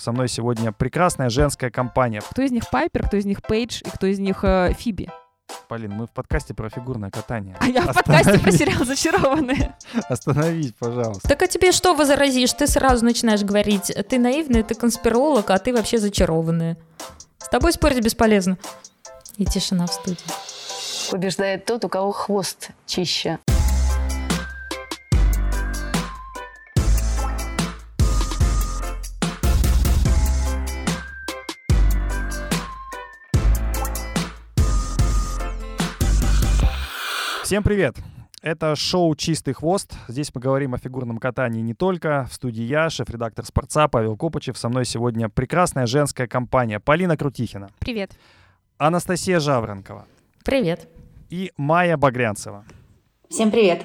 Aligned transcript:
Со 0.00 0.12
мной 0.12 0.28
сегодня 0.28 0.72
прекрасная 0.72 1.28
женская 1.28 1.70
компания. 1.70 2.22
Кто 2.22 2.40
из 2.40 2.50
них 2.50 2.70
Пайпер, 2.70 3.06
кто 3.06 3.18
из 3.18 3.26
них 3.26 3.42
Пейдж 3.42 3.82
и 3.84 3.90
кто 3.90 4.06
из 4.06 4.18
них 4.18 4.44
э, 4.44 4.72
Фиби? 4.78 5.10
Полин, 5.68 5.92
мы 5.92 6.06
в 6.06 6.10
подкасте 6.10 6.54
про 6.54 6.70
фигурное 6.70 7.10
катание. 7.10 7.54
А 7.60 7.66
я 7.66 7.82
в 7.82 7.94
подкасте 7.94 8.38
про 8.38 8.50
сериал 8.50 8.86
«Зачарованные». 8.86 9.76
Остановись, 10.08 10.72
пожалуйста. 10.78 11.28
Так 11.28 11.42
а 11.42 11.46
тебе 11.46 11.70
что 11.70 11.94
возразишь? 11.94 12.54
Ты 12.54 12.66
сразу 12.66 13.04
начинаешь 13.04 13.42
говорить, 13.42 13.92
ты 14.08 14.18
наивный, 14.18 14.62
ты 14.62 14.74
конспиролог, 14.74 15.50
а 15.50 15.58
ты 15.58 15.74
вообще 15.74 15.98
зачарованная. 15.98 16.78
С 17.36 17.50
тобой 17.50 17.74
спорить 17.74 18.02
бесполезно. 18.02 18.56
И 19.36 19.44
тишина 19.44 19.86
в 19.86 19.92
студии. 19.92 20.16
Побеждает 21.10 21.66
тот, 21.66 21.84
у 21.84 21.90
кого 21.90 22.12
хвост 22.12 22.70
чище. 22.86 23.38
Всем 37.50 37.64
привет! 37.64 37.96
Это 38.42 38.76
шоу 38.76 39.16
«Чистый 39.16 39.54
хвост». 39.54 39.92
Здесь 40.06 40.32
мы 40.32 40.40
говорим 40.40 40.74
о 40.74 40.78
фигурном 40.78 41.18
катании 41.18 41.60
не 41.60 41.74
только. 41.74 42.28
В 42.30 42.34
студии 42.34 42.62
я, 42.62 42.88
шеф-редактор 42.90 43.44
«Спорца» 43.44 43.88
Павел 43.88 44.16
Копычев. 44.16 44.56
Со 44.56 44.68
мной 44.68 44.84
сегодня 44.84 45.28
прекрасная 45.28 45.86
женская 45.86 46.28
компания 46.28 46.78
Полина 46.78 47.16
Крутихина. 47.16 47.68
Привет. 47.80 48.12
Анастасия 48.78 49.40
Жаворонкова. 49.40 50.06
Привет. 50.44 50.88
И 51.28 51.50
Майя 51.56 51.96
Багрянцева. 51.96 52.64
Всем 53.28 53.50
привет. 53.50 53.84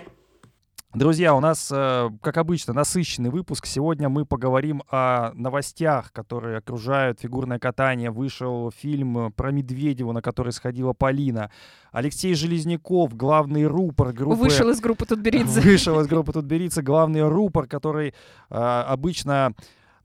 Друзья, 0.95 1.35
у 1.35 1.41
нас, 1.41 1.69
э, 1.73 2.09
как 2.21 2.37
обычно, 2.37 2.73
насыщенный 2.73 3.29
выпуск. 3.29 3.65
Сегодня 3.65 4.07
мы 4.07 4.23
поговорим 4.23 4.81
о 4.89 5.33
новостях, 5.33 6.13
которые 6.13 6.59
окружают 6.59 7.19
фигурное 7.19 7.59
катание. 7.59 8.11
Вышел 8.11 8.71
фильм 8.71 9.33
про 9.33 9.51
Медведеву, 9.51 10.13
на 10.13 10.21
который 10.21 10.53
сходила 10.53 10.93
Полина. 10.93 11.51
Алексей 11.91 12.33
Железняков, 12.33 13.13
главный 13.13 13.67
рупор 13.67 14.13
группы... 14.13 14.37
Вышел 14.37 14.69
из 14.69 14.79
группы 14.79 15.05
Тутберидзе. 15.05 15.59
Вышел 15.59 15.99
из 15.99 16.07
группы 16.07 16.31
Тутберидзе, 16.31 16.81
главный 16.81 17.27
рупор, 17.27 17.67
который 17.67 18.13
э, 18.49 18.55
обычно 18.55 19.53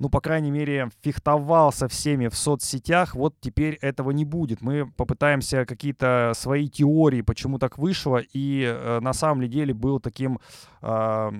ну, 0.00 0.08
по 0.08 0.20
крайней 0.22 0.50
мере, 0.50 0.88
фехтовал 1.02 1.72
со 1.72 1.86
всеми 1.86 2.28
в 2.28 2.34
соцсетях, 2.34 3.14
вот 3.14 3.34
теперь 3.38 3.74
этого 3.82 4.12
не 4.12 4.24
будет. 4.24 4.62
Мы 4.62 4.90
попытаемся 4.96 5.66
какие-то 5.66 6.32
свои 6.34 6.68
теории, 6.70 7.20
почему 7.20 7.58
так 7.58 7.76
вышло, 7.76 8.22
и 8.32 8.64
э, 8.64 9.00
на 9.00 9.12
самом 9.12 9.46
деле 9.46 9.74
был 9.74 10.00
таким 10.00 10.40
э, 10.80 11.30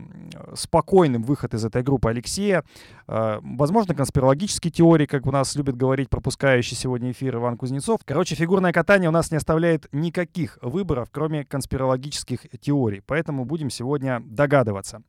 спокойным 0.55 1.23
выход 1.23 1.55
из 1.55 1.65
этой 1.65 1.83
группы 1.83 2.11
Алексея. 2.11 2.63
Э, 3.09 3.39
возможно, 3.43 3.95
конспирологические 3.95 4.71
теории, 4.71 5.07
как 5.07 5.27
у 5.27 5.33
нас 5.33 5.57
любит 5.57 5.77
говорить 5.77 6.11
пропускающий 6.11 6.77
сегодня 6.77 7.13
эфир 7.13 7.37
Иван 7.37 7.57
Кузнецов. 7.57 8.03
Короче, 8.05 8.35
фигурное 8.35 8.73
катание 8.73 9.09
у 9.09 9.13
нас 9.13 9.31
не 9.31 9.39
оставляет 9.39 9.89
никаких 9.91 10.59
выборов, 10.61 11.09
кроме 11.11 11.47
конспирологических 11.47 12.41
теорий, 12.61 13.01
поэтому 13.07 13.47
будем 13.47 13.71
сегодня 13.71 14.21
догадываться. 14.21 15.03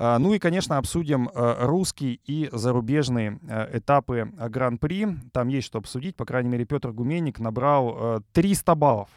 А, 0.00 0.18
ну 0.20 0.32
и, 0.32 0.38
конечно, 0.38 0.78
обсудим 0.78 1.28
э, 1.28 1.66
русские 1.66 2.20
и 2.24 2.48
зарубежные 2.52 3.40
э, 3.48 3.78
этапы 3.78 4.30
Гран-при. 4.48 5.08
Там 5.32 5.48
есть 5.48 5.66
что 5.66 5.78
обсудить. 5.78 6.14
По 6.14 6.24
крайней 6.24 6.48
мере, 6.48 6.64
Петр 6.64 6.92
Гуменник 6.92 7.40
набрал 7.40 8.22
300 8.32 8.72
э, 8.72 8.74
баллов. 8.76 9.10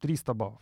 300 0.00 0.32
баллов. 0.32 0.60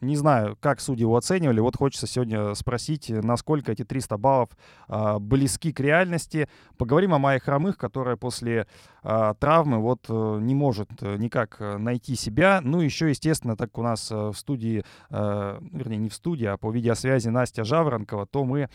Не 0.00 0.16
знаю, 0.16 0.56
как 0.60 0.80
судьи 0.80 1.02
его 1.02 1.16
оценивали. 1.16 1.60
Вот 1.60 1.76
хочется 1.76 2.06
сегодня 2.06 2.54
спросить, 2.54 3.10
насколько 3.10 3.72
эти 3.72 3.84
300 3.84 4.16
баллов 4.16 4.50
а, 4.88 5.18
близки 5.18 5.72
к 5.72 5.80
реальности. 5.80 6.48
Поговорим 6.78 7.12
о 7.12 7.18
Майе 7.18 7.38
Хромых, 7.38 7.76
которая 7.76 8.16
после 8.16 8.66
а, 9.02 9.34
травмы 9.34 9.78
вот 9.78 10.06
а, 10.08 10.38
не 10.38 10.54
может 10.54 10.90
э, 11.02 11.16
никак 11.16 11.56
э, 11.60 11.76
найти 11.76 12.14
себя. 12.16 12.60
Ну, 12.62 12.80
еще, 12.80 13.10
естественно, 13.10 13.56
так 13.56 13.76
у 13.76 13.82
нас 13.82 14.10
в 14.10 14.32
студии, 14.34 14.84
а, 15.10 15.58
вернее, 15.72 15.98
не 15.98 16.08
в 16.08 16.14
студии, 16.14 16.46
а 16.46 16.56
по 16.56 16.70
видеосвязи 16.70 17.28
Настя 17.28 17.64
Жаворонкова, 17.64 18.26
то 18.26 18.44
мы 18.44 18.68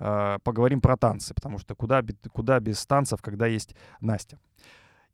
а, 0.00 0.38
поговорим 0.38 0.80
про 0.80 0.96
танцы, 0.96 1.34
потому 1.34 1.58
что 1.58 1.74
куда, 1.74 2.02
куда 2.32 2.58
без 2.58 2.84
танцев, 2.86 3.20
когда 3.20 3.46
есть 3.46 3.76
Настя. 4.00 4.38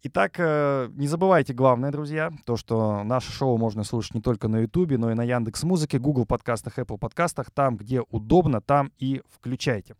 Итак, 0.02 0.34
э, 0.38 0.88
не 0.94 1.08
забывайте 1.08 1.52
главное, 1.52 1.90
друзья, 1.90 2.30
то, 2.44 2.56
что 2.56 3.02
наше 3.02 3.32
шоу 3.32 3.56
можно 3.56 3.82
слушать 3.82 4.14
не 4.14 4.20
только 4.20 4.46
на 4.46 4.58
Ютубе, 4.58 4.98
но 4.98 5.10
и 5.10 5.14
на 5.14 5.24
Яндекс 5.24 5.64
Музыке, 5.64 5.98
Google 5.98 6.26
подкастах, 6.26 6.78
Apple 6.78 6.98
подкастах, 6.98 7.50
там, 7.50 7.76
где 7.76 8.02
удобно, 8.10 8.60
там 8.60 8.92
и 8.98 9.22
включайте. 9.32 9.96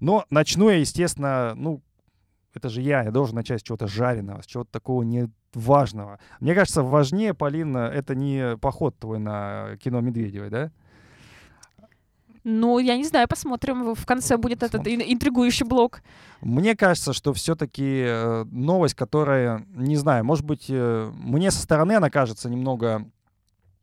Но 0.00 0.24
начну 0.30 0.68
я, 0.68 0.76
естественно, 0.76 1.54
ну, 1.54 1.80
это 2.54 2.68
же 2.68 2.82
я, 2.82 3.04
я 3.04 3.10
должен 3.10 3.36
начать 3.36 3.60
с 3.60 3.62
чего-то 3.62 3.86
жареного, 3.86 4.42
с 4.42 4.46
чего-то 4.46 4.70
такого 4.72 5.02
не 5.04 5.30
важного. 5.54 6.18
Мне 6.40 6.54
кажется, 6.54 6.82
важнее, 6.82 7.32
Полина, 7.32 7.78
это 7.78 8.14
не 8.14 8.56
поход 8.58 8.98
твой 8.98 9.18
на 9.18 9.76
кино 9.78 10.00
Медведевой, 10.00 10.50
да? 10.50 10.72
Ну, 12.48 12.78
я 12.78 12.96
не 12.96 13.02
знаю, 13.02 13.26
посмотрим. 13.26 13.92
В 13.96 14.06
конце 14.06 14.36
будет 14.36 14.60
посмотрим. 14.60 15.00
этот 15.00 15.12
интригующий 15.12 15.66
блок. 15.66 16.00
Мне 16.40 16.76
кажется, 16.76 17.12
что 17.12 17.32
все-таки 17.32 18.04
э, 18.06 18.44
новость, 18.44 18.94
которая, 18.94 19.66
не 19.74 19.96
знаю, 19.96 20.24
может 20.24 20.44
быть, 20.44 20.66
э, 20.68 21.10
мне 21.12 21.50
со 21.50 21.60
стороны 21.60 21.94
она 21.94 22.08
кажется 22.08 22.48
немного 22.48 23.04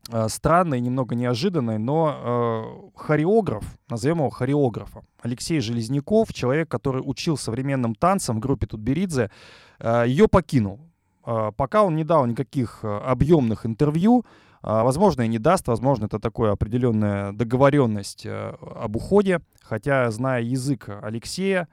э, 0.09 0.29
странной, 0.29 0.79
немного 0.79 1.13
неожиданной, 1.13 1.78
но 1.78 2.91
э, 2.96 2.97
хореограф, 2.97 3.66
назовем 3.90 4.19
его 4.19 4.29
хореографом, 4.29 5.03
Алексей 5.22 5.59
Железняков, 5.59 6.34
человек, 6.34 6.69
который 6.69 7.01
учил 7.03 7.35
современным 7.35 7.95
танцам 7.95 8.38
в 8.38 8.40
группе 8.40 8.66
Тутберидзе, 8.66 9.30
э, 9.80 10.03
ее 10.07 10.30
покинул. 10.30 10.80
Э, 11.25 11.51
пока 11.53 11.84
он 11.84 11.97
не 11.97 12.06
дал 12.06 12.25
никаких 12.28 12.80
объемных 12.85 13.66
интервью, 13.66 14.24
возможно, 14.63 15.24
и 15.24 15.28
не 15.28 15.40
даст, 15.40 15.68
возможно, 15.68 16.06
это 16.06 16.19
такая 16.19 16.51
определенная 16.51 17.34
договоренность 17.34 18.25
э, 18.25 18.56
об 18.62 18.96
уходе, 18.96 19.41
хотя, 19.62 20.09
зная 20.09 20.41
язык 20.41 20.90
Алексея, 21.01 21.68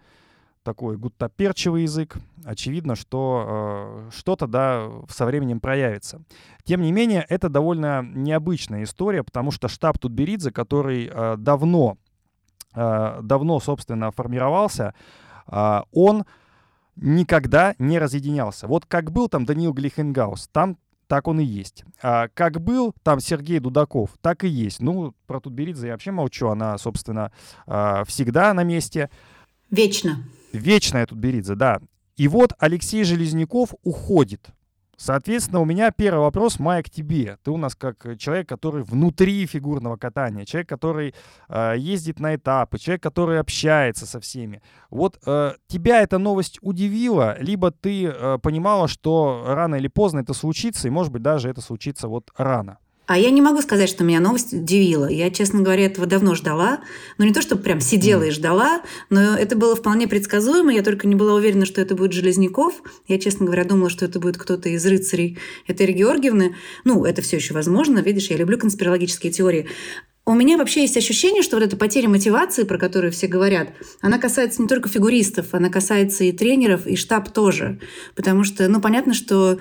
такой 0.62 0.96
гуттаперчевый 0.96 1.82
язык, 1.82 2.16
очевидно, 2.44 2.94
что 2.96 4.08
э, 4.08 4.10
что-то, 4.12 4.46
да, 4.46 4.88
со 5.08 5.24
временем 5.24 5.60
проявится. 5.60 6.22
Тем 6.64 6.82
не 6.82 6.92
менее, 6.92 7.24
это 7.28 7.48
довольно 7.48 8.02
необычная 8.02 8.82
история, 8.82 9.22
потому 9.22 9.52
что 9.52 9.68
штаб 9.68 9.98
Тутберидзе, 9.98 10.50
который 10.50 11.08
э, 11.10 11.36
давно, 11.38 11.96
э, 12.74 13.20
давно, 13.22 13.60
собственно, 13.60 14.10
формировался, 14.10 14.94
э, 15.46 15.80
он 15.92 16.24
никогда 16.96 17.74
не 17.78 17.98
разъединялся. 17.98 18.66
Вот 18.66 18.84
как 18.84 19.12
был 19.12 19.28
там 19.28 19.46
Даниил 19.46 19.72
Глихенгаус, 19.72 20.48
там 20.52 20.76
так 21.10 21.26
он 21.26 21.40
и 21.40 21.44
есть. 21.44 21.82
А 22.00 22.28
как 22.28 22.60
был 22.60 22.94
там 23.02 23.18
Сергей 23.18 23.58
Дудаков, 23.58 24.10
так 24.20 24.44
и 24.44 24.48
есть. 24.48 24.78
Ну, 24.78 25.12
про 25.26 25.40
Тутберидзе 25.40 25.88
я 25.88 25.94
вообще 25.94 26.12
молчу, 26.12 26.46
она, 26.46 26.78
собственно, 26.78 27.32
а, 27.66 28.04
всегда 28.04 28.54
на 28.54 28.62
месте. 28.62 29.10
Вечно. 29.72 30.22
Вечная 30.52 31.04
Тутберидзе, 31.06 31.56
да. 31.56 31.80
И 32.16 32.28
вот 32.28 32.52
Алексей 32.60 33.02
Железняков 33.02 33.74
уходит. 33.82 34.50
Соответственно, 35.00 35.60
у 35.60 35.64
меня 35.64 35.90
первый 35.92 36.20
вопрос, 36.20 36.58
Майя, 36.58 36.82
к 36.82 36.90
тебе. 36.90 37.38
Ты 37.42 37.52
у 37.52 37.56
нас 37.56 37.74
как 37.74 38.18
человек, 38.18 38.46
который 38.46 38.82
внутри 38.82 39.46
фигурного 39.46 39.96
катания, 39.96 40.44
человек, 40.44 40.68
который 40.68 41.14
э, 41.48 41.74
ездит 41.78 42.20
на 42.20 42.34
этапы, 42.34 42.78
человек, 42.78 43.02
который 43.02 43.40
общается 43.40 44.04
со 44.04 44.20
всеми. 44.20 44.60
Вот 44.90 45.18
э, 45.24 45.52
тебя 45.68 46.02
эта 46.02 46.18
новость 46.18 46.58
удивила, 46.60 47.40
либо 47.40 47.70
ты 47.70 48.08
э, 48.08 48.38
понимала, 48.42 48.88
что 48.88 49.42
рано 49.46 49.76
или 49.76 49.88
поздно 49.88 50.18
это 50.18 50.34
случится, 50.34 50.86
и, 50.86 50.90
может 50.90 51.14
быть, 51.14 51.22
даже 51.22 51.48
это 51.48 51.62
случится 51.62 52.06
вот 52.06 52.30
рано? 52.36 52.76
А 53.10 53.18
я 53.18 53.30
не 53.30 53.42
могу 53.42 53.60
сказать, 53.60 53.88
что 53.88 54.04
меня 54.04 54.20
новость 54.20 54.52
удивила. 54.52 55.10
Я, 55.10 55.32
честно 55.32 55.62
говоря, 55.62 55.86
этого 55.86 56.06
давно 56.06 56.36
ждала. 56.36 56.78
Ну, 57.18 57.24
не 57.24 57.32
то, 57.32 57.42
чтобы 57.42 57.60
прям 57.60 57.80
сидела 57.80 58.22
и 58.22 58.30
ждала, 58.30 58.82
но 59.08 59.36
это 59.36 59.56
было 59.56 59.74
вполне 59.74 60.06
предсказуемо. 60.06 60.72
Я 60.72 60.84
только 60.84 61.08
не 61.08 61.16
была 61.16 61.34
уверена, 61.34 61.66
что 61.66 61.80
это 61.80 61.96
будет 61.96 62.12
Железняков. 62.12 62.84
Я, 63.08 63.18
честно 63.18 63.46
говоря, 63.46 63.64
думала, 63.64 63.90
что 63.90 64.04
это 64.04 64.20
будет 64.20 64.38
кто-то 64.38 64.68
из 64.68 64.86
рыцарей 64.86 65.38
Этери 65.66 65.90
Георгиевны. 65.90 66.54
Ну, 66.84 67.04
это 67.04 67.20
все 67.20 67.38
еще 67.38 67.52
возможно. 67.52 67.98
Видишь, 67.98 68.30
я 68.30 68.36
люблю 68.36 68.56
конспирологические 68.58 69.32
теории. 69.32 69.66
У 70.24 70.34
меня 70.34 70.56
вообще 70.56 70.82
есть 70.82 70.96
ощущение, 70.96 71.42
что 71.42 71.56
вот 71.56 71.64
эта 71.64 71.76
потеря 71.76 72.08
мотивации, 72.08 72.62
про 72.62 72.78
которую 72.78 73.10
все 73.10 73.26
говорят, 73.26 73.70
она 74.00 74.18
касается 74.18 74.62
не 74.62 74.68
только 74.68 74.88
фигуристов, 74.88 75.46
она 75.50 75.68
касается 75.68 76.22
и 76.22 76.30
тренеров, 76.30 76.86
и 76.86 76.94
штаб 76.94 77.32
тоже. 77.32 77.80
Потому 78.14 78.44
что, 78.44 78.68
ну, 78.68 78.80
понятно, 78.80 79.14
что 79.14 79.58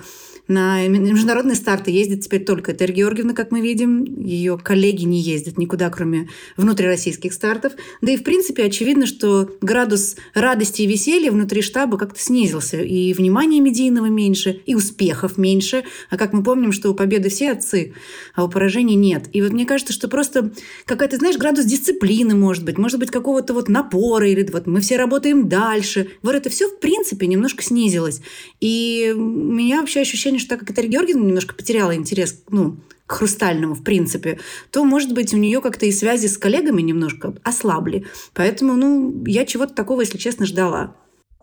На 0.48 0.86
международные 0.88 1.54
старты 1.54 1.90
ездит 1.90 2.22
теперь 2.22 2.44
только 2.44 2.72
Этель 2.72 2.92
Георгиевна, 2.92 3.34
как 3.34 3.50
мы 3.50 3.60
видим. 3.60 4.04
Ее 4.22 4.58
коллеги 4.58 5.04
не 5.04 5.20
ездят 5.20 5.58
никуда, 5.58 5.90
кроме 5.90 6.28
внутрироссийских 6.56 7.32
стартов. 7.32 7.72
Да 8.00 8.12
и, 8.12 8.16
в 8.16 8.24
принципе, 8.24 8.64
очевидно, 8.64 9.06
что 9.06 9.50
градус 9.60 10.16
радости 10.34 10.82
и 10.82 10.86
веселья 10.86 11.30
внутри 11.30 11.62
штаба 11.62 11.98
как-то 11.98 12.20
снизился. 12.20 12.82
И 12.82 13.12
внимания 13.12 13.60
медийного 13.60 14.06
меньше, 14.06 14.60
и 14.66 14.74
успехов 14.74 15.38
меньше. 15.38 15.84
А 16.08 16.16
как 16.16 16.32
мы 16.32 16.42
помним, 16.42 16.72
что 16.72 16.90
у 16.90 16.94
победы 16.94 17.28
все 17.28 17.52
отцы, 17.52 17.94
а 18.34 18.44
у 18.44 18.48
поражений 18.48 18.96
нет. 18.96 19.28
И 19.32 19.42
вот 19.42 19.52
мне 19.52 19.66
кажется, 19.66 19.92
что 19.92 20.08
просто 20.08 20.52
какая-то, 20.84 21.16
знаешь, 21.16 21.36
градус 21.36 21.64
дисциплины 21.64 22.34
может 22.34 22.64
быть, 22.64 22.78
может 22.78 22.98
быть, 22.98 23.10
какого-то 23.10 23.54
вот 23.54 23.68
напора, 23.68 24.28
или 24.28 24.48
вот 24.50 24.66
мы 24.66 24.80
все 24.80 24.96
работаем 24.96 25.48
дальше. 25.48 26.08
Вот 26.22 26.34
это 26.34 26.50
все, 26.50 26.68
в 26.68 26.78
принципе, 26.80 27.26
немножко 27.26 27.62
снизилось. 27.62 28.20
И 28.60 29.12
у 29.16 29.20
меня 29.20 29.80
вообще 29.80 30.00
ощущение, 30.00 30.29
что 30.38 30.50
так 30.50 30.60
как 30.60 30.70
Этель 30.70 30.88
Георгиевна 30.88 31.24
немножко 31.24 31.54
потеряла 31.54 31.94
интерес, 31.94 32.42
ну, 32.48 32.76
к 33.06 33.12
хрустальному, 33.12 33.74
в 33.74 33.82
принципе, 33.82 34.38
то, 34.70 34.84
может 34.84 35.12
быть, 35.12 35.34
у 35.34 35.36
нее 35.36 35.60
как-то 35.60 35.84
и 35.84 35.92
связи 35.92 36.28
с 36.28 36.38
коллегами 36.38 36.80
немножко 36.80 37.34
ослабли. 37.42 38.06
Поэтому, 38.34 38.74
ну, 38.76 39.24
я 39.26 39.44
чего-то 39.44 39.74
такого, 39.74 40.02
если 40.02 40.16
честно, 40.16 40.46
ждала. 40.46 40.94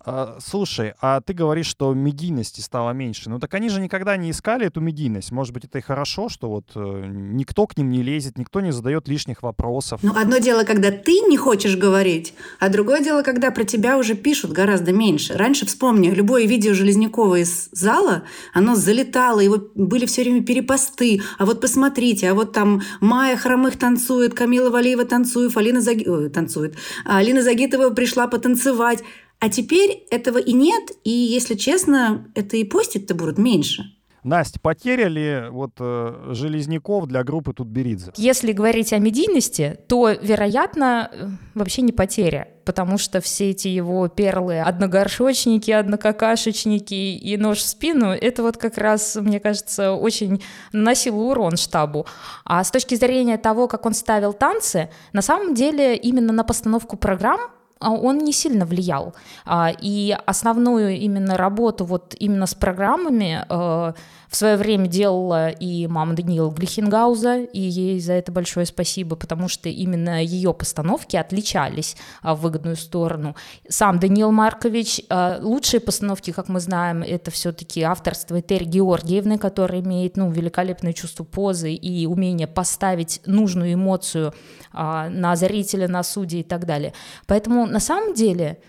А, 0.10 0.38
слушай, 0.40 0.94
а 1.02 1.20
ты 1.20 1.34
говоришь, 1.34 1.66
что 1.66 1.94
медийности 1.94 2.62
стало 2.62 2.92
меньше. 2.92 3.30
Ну 3.30 3.40
так 3.40 3.54
они 3.56 3.68
же 3.68 3.82
никогда 3.82 4.16
не 4.16 4.32
искали 4.32 4.68
эту 4.68 4.80
медийность. 4.80 5.34
Может 5.34 5.54
быть, 5.54 5.66
это 5.66 5.80
и 5.80 5.82
хорошо, 5.82 6.30
что 6.30 6.50
вот 6.50 6.72
э, 6.76 7.04
никто 7.10 7.68
к 7.68 7.76
ним 7.76 7.90
не 7.90 8.02
лезет, 8.02 8.38
никто 8.38 8.62
не 8.62 8.72
задает 8.72 9.10
лишних 9.10 9.44
вопросов. 9.44 10.00
Ну, 10.04 10.14
одно 10.16 10.38
дело, 10.38 10.64
когда 10.64 10.92
ты 10.92 11.20
не 11.28 11.36
хочешь 11.36 11.76
говорить, 11.76 12.34
а 12.62 12.70
другое 12.70 13.04
дело, 13.04 13.22
когда 13.22 13.52
про 13.52 13.66
тебя 13.66 13.98
уже 13.98 14.16
пишут 14.16 14.54
гораздо 14.54 14.94
меньше. 14.94 15.34
Раньше, 15.34 15.66
вспомни, 15.66 16.10
любое 16.10 16.46
видео 16.46 16.74
Железнякова 16.74 17.42
из 17.42 17.68
зала, 17.74 18.24
оно 18.54 18.76
залетало, 18.76 19.42
его 19.42 19.58
были 19.76 20.06
все 20.06 20.24
время 20.24 20.42
перепосты. 20.42 21.22
А 21.38 21.46
вот 21.46 21.60
посмотрите, 21.60 22.30
а 22.30 22.34
вот 22.34 22.54
там 22.54 22.82
Майя 23.02 23.36
Хромых 23.36 23.78
танцует, 23.78 24.34
Камила 24.34 24.70
Валиева 24.70 25.04
танцует, 25.04 25.58
Алина, 25.58 25.82
Заги... 25.82 26.08
Ой, 26.08 26.30
танцует. 26.30 26.76
А 27.04 27.18
Алина 27.18 27.42
Загитова 27.42 27.90
пришла 27.90 28.28
потанцевать. 28.28 29.04
А 29.40 29.50
теперь 29.50 30.06
этого 30.10 30.40
и 30.40 30.54
нет, 30.54 30.92
и, 31.04 31.12
если 31.12 31.56
честно, 31.56 32.32
это 32.34 32.58
и 32.58 32.64
постить-то 32.64 33.14
будут 33.14 33.38
меньше. 33.38 33.84
Настя, 34.28 34.60
потеря 34.60 35.08
ли 35.08 35.50
вот 35.50 35.72
э, 35.80 36.32
Железняков 36.34 37.06
для 37.06 37.24
группы 37.24 37.54
Тутберидзе? 37.54 38.12
Если 38.18 38.52
говорить 38.52 38.92
о 38.92 38.98
медийности, 38.98 39.80
то, 39.88 40.10
вероятно, 40.10 41.10
э, 41.14 41.28
вообще 41.54 41.82
не 41.82 41.94
потеря, 41.94 42.50
потому 42.66 42.98
что 42.98 43.22
все 43.22 43.52
эти 43.52 43.70
его 43.70 44.08
перлы, 44.10 44.60
одногоршочники, 44.60 45.72
однокакашечники 45.72 46.94
и 46.94 47.38
нож 47.38 47.60
в 47.60 47.68
спину, 47.68 48.08
это 48.08 48.44
вот 48.44 48.58
как 48.58 48.78
раз, 48.78 49.16
мне 49.16 49.40
кажется, 49.40 49.94
очень 49.94 50.44
наносило 50.74 51.22
урон 51.22 51.56
штабу. 51.56 52.06
А 52.44 52.62
с 52.66 52.70
точки 52.70 52.96
зрения 52.96 53.38
того, 53.38 53.70
как 53.70 53.86
он 53.86 53.94
ставил 53.94 54.34
танцы, 54.34 54.90
на 55.14 55.22
самом 55.22 55.54
деле 55.54 55.96
именно 55.96 56.34
на 56.34 56.44
постановку 56.44 56.98
программ 56.98 57.40
он 57.80 58.20
не 58.20 58.34
сильно 58.34 58.66
влиял. 58.66 59.14
А, 59.46 59.72
и 59.80 60.16
основную 60.26 60.98
именно 60.98 61.38
работу 61.38 61.86
вот 61.86 62.16
именно 62.20 62.46
с 62.46 62.56
программами 62.56 63.46
э, 63.48 63.94
в 64.28 64.36
свое 64.36 64.58
время 64.58 64.88
делала 64.88 65.50
и 65.50 65.88
мама 65.88 66.14
Даниила 66.14 66.52
Глихенгауза, 66.52 67.44
и 67.44 67.62
ей 67.62 68.00
за 68.00 68.14
это 68.14 68.32
большое 68.32 68.66
спасибо, 68.66 69.16
потому 69.16 69.48
что 69.48 69.70
именно 69.70 70.24
ее 70.24 70.54
постановки 70.54 71.16
отличались 71.16 71.96
а, 72.22 72.36
в 72.36 72.42
выгодную 72.42 72.76
сторону. 72.76 73.36
Сам 73.70 74.00
Даниил 74.00 74.32
Маркович, 74.32 75.02
а, 75.10 75.40
лучшие 75.42 75.80
постановки, 75.80 76.32
как 76.32 76.50
мы 76.50 76.60
знаем, 76.60 77.04
это 77.04 77.32
все-таки 77.32 77.82
авторство 77.84 78.40
Этери 78.40 78.66
Георгиевны, 78.66 79.38
которая 79.38 79.82
имеет 79.82 80.18
ну, 80.18 80.30
великолепное 80.30 80.94
чувство 80.94 81.24
позы 81.24 81.74
и 81.74 82.06
умение 82.06 82.48
поставить 82.48 83.22
нужную 83.26 83.74
эмоцию 83.74 84.34
а, 84.74 85.10
на 85.10 85.36
зрителя, 85.36 85.88
на 85.88 86.04
судьи 86.04 86.42
и 86.42 86.44
так 86.44 86.66
далее. 86.66 86.94
Поэтому 87.28 87.67
на 87.68 87.80
самом 87.80 88.14
деле 88.14 88.62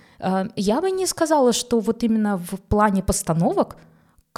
я 0.56 0.80
бы 0.80 0.90
не 0.90 1.06
сказала, 1.06 1.52
что 1.52 1.78
вот 1.78 2.02
именно 2.02 2.36
в 2.36 2.60
плане 2.68 3.02
постановок 3.02 3.76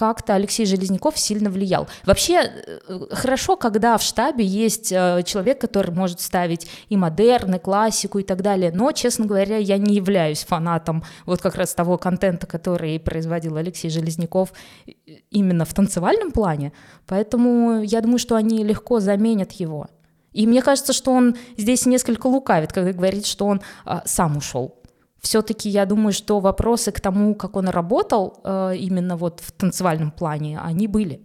как-то 0.01 0.35
Алексей 0.35 0.65
Железняков 0.65 1.19
сильно 1.19 1.51
влиял. 1.51 1.87
Вообще 2.07 2.41
э, 2.41 3.07
хорошо, 3.11 3.57
когда 3.57 3.99
в 3.99 4.03
штабе 4.03 4.47
есть 4.47 4.91
э, 4.93 5.23
человек, 5.27 5.61
который 5.61 5.95
может 5.95 6.21
ставить 6.21 6.67
и 6.89 6.97
модерн, 6.97 7.57
и 7.57 7.59
классику 7.59 8.19
и 8.19 8.23
так 8.23 8.41
далее, 8.41 8.73
но, 8.75 8.93
честно 8.93 9.27
говоря, 9.27 9.59
я 9.59 9.77
не 9.77 9.97
являюсь 9.97 10.45
фанатом 10.45 11.05
вот 11.27 11.43
как 11.43 11.57
раз 11.57 11.75
того 11.75 11.99
контента, 11.99 12.47
который 12.47 12.99
производил 12.99 13.57
Алексей 13.57 13.91
Железняков 13.91 14.55
э, 14.87 14.93
именно 15.31 15.67
в 15.67 15.75
танцевальном 15.75 16.31
плане, 16.33 16.73
поэтому 17.07 17.83
я 17.83 18.01
думаю, 18.01 18.19
что 18.19 18.37
они 18.37 18.65
легко 18.65 19.01
заменят 19.01 19.53
его. 19.53 19.89
И 20.33 20.47
мне 20.47 20.63
кажется, 20.63 20.93
что 20.93 21.13
он 21.13 21.37
здесь 21.57 21.87
несколько 21.87 22.27
лукавит, 22.27 22.73
когда 22.73 22.93
говорит, 22.93 23.27
что 23.27 23.47
он 23.47 23.61
а, 23.85 24.03
сам 24.05 24.37
ушел 24.37 24.81
все-таки 25.21 25.69
я 25.69 25.87
думаю, 25.87 26.13
что 26.13 26.41
вопросы 26.41 26.93
к 26.93 27.01
тому, 27.01 27.35
как 27.35 27.57
он 27.57 27.69
работал 27.69 28.41
э, 28.43 28.77
именно 28.77 29.17
вот 29.17 29.41
в 29.41 29.53
танцевальном 29.53 30.11
плане, 30.11 30.59
они 30.59 30.89
были. 30.89 31.21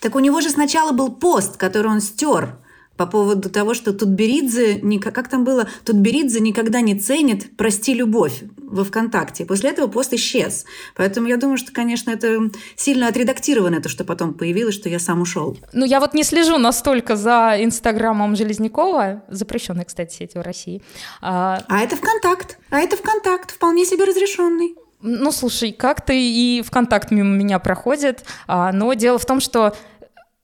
Так 0.00 0.14
у 0.14 0.20
него 0.20 0.40
же 0.40 0.50
сначала 0.50 0.92
был 0.92 1.10
пост, 1.10 1.56
который 1.56 1.90
он 1.90 2.00
стер 2.00 2.58
по 2.96 3.06
поводу 3.06 3.50
того, 3.50 3.74
что 3.74 3.92
Тутберидзе, 3.92 4.80
как 5.00 5.28
там 5.28 5.44
было, 5.44 5.68
Тутберидзе 5.84 6.40
никогда 6.40 6.80
не 6.80 6.98
ценит 6.98 7.56
«Прости, 7.56 7.94
любовь» 7.94 8.42
во 8.56 8.84
ВКонтакте. 8.84 9.44
После 9.44 9.70
этого 9.70 9.86
пост 9.86 10.12
исчез. 10.12 10.64
Поэтому 10.96 11.28
я 11.28 11.36
думаю, 11.36 11.58
что, 11.58 11.72
конечно, 11.72 12.10
это 12.10 12.50
сильно 12.76 13.08
отредактировано, 13.08 13.80
то, 13.80 13.88
что 13.88 14.04
потом 14.04 14.34
появилось, 14.34 14.74
что 14.74 14.88
я 14.88 14.98
сам 14.98 15.20
ушел. 15.20 15.56
Ну, 15.72 15.84
я 15.84 16.00
вот 16.00 16.14
не 16.14 16.24
слежу 16.24 16.58
настолько 16.58 17.16
за 17.16 17.56
Инстаграмом 17.58 18.36
Железнякова, 18.36 19.22
запрещенной, 19.28 19.84
кстати, 19.84 20.14
сетью 20.14 20.42
в 20.42 20.44
России. 20.44 20.82
А... 21.20 21.62
а 21.68 21.80
это 21.80 21.96
ВКонтакт, 21.96 22.58
а 22.70 22.80
это 22.80 22.96
ВКонтакт, 22.96 23.52
вполне 23.52 23.84
себе 23.84 24.04
разрешенный. 24.04 24.74
Ну, 25.02 25.32
слушай, 25.32 25.72
как-то 25.72 26.12
и 26.14 26.62
ВКонтакт 26.62 27.10
мимо 27.10 27.28
меня 27.28 27.58
проходит, 27.58 28.24
а, 28.46 28.72
но 28.72 28.94
дело 28.94 29.18
в 29.18 29.26
том, 29.26 29.40
что 29.40 29.74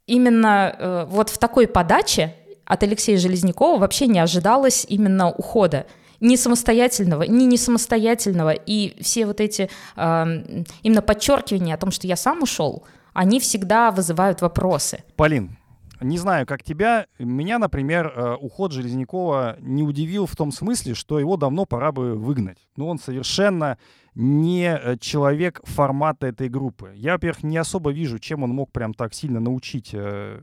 именно 0.06 0.74
э, 0.76 1.04
вот 1.08 1.30
в 1.30 1.38
такой 1.38 1.66
подаче 1.66 2.34
от 2.70 2.84
Алексея 2.84 3.18
Железнякова 3.18 3.80
вообще 3.80 4.06
не 4.06 4.20
ожидалось 4.20 4.86
именно 4.88 5.28
ухода 5.28 5.86
ни 6.20 6.36
самостоятельного, 6.36 7.24
ни 7.24 7.44
не 7.44 7.56
самостоятельного. 7.56 8.50
И 8.50 8.94
все 9.02 9.26
вот 9.26 9.40
эти 9.40 9.68
э, 9.96 10.64
именно 10.82 11.02
подчеркивания 11.02 11.74
о 11.74 11.78
том, 11.78 11.90
что 11.90 12.06
я 12.06 12.14
сам 12.14 12.42
ушел, 12.42 12.84
они 13.12 13.40
всегда 13.40 13.90
вызывают 13.90 14.40
вопросы. 14.40 15.02
Полин, 15.16 15.56
не 16.00 16.16
знаю, 16.16 16.46
как 16.46 16.62
тебя, 16.62 17.06
меня, 17.18 17.58
например, 17.58 18.06
э, 18.06 18.36
уход 18.40 18.70
Железнякова 18.70 19.56
не 19.58 19.82
удивил 19.82 20.26
в 20.26 20.36
том 20.36 20.52
смысле, 20.52 20.94
что 20.94 21.18
его 21.18 21.36
давно 21.36 21.64
пора 21.66 21.90
бы 21.90 22.14
выгнать. 22.14 22.68
Ну, 22.76 22.86
он 22.86 23.00
совершенно 23.00 23.78
не 24.14 24.72
э, 24.72 24.96
человек 24.98 25.60
формата 25.64 26.28
этой 26.28 26.48
группы. 26.48 26.92
Я, 26.94 27.14
во-первых, 27.14 27.42
не 27.42 27.56
особо 27.56 27.90
вижу, 27.90 28.20
чем 28.20 28.44
он 28.44 28.50
мог 28.50 28.70
прям 28.70 28.94
так 28.94 29.12
сильно 29.12 29.40
научить 29.40 29.90
э, 29.92 30.40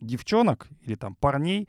девчонок 0.00 0.68
или 0.82 0.94
там 0.94 1.14
парней, 1.14 1.68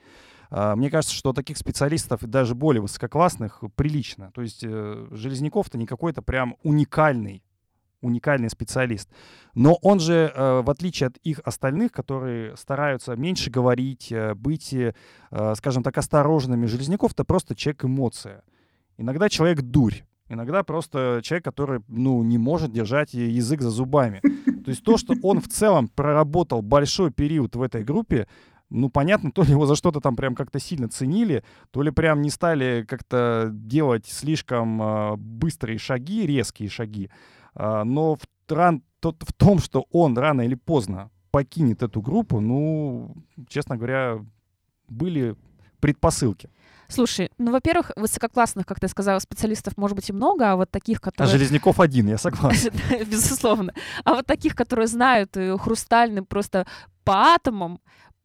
а, 0.50 0.76
мне 0.76 0.90
кажется, 0.90 1.16
что 1.16 1.34
таких 1.34 1.58
специалистов, 1.58 2.22
даже 2.26 2.56
более 2.56 2.81
высококлассных, 2.81 3.64
прилично. 3.76 4.31
То 4.34 4.42
есть 4.42 4.64
э, 4.64 5.08
Железняков-то 5.12 5.78
не 5.78 5.86
какой-то 5.86 6.22
прям 6.22 6.56
уникальный 6.64 7.44
уникальный 8.02 8.50
специалист. 8.50 9.09
Но 9.56 9.78
он 9.81 10.00
же, 10.00 10.31
э, 10.33 10.62
в 10.62 10.69
отличие 10.69 11.07
от 11.07 11.18
их 11.18 11.42
остальных, 11.44 11.92
которые 11.92 12.56
стараются 12.56 13.14
меньше 13.18 13.50
говорить, 13.50 14.09
э, 14.09 14.36
быть, 14.36 14.74
скажем 15.56 15.83
так, 15.83 15.98
осторожными, 15.98 16.66
Железняков-то 16.66 17.26
просто 17.26 17.56
человек-эмоция. 17.56 18.44
Иногда 18.98 19.28
человек 19.28 19.62
дурь. 19.62 20.04
Иногда 20.30 20.64
просто 20.64 21.21
человек, 21.24 21.44
который, 21.44 21.81
ну, 21.88 22.24
не 22.24 22.38
может 22.38 22.71
держать 22.71 23.14
язык 23.14 23.62
за 23.62 23.71
зубами. 23.71 24.21
То 24.64 24.69
есть 24.69 24.83
то, 24.83 24.98
что 24.98 25.16
он 25.24 25.42
в 25.42 25.48
целом 25.48 25.88
проработал 25.88 26.62
большой 26.62 27.12
период 27.12 27.56
в 27.56 27.62
этой 27.62 27.83
группе, 27.83 28.28
ну, 28.69 28.90
понятно, 28.90 29.31
то 29.31 29.42
ли 29.42 29.50
его 29.50 29.66
за 29.66 29.76
что-то 29.76 30.00
там 30.00 30.16
прям 30.16 30.36
как-то 30.36 30.59
сильно 30.59 30.88
ценили, 30.88 31.44
то 31.71 31.81
ли 31.81 31.90
прям 31.90 32.21
не 32.21 32.30
стали 32.30 32.86
как-то 32.88 33.50
делать 33.52 34.06
слишком 34.06 34.81
э, 34.81 35.16
быстрые 35.18 35.80
шаги, 35.80 36.28
резкие 36.28 36.69
шаги. 36.69 37.09
Э, 37.56 37.83
но 37.83 38.16
в, 38.16 38.21
ран, 38.52 38.83
тот, 39.00 39.24
в 39.24 39.33
том, 39.33 39.57
что 39.57 39.88
он 39.92 40.16
рано 40.16 40.42
или 40.42 40.54
поздно 40.54 41.09
покинет 41.31 41.81
эту 41.81 42.02
группу, 42.02 42.40
ну, 42.40 43.16
честно 43.48 43.76
говоря, 43.76 44.24
были 44.88 45.36
предпосылки. 45.80 46.50
Слушай, 46.90 47.30
ну, 47.38 47.52
во-первых, 47.52 47.92
высококлассных, 47.96 48.66
как 48.66 48.80
ты 48.80 48.88
сказала, 48.88 49.19
специалистов 49.19 49.78
может 49.78 49.96
быть 49.96 50.10
и 50.10 50.14
много, 50.14 50.52
а 50.52 50.56
вот 50.56 50.72
таких, 50.72 50.98
а 50.98 51.02
которые... 51.02 51.30
А 51.30 51.38
Железняков 51.38 51.80
один, 51.80 52.10
я 52.10 52.18
согласен. 52.18 52.72
Безусловно. 53.10 53.74
А 54.04 54.16
вот 54.16 54.26
таких, 54.26 54.56
которые 54.56 54.88
знают 54.88 55.38
хрустальным 55.60 56.26
просто 56.26 56.66
по 57.04 57.14
атомам, 57.14 57.80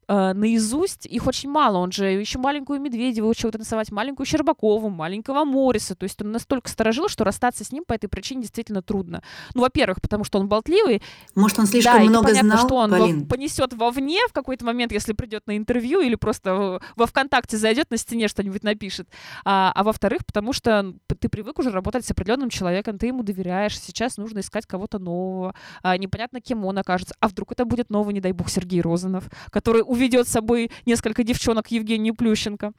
э, 0.09 0.33
наизусть, 0.33 1.07
их 1.07 1.27
очень 1.27 1.51
мало. 1.51 1.79
Он 1.79 1.93
же 1.93 2.07
еще 2.07 2.39
маленькую 2.39 2.81
Медведеву 2.81 3.29
учил 3.29 3.51
танцевать, 3.51 3.91
маленькую 3.91 4.27
Щербакову, 4.27 4.89
маленького 4.91 5.45
Мориса. 5.45 5.95
То 5.95 6.05
есть 6.05 6.21
он 6.23 6.33
настолько 6.33 6.69
сторожил, 6.69 7.09
что 7.09 7.25
расстаться 7.25 7.65
с 7.65 7.73
ним 7.73 7.85
по 7.87 7.93
этой 7.93 8.09
причине 8.09 8.43
действительно 8.43 8.83
трудно. 8.83 9.23
Ну, 9.55 9.63
во-первых, 9.63 10.01
потому 10.01 10.25
что 10.25 10.39
он 10.39 10.49
болтливый. 10.49 11.03
Может, 11.35 11.59
он 11.59 11.67
слишком 11.67 12.05
да, 12.05 12.05
много 12.05 12.29
и 12.29 12.33
непонятно, 12.33 12.51
знал, 12.51 12.67
что 12.67 12.77
он 12.77 12.91
Полин? 12.91 13.27
понесет 13.27 13.73
вовне 13.73 14.21
в 14.29 14.33
какой-то 14.33 14.65
момент, 14.65 14.93
если 14.93 15.13
придет 15.13 15.47
на 15.47 15.57
интервью 15.57 16.01
или 16.01 16.15
просто 16.15 16.81
во 16.97 17.07
ВКонтакте 17.07 17.57
зайдет 17.57 17.91
на 17.91 17.97
стене 17.97 18.29
что-нибудь 18.29 18.63
напишет. 18.63 19.09
А, 19.45 19.73
а 19.75 19.83
во-вторых, 19.83 20.25
потому 20.27 20.53
что 20.53 20.95
ты 21.19 21.29
привык 21.29 21.59
уже 21.59 21.71
работать 21.71 22.05
с 22.05 22.11
определенным 22.11 22.51
человеком, 22.51 22.99
ты 22.99 23.07
ему 23.07 23.23
доверяешь. 23.23 23.79
Сейчас 23.79 24.17
нужно 24.17 24.41
искать 24.41 24.67
кого-то 24.67 24.99
нового. 24.99 25.55
А, 25.83 25.97
непонятно, 25.97 26.41
кем 26.41 26.65
он 26.65 26.79
окажется. 26.79 27.15
А 27.21 27.29
вдруг 27.29 27.53
это 27.53 27.65
будет 27.65 27.91
новый, 27.91 28.15
не 28.15 28.21
дай 28.21 28.33
бог, 28.33 28.49
Сергей 28.49 28.81
Розанов, 28.81 29.29
который 29.51 29.83
уведет 29.95 30.29
с 30.29 30.33
собой 30.33 30.71
несколько 30.87 31.25
девчонок 31.25 31.71
Евгению 31.71 32.15
Плющенко. 32.15 32.73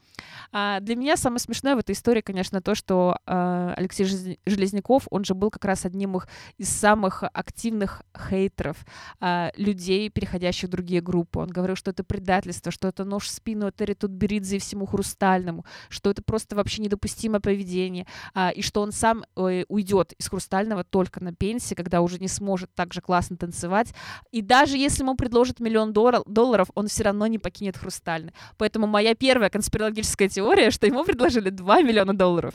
А, 0.52 0.80
для 0.80 0.96
меня 0.96 1.18
самое 1.18 1.40
смешное 1.40 1.76
в 1.76 1.80
этой 1.80 1.94
истории, 1.94 2.22
конечно, 2.22 2.62
то, 2.62 2.76
что 2.76 3.18
а, 3.26 3.74
Алексей 3.76 4.06
Желез- 4.06 4.40
Железняков, 4.46 5.08
он 5.10 5.26
же 5.26 5.34
был 5.34 5.50
как 5.50 5.66
раз 5.66 5.86
одним 5.86 6.06
из 6.58 6.70
самых 6.70 7.24
активных 7.24 8.04
хейтеров, 8.30 8.78
а, 9.20 9.52
людей, 9.56 10.10
переходящих 10.10 10.70
в 10.70 10.72
другие 10.72 11.02
группы. 11.02 11.40
Он 11.40 11.48
говорил, 11.48 11.76
что 11.76 11.92
это 11.92 12.04
предательство, 12.04 12.72
что 12.72 12.88
это 12.88 13.04
нож 13.06 13.26
в 13.26 13.32
спину 13.32 13.70
Этери 13.70 13.94
Тутберидзе 13.94 14.58
и 14.58 14.60
всему 14.60 14.86
Хрустальному, 14.86 15.66
что 15.90 16.12
это 16.12 16.22
просто 16.22 16.56
вообще 16.56 16.82
недопустимое 16.82 17.40
поведение, 17.40 18.06
а, 18.34 18.50
и 18.50 18.62
что 18.62 18.82
он 18.82 18.92
сам 18.92 19.26
э, 19.36 19.64
уйдет 19.68 20.14
из 20.14 20.30
Хрустального 20.30 20.84
только 20.84 21.24
на 21.24 21.34
пенсии, 21.34 21.76
когда 21.76 22.02
уже 22.02 22.20
не 22.20 22.28
сможет 22.28 22.74
так 22.76 22.94
же 22.94 23.02
классно 23.02 23.38
танцевать. 23.38 23.94
И 24.32 24.42
даже 24.42 24.78
если 24.78 25.04
ему 25.04 25.16
предложат 25.16 25.60
миллион 25.60 25.94
долларов, 25.94 26.70
он 26.76 26.88
все 26.88 27.04
равно 27.10 27.28
не 27.28 27.40
покинет 27.40 27.78
Хрустальный. 27.78 28.34
Поэтому 28.58 28.88
моя 28.88 29.16
первая 29.16 29.50
конспирологическая 29.50 30.30
теория, 30.30 30.72
что 30.72 30.88
ему 30.88 31.04
предложили 31.04 31.50
2 31.50 31.82
миллиона 31.82 32.16
долларов. 32.16 32.54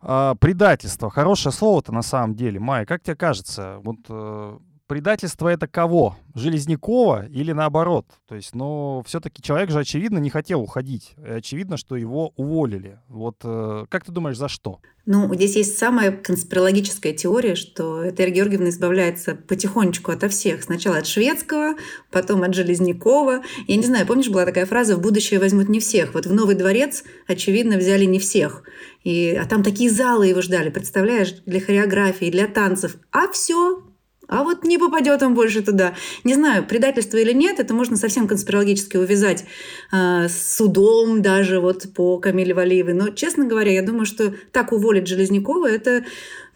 А, 0.00 0.34
предательство. 0.34 1.10
Хорошее 1.10 1.52
слово-то 1.52 1.92
на 1.92 2.02
самом 2.02 2.34
деле. 2.34 2.60
Майя, 2.60 2.84
как 2.84 3.02
тебе 3.02 3.16
кажется, 3.16 3.80
вот 3.82 3.98
э, 4.08 4.58
предательство 4.86 5.48
это 5.48 5.66
кого? 5.66 6.16
Железнякова 6.34 7.26
или 7.28 7.52
наоборот? 7.52 8.06
То 8.28 8.34
есть, 8.34 8.54
ну, 8.54 9.02
все-таки 9.06 9.42
человек 9.42 9.70
же, 9.70 9.78
очевидно, 9.78 10.18
не 10.18 10.30
хотел 10.30 10.60
уходить. 10.60 11.14
И 11.24 11.30
очевидно, 11.30 11.76
что 11.76 11.96
его 11.96 12.32
уволили. 12.36 13.00
Вот 13.08 13.36
э, 13.42 13.86
как 13.88 14.04
ты 14.04 14.12
думаешь, 14.12 14.36
за 14.36 14.48
что? 14.48 14.80
Ну, 15.06 15.32
здесь 15.34 15.56
есть 15.56 15.78
самая 15.78 16.10
конспирологическая 16.10 17.12
теория, 17.12 17.54
что 17.54 18.10
Этель 18.10 18.30
Георгиевна 18.30 18.70
избавляется 18.70 19.36
потихонечку 19.36 20.10
ото 20.10 20.28
всех. 20.28 20.64
Сначала 20.64 20.98
от 20.98 21.06
шведского, 21.06 21.74
потом 22.10 22.42
от 22.42 22.54
Железнякова. 22.54 23.42
Я 23.68 23.76
не 23.76 23.84
знаю, 23.84 24.06
помнишь, 24.06 24.28
была 24.28 24.44
такая 24.44 24.66
фраза 24.66 24.96
«в 24.96 25.00
будущее 25.00 25.38
возьмут 25.38 25.68
не 25.68 25.78
всех». 25.78 26.12
Вот 26.12 26.26
в 26.26 26.32
Новый 26.34 26.56
дворец, 26.56 27.04
очевидно, 27.28 27.76
взяли 27.76 28.04
не 28.04 28.18
всех. 28.18 28.64
И, 29.04 29.30
а 29.40 29.46
там 29.46 29.62
такие 29.62 29.88
залы 29.88 30.26
его 30.26 30.42
ждали, 30.42 30.70
представляешь, 30.70 31.36
для 31.46 31.60
хореографии, 31.60 32.30
для 32.30 32.48
танцев. 32.48 32.96
А 33.12 33.28
все, 33.28 33.85
а 34.28 34.42
вот 34.42 34.64
не 34.64 34.78
попадет 34.78 35.22
он 35.22 35.34
больше 35.34 35.62
туда. 35.62 35.94
Не 36.24 36.34
знаю, 36.34 36.66
предательство 36.66 37.16
или 37.18 37.32
нет, 37.32 37.60
это 37.60 37.74
можно 37.74 37.96
совсем 37.96 38.26
конспирологически 38.26 38.96
увязать 38.96 39.44
э, 39.92 40.28
с 40.28 40.56
судом 40.56 41.22
даже 41.22 41.60
вот 41.60 41.86
по 41.94 42.18
Камиле 42.18 42.54
Валиевой. 42.54 42.94
Но, 42.94 43.10
честно 43.10 43.46
говоря, 43.46 43.72
я 43.72 43.82
думаю, 43.82 44.06
что 44.06 44.34
так 44.52 44.72
уволить 44.72 45.06
Железнякова, 45.06 45.70
это... 45.70 46.04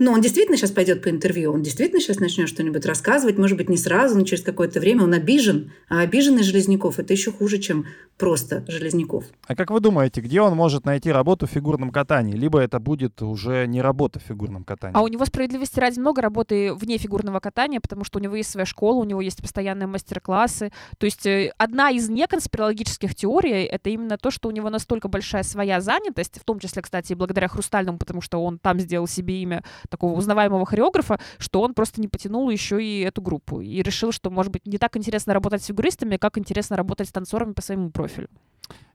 Ну, 0.01 0.13
он 0.13 0.23
действительно 0.23 0.57
сейчас 0.57 0.71
пойдет 0.71 1.03
по 1.03 1.11
интервью, 1.11 1.53
он 1.53 1.63
действительно 1.63 2.01
сейчас 2.01 2.21
начнет 2.21 2.49
что-нибудь 2.49 2.87
рассказывать, 2.87 3.37
может 3.37 3.59
быть, 3.59 3.69
не 3.69 3.77
сразу, 3.77 4.17
но 4.17 4.25
через 4.25 4.43
какое-то 4.43 4.81
время 4.81 5.05
он 5.05 5.13
обижен. 5.13 5.73
А 5.91 6.01
обиженный 6.01 6.43
Железняков– 6.43 6.99
это 6.99 7.13
еще 7.13 7.31
хуже, 7.31 7.59
чем 7.59 7.85
просто 8.17 8.65
Железняков. 8.67 9.25
А 9.47 9.55
как 9.55 9.71
вы 9.71 9.81
думаете, 9.81 10.23
где 10.23 10.41
он 10.41 10.55
может 10.55 10.87
найти 10.87 11.13
работу 11.13 11.47
в 11.47 11.51
фигурном 11.51 11.91
катании? 11.91 12.35
Либо 12.35 12.61
это 12.61 12.79
будет 12.79 13.21
уже 13.21 13.67
не 13.67 13.83
работа 13.83 14.21
в 14.21 14.23
фигурном 14.23 14.65
катании? 14.65 14.97
А 14.97 15.03
у 15.03 15.09
него 15.09 15.25
справедливости 15.27 15.79
ради 15.79 15.99
много 15.99 16.23
работы 16.23 16.73
вне 16.73 16.97
фигурного 16.97 17.41
катания, 17.41 17.81
потому 17.81 18.05
что 18.05 18.19
у 18.19 18.23
него 18.23 18.37
есть 18.37 18.51
своя 18.51 18.65
школа, 18.65 19.01
у 19.01 19.05
него 19.05 19.21
есть 19.21 19.43
постоянные 19.43 19.87
мастер-классы. 19.87 20.73
То 20.97 21.05
есть 21.05 21.27
э, 21.27 21.53
одна 21.59 21.91
из 21.91 22.09
неконспирологических 22.09 23.15
теорий— 23.15 23.65
это 23.71 23.91
именно 23.91 24.17
то, 24.17 24.31
что 24.31 24.49
у 24.49 24.53
него 24.53 24.71
настолько 24.71 25.09
большая 25.09 25.43
своя 25.43 25.83
занятость, 25.83 26.39
в 26.41 26.45
том 26.45 26.59
числе, 26.59 26.81
кстати, 26.81 27.13
и 27.13 27.15
благодаря 27.15 27.49
Хрустальному, 27.49 27.99
потому 27.99 28.23
что 28.23 28.43
он 28.43 28.59
там 28.59 28.81
сделал 28.81 29.07
себе 29.07 29.43
имя 29.43 29.63
такого 29.91 30.17
узнаваемого 30.17 30.65
хореографа, 30.65 31.21
что 31.39 31.61
он 31.61 31.75
просто 31.75 32.01
не 32.01 32.09
потянул 32.09 32.49
еще 32.49 32.83
и 32.83 33.01
эту 33.01 33.21
группу. 33.21 33.61
И 33.61 33.83
решил, 33.83 34.13
что, 34.13 34.31
может 34.31 34.53
быть, 34.53 34.67
не 34.67 34.79
так 34.79 34.97
интересно 34.97 35.35
работать 35.35 35.63
с 35.63 35.67
фигуристами, 35.67 36.17
как 36.17 36.39
интересно 36.39 36.77
работать 36.77 37.09
с 37.09 37.13
танцорами 37.13 37.53
по 37.53 37.61
своему 37.63 37.91
профилю. 37.91 38.29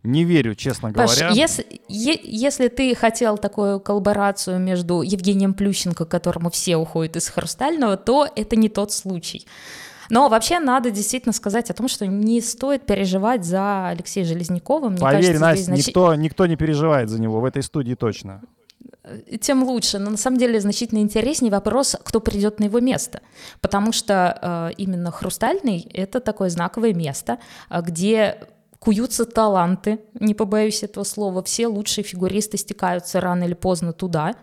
Не 0.04 0.24
верю, 0.24 0.56
честно 0.56 0.94
Паш, 0.94 1.20
говоря. 1.20 1.36
если, 1.36 1.66
е- 1.88 2.22
если 2.24 2.68
ты 2.68 2.94
хотел 2.96 3.38
такую 3.38 3.80
коллаборацию 3.80 4.60
между 4.60 5.02
Евгением 5.02 5.54
Плющенко, 5.54 6.06
которому 6.06 6.50
все 6.50 6.78
уходят 6.78 7.16
из 7.16 7.28
Хрустального, 7.28 7.98
то 7.98 8.28
это 8.36 8.56
не 8.56 8.70
тот 8.70 8.92
случай. 8.92 9.46
Но 10.10 10.30
вообще 10.30 10.60
надо 10.60 10.92
действительно 10.92 11.34
сказать 11.34 11.72
о 11.72 11.74
том, 11.74 11.88
что 11.88 12.06
не 12.06 12.40
стоит 12.42 12.86
переживать 12.86 13.44
за 13.44 13.88
Алексея 13.88 14.24
Железнякова. 14.26 14.90
Мне 14.90 15.00
Поверь, 15.00 15.22
кажется, 15.22 15.42
Настя, 15.42 15.74
здесь 15.74 15.88
никто, 15.88 16.14
никто 16.14 16.46
не 16.46 16.56
переживает 16.56 17.10
за 17.10 17.20
него 17.20 17.40
в 17.40 17.46
этой 17.46 17.64
студии 17.64 17.96
точно. 17.96 18.42
Тем 19.42 19.64
лучше. 19.64 20.00
Но 20.00 20.12
на 20.12 20.18
самом 20.18 20.38
деле 20.38 20.60
значительно 20.60 21.00
интереснее 21.00 21.52
вопрос, 21.52 21.96
кто 22.04 22.20
придет 22.20 22.60
на 22.60 22.66
его 22.66 22.80
место. 22.80 23.22
Потому 23.62 23.92
что 23.92 24.40
э, 24.42 24.74
именно 24.78 25.12
Хрустальный— 25.12 25.88
это 25.94 26.20
такое 26.20 26.50
знаковое 26.50 26.94
место, 26.94 27.40
э, 27.70 27.82
где 27.82 28.40
куются 28.80 29.26
таланты, 29.26 30.00
не 30.20 30.36
побоюсь 30.36 30.84
этого 30.84 31.04
слова, 31.04 31.42
все 31.42 31.68
лучшие 31.68 32.04
фигуристы 32.04 32.58
стекаются 32.58 33.20
рано 33.20 33.46
или 33.46 33.56
поздно 33.56 33.94
туда. 33.94 34.36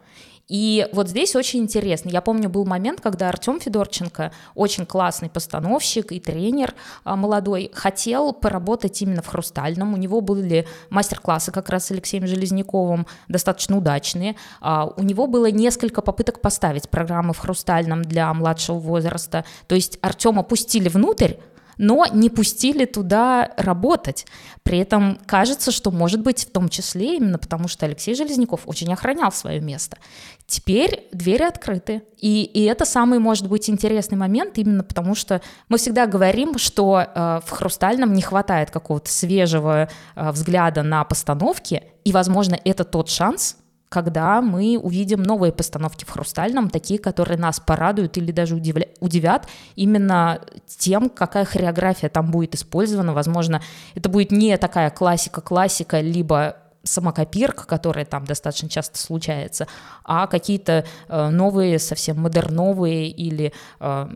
И 0.48 0.86
вот 0.92 1.08
здесь 1.08 1.34
очень 1.36 1.60
интересно. 1.60 2.08
Я 2.08 2.20
помню, 2.20 2.48
был 2.48 2.64
момент, 2.66 3.00
когда 3.00 3.28
Артем 3.28 3.60
Федорченко, 3.60 4.32
очень 4.54 4.86
классный 4.86 5.30
постановщик 5.30 6.12
и 6.12 6.20
тренер 6.20 6.74
а, 7.04 7.16
молодой, 7.16 7.70
хотел 7.72 8.32
поработать 8.32 9.00
именно 9.02 9.22
в 9.22 9.28
«Хрустальном». 9.28 9.94
У 9.94 9.96
него 9.96 10.20
были 10.20 10.66
мастер-классы 10.90 11.52
как 11.52 11.68
раз 11.70 11.86
с 11.86 11.90
Алексеем 11.90 12.26
Железняковым, 12.26 13.06
достаточно 13.28 13.78
удачные. 13.78 14.36
А, 14.60 14.92
У 14.96 15.02
него 15.02 15.26
было 15.26 15.50
несколько 15.50 16.02
попыток 16.02 16.40
поставить 16.40 16.88
программы 16.88 17.32
в 17.32 17.38
«Хрустальном» 17.38 18.02
для 18.02 18.32
младшего 18.34 18.78
возраста. 18.78 19.44
То 19.68 19.74
есть 19.74 19.98
Артема 20.02 20.42
пустили 20.42 20.88
внутрь, 20.88 21.34
но 21.82 22.06
не 22.06 22.30
пустили 22.30 22.84
туда 22.84 23.50
работать. 23.56 24.24
При 24.62 24.78
этом 24.78 25.18
кажется, 25.26 25.72
что 25.72 25.90
может 25.90 26.20
быть 26.20 26.44
в 26.44 26.52
том 26.52 26.68
числе 26.68 27.16
именно 27.16 27.38
потому, 27.38 27.66
что 27.66 27.86
Алексей 27.86 28.14
Железняков 28.14 28.60
очень 28.66 28.92
охранял 28.92 29.32
свое 29.32 29.60
место. 29.60 29.98
Теперь 30.46 31.08
двери 31.12 31.42
открыты. 31.42 32.02
И, 32.18 32.44
и 32.44 32.62
это 32.66 32.84
самый, 32.84 33.18
может 33.18 33.48
быть, 33.48 33.68
интересный 33.68 34.16
момент, 34.16 34.58
именно 34.58 34.84
потому 34.84 35.16
что 35.16 35.42
мы 35.68 35.76
всегда 35.76 36.06
говорим, 36.06 36.56
что 36.56 37.04
э, 37.04 37.40
в 37.44 37.50
«Хрустальном» 37.50 38.12
не 38.12 38.22
хватает 38.22 38.70
какого-то 38.70 39.10
свежего 39.10 39.88
э, 40.14 40.30
взгляда 40.30 40.84
на 40.84 41.02
постановки, 41.02 41.82
и, 42.04 42.12
возможно, 42.12 42.56
это 42.64 42.84
тот 42.84 43.08
шанс, 43.08 43.56
когда 43.92 44.40
мы 44.40 44.78
увидим 44.82 45.22
новые 45.22 45.52
постановки 45.52 46.06
в 46.06 46.10
«Хрустальном», 46.10 46.70
такие, 46.70 46.98
которые 46.98 47.38
нас 47.38 47.60
порадуют 47.60 48.16
или 48.16 48.32
даже 48.32 48.56
удивля- 48.56 48.88
удивят 49.00 49.46
именно 49.76 50.40
тем, 50.66 51.10
какая 51.10 51.44
хореография 51.44 52.08
там 52.08 52.30
будет 52.30 52.54
использована. 52.54 53.12
Возможно, 53.12 53.60
это 53.94 54.08
будет 54.08 54.30
не 54.32 54.56
такая 54.56 54.88
классика-классика, 54.88 56.00
либо 56.00 56.56
самокопирка, 56.84 57.66
которая 57.66 58.06
там 58.06 58.24
достаточно 58.24 58.70
часто 58.70 58.98
случается, 58.98 59.66
а 60.04 60.26
какие-то 60.26 60.86
э, 61.08 61.28
новые, 61.28 61.78
совсем 61.78 62.18
модерновые 62.18 63.10
или, 63.10 63.52
э, 63.78 64.08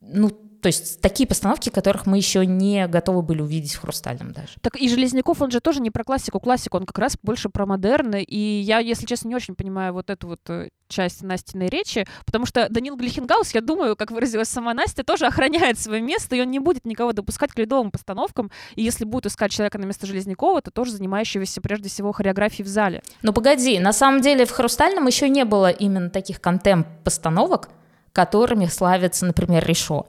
ну, 0.00 0.30
то 0.66 0.68
есть 0.68 1.00
такие 1.00 1.28
постановки, 1.28 1.70
которых 1.70 2.06
мы 2.06 2.16
еще 2.16 2.44
не 2.44 2.88
готовы 2.88 3.22
были 3.22 3.40
увидеть 3.40 3.74
в 3.74 3.82
«Хрустальном» 3.82 4.32
даже. 4.32 4.54
Так 4.62 4.74
и 4.74 4.88
Железняков, 4.88 5.40
он 5.40 5.52
же 5.52 5.60
тоже 5.60 5.80
не 5.80 5.92
про 5.92 6.02
классику. 6.02 6.40
Классику, 6.40 6.76
он 6.76 6.86
как 6.86 6.98
раз 6.98 7.16
больше 7.22 7.50
про 7.50 7.66
модерн. 7.66 8.16
И 8.16 8.36
я, 8.36 8.80
если 8.80 9.06
честно, 9.06 9.28
не 9.28 9.36
очень 9.36 9.54
понимаю 9.54 9.92
вот 9.92 10.10
эту 10.10 10.26
вот 10.26 10.40
э, 10.48 10.70
часть 10.88 11.22
Настиной 11.22 11.68
речи, 11.68 12.04
потому 12.24 12.46
что 12.46 12.66
Данил 12.68 12.96
Глихенгаус, 12.96 13.54
я 13.54 13.60
думаю, 13.60 13.94
как 13.94 14.10
выразилась 14.10 14.48
сама 14.48 14.74
Настя, 14.74 15.04
тоже 15.04 15.26
охраняет 15.26 15.78
свое 15.78 16.02
место, 16.02 16.34
и 16.34 16.40
он 16.40 16.50
не 16.50 16.58
будет 16.58 16.84
никого 16.84 17.12
допускать 17.12 17.52
к 17.52 17.58
ледовым 17.60 17.92
постановкам. 17.92 18.50
И 18.74 18.82
если 18.82 19.04
будет 19.04 19.26
искать 19.26 19.52
человека 19.52 19.78
на 19.78 19.84
место 19.84 20.08
Железнякова, 20.08 20.62
то 20.62 20.72
тоже 20.72 20.90
занимающегося 20.90 21.60
прежде 21.60 21.88
всего 21.88 22.10
хореографией 22.10 22.64
в 22.64 22.68
зале. 22.68 23.04
Ну 23.22 23.32
погоди, 23.32 23.78
на 23.78 23.92
самом 23.92 24.20
деле 24.20 24.44
в 24.44 24.50
«Хрустальном» 24.50 25.06
еще 25.06 25.28
не 25.28 25.44
было 25.44 25.70
именно 25.70 26.10
таких 26.10 26.40
контемп-постановок, 26.40 27.68
которыми 28.12 28.66
славится, 28.66 29.26
например, 29.26 29.64
Ришо, 29.64 30.06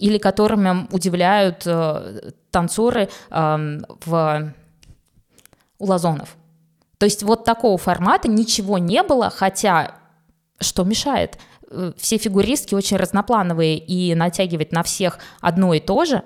или 0.00 0.18
которыми 0.18 0.88
удивляют 0.90 1.62
э, 1.66 2.32
танцоры 2.50 3.08
э, 3.30 3.78
в... 4.04 4.54
у 5.78 5.86
Лазонов. 5.86 6.36
То 6.98 7.04
есть 7.04 7.22
вот 7.22 7.44
такого 7.44 7.78
формата 7.78 8.28
ничего 8.28 8.78
не 8.78 9.02
было, 9.02 9.30
хотя 9.30 9.96
что 10.58 10.84
мешает? 10.84 11.38
Э, 11.70 11.92
Все 11.96 12.16
фигуристки 12.16 12.74
очень 12.74 12.96
разноплановые, 12.96 13.78
и 13.78 14.14
натягивать 14.14 14.72
на 14.72 14.82
всех 14.82 15.18
одно 15.40 15.74
и 15.74 15.80
то 15.80 16.04
же 16.04 16.22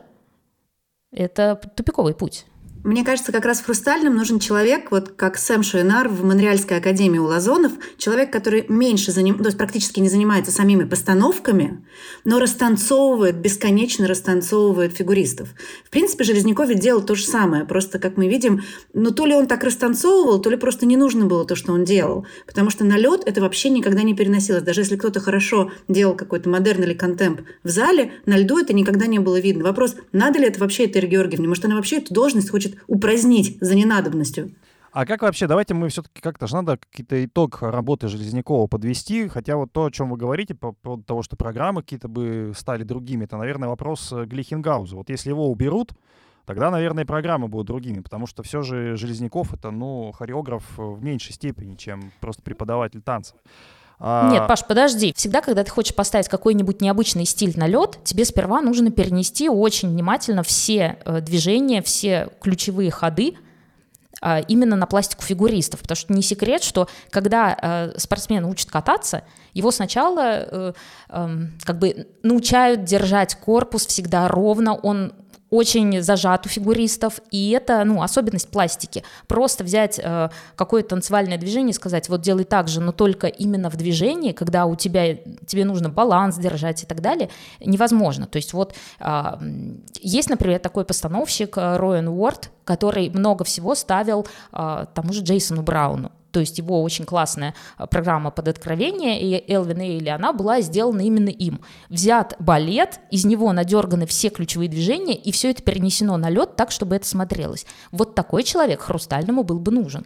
Это 1.12 1.60
тупиковый 1.76 2.14
путь. 2.14 2.46
Мне 2.84 3.02
кажется, 3.02 3.32
как 3.32 3.46
раз 3.46 3.60
в 3.60 3.64
«Хрустальном» 3.64 4.14
нужен 4.14 4.38
человек, 4.38 4.90
вот 4.90 5.12
как 5.16 5.38
Сэм 5.38 5.62
Шуэнар 5.62 6.06
в 6.06 6.22
Монреальской 6.22 6.76
академии 6.76 7.18
у 7.18 7.24
Лазонов, 7.24 7.72
человек, 7.96 8.30
который 8.30 8.66
меньше 8.68 9.10
заним... 9.10 9.38
то 9.38 9.46
есть 9.46 9.56
практически 9.56 10.00
не 10.00 10.10
занимается 10.10 10.52
самими 10.52 10.84
постановками, 10.84 11.82
но 12.26 12.38
растанцовывает, 12.38 13.36
бесконечно 13.36 14.06
растанцовывает 14.06 14.92
фигуристов. 14.92 15.48
В 15.86 15.88
принципе, 15.88 16.24
Железняков 16.24 16.74
делал 16.74 17.00
то 17.00 17.14
же 17.14 17.24
самое, 17.24 17.64
просто, 17.64 17.98
как 17.98 18.18
мы 18.18 18.28
видим, 18.28 18.62
ну 18.92 19.12
то 19.12 19.24
ли 19.24 19.34
он 19.34 19.46
так 19.46 19.64
растанцовывал, 19.64 20.42
то 20.42 20.50
ли 20.50 20.58
просто 20.58 20.84
не 20.84 20.98
нужно 20.98 21.24
было 21.24 21.46
то, 21.46 21.56
что 21.56 21.72
он 21.72 21.84
делал. 21.84 22.26
Потому 22.46 22.68
что 22.68 22.84
на 22.84 22.98
лед 22.98 23.22
это 23.24 23.40
вообще 23.40 23.70
никогда 23.70 24.02
не 24.02 24.14
переносилось. 24.14 24.62
Даже 24.62 24.82
если 24.82 24.96
кто-то 24.96 25.20
хорошо 25.20 25.72
делал 25.88 26.14
какой-то 26.14 26.50
модерн 26.50 26.82
или 26.82 26.92
контемп 26.92 27.40
в 27.62 27.68
зале, 27.70 28.12
на 28.26 28.36
льду 28.36 28.58
это 28.58 28.74
никогда 28.74 29.06
не 29.06 29.20
было 29.20 29.40
видно. 29.40 29.64
Вопрос, 29.64 29.96
надо 30.12 30.38
ли 30.38 30.48
это 30.48 30.60
вообще 30.60 30.84
Этери 30.84 31.06
Георгиевне? 31.06 31.48
Может, 31.48 31.64
она 31.64 31.76
вообще 31.76 31.96
эту 31.96 32.12
должность 32.12 32.50
хочет 32.50 32.73
упразднить 32.86 33.58
за 33.60 33.74
ненадобностью. 33.74 34.52
А 34.94 35.06
как 35.06 35.22
вообще, 35.22 35.48
давайте 35.48 35.74
мы 35.74 35.88
все-таки 35.88 36.20
как-то 36.20 36.46
же 36.46 36.54
надо 36.54 36.76
какой-то 36.76 37.24
итог 37.24 37.62
работы 37.62 38.06
Железнякова 38.06 38.68
подвести, 38.68 39.26
хотя 39.26 39.56
вот 39.56 39.72
то, 39.72 39.86
о 39.86 39.90
чем 39.90 40.08
вы 40.10 40.16
говорите, 40.16 40.54
по 40.54 40.70
поводу 40.70 41.02
того, 41.02 41.22
что 41.24 41.34
программы 41.34 41.82
какие-то 41.82 42.06
бы 42.06 42.52
стали 42.56 42.84
другими, 42.84 43.24
это, 43.24 43.36
наверное, 43.36 43.68
вопрос 43.68 44.12
э, 44.12 44.24
Глихенгауза. 44.24 44.94
Вот 44.94 45.10
если 45.10 45.30
его 45.30 45.50
уберут, 45.50 45.94
тогда, 46.46 46.70
наверное, 46.70 47.04
программы 47.04 47.48
будут 47.48 47.66
другими, 47.66 47.98
потому 47.98 48.28
что 48.28 48.44
все 48.44 48.62
же 48.62 48.96
Железняков— 48.96 49.52
это, 49.54 49.72
ну, 49.72 50.12
хореограф 50.12 50.62
в 50.76 51.02
меньшей 51.02 51.32
степени, 51.32 51.74
чем 51.74 52.12
просто 52.20 52.42
преподаватель 52.42 53.02
танцев. 53.02 53.36
А... 54.06 54.30
Нет, 54.30 54.46
Паш, 54.46 54.66
подожди. 54.66 55.14
Всегда, 55.16 55.40
когда 55.40 55.64
ты 55.64 55.70
хочешь 55.70 55.94
поставить 55.94 56.28
какой-нибудь 56.28 56.82
необычный 56.82 57.24
стиль 57.24 57.54
на 57.56 57.66
лед, 57.66 57.98
тебе 58.04 58.26
сперва 58.26 58.60
нужно 58.60 58.90
перенести 58.90 59.48
очень 59.48 59.88
внимательно 59.88 60.42
все 60.42 60.98
э, 61.06 61.22
движения, 61.22 61.80
все 61.80 62.28
ключевые 62.42 62.90
ходы 62.90 63.38
э, 64.20 64.42
именно 64.46 64.76
на 64.76 64.84
пластику 64.84 65.22
фигуристов. 65.22 65.80
Потому 65.80 65.96
что 65.96 66.12
не 66.12 66.20
секрет, 66.20 66.62
что 66.62 66.86
когда 67.08 67.56
э, 67.94 67.98
спортсмен 67.98 68.44
учит 68.44 68.70
кататься, 68.70 69.22
его 69.54 69.70
сначала 69.70 70.20
э, 70.20 70.72
э, 71.08 71.28
как 71.62 71.78
бы 71.78 72.06
научают 72.22 72.84
держать 72.84 73.36
корпус 73.36 73.86
всегда 73.86 74.28
ровно, 74.28 74.74
он 74.74 75.14
очень 75.54 76.02
зажат 76.02 76.46
у 76.46 76.48
фигуристов, 76.48 77.20
и 77.30 77.50
это, 77.50 77.84
ну, 77.84 78.02
особенность 78.02 78.48
пластики. 78.48 79.04
Просто 79.28 79.62
взять 79.64 80.00
э, 80.02 80.28
какое-то 80.56 80.90
танцевальное 80.90 81.38
движение 81.38 81.70
и 81.70 81.74
сказать, 81.74 82.08
вот 82.08 82.20
делай 82.22 82.44
так 82.44 82.68
же, 82.68 82.80
но 82.80 82.92
только 82.92 83.28
именно 83.28 83.70
в 83.70 83.76
движении, 83.76 84.32
когда 84.32 84.66
у 84.66 84.74
тебя, 84.74 85.14
тебе 85.46 85.64
нужно 85.64 85.88
баланс 85.88 86.36
держать 86.36 86.82
и 86.82 86.86
так 86.86 87.00
далее, 87.00 87.30
невозможно. 87.60 88.26
То 88.26 88.36
есть 88.36 88.52
вот 88.52 88.74
э, 88.98 89.24
есть, 90.00 90.28
например, 90.28 90.58
такой 90.58 90.84
постановщик 90.84 91.56
э, 91.56 91.76
Роэн 91.76 92.08
Уорд, 92.08 92.50
который 92.64 93.10
много 93.10 93.44
всего 93.44 93.74
ставил 93.74 94.26
э, 94.52 94.86
тому 94.92 95.12
же 95.12 95.22
Джейсону 95.22 95.62
Брауну 95.62 96.10
то 96.34 96.40
есть 96.40 96.58
его 96.58 96.82
очень 96.82 97.04
классная 97.04 97.54
а, 97.76 97.86
программа 97.86 98.32
под 98.32 98.48
откровение, 98.48 99.22
и 99.22 99.52
Элвин 99.52 99.80
Эйли, 99.80 100.08
она 100.08 100.32
была 100.32 100.60
сделана 100.62 101.00
именно 101.00 101.28
им. 101.28 101.60
Взят 101.88 102.34
балет, 102.40 102.98
из 103.12 103.24
него 103.24 103.52
надерганы 103.52 104.04
все 104.06 104.30
ключевые 104.30 104.68
движения, 104.68 105.14
и 105.14 105.30
все 105.30 105.52
это 105.52 105.62
перенесено 105.62 106.16
на 106.16 106.30
лед 106.30 106.56
так, 106.56 106.72
чтобы 106.72 106.96
это 106.96 107.06
смотрелось. 107.06 107.66
Вот 107.92 108.16
такой 108.16 108.42
человек 108.42 108.80
хрустальному 108.80 109.44
был 109.44 109.60
бы 109.60 109.70
нужен. 109.70 110.04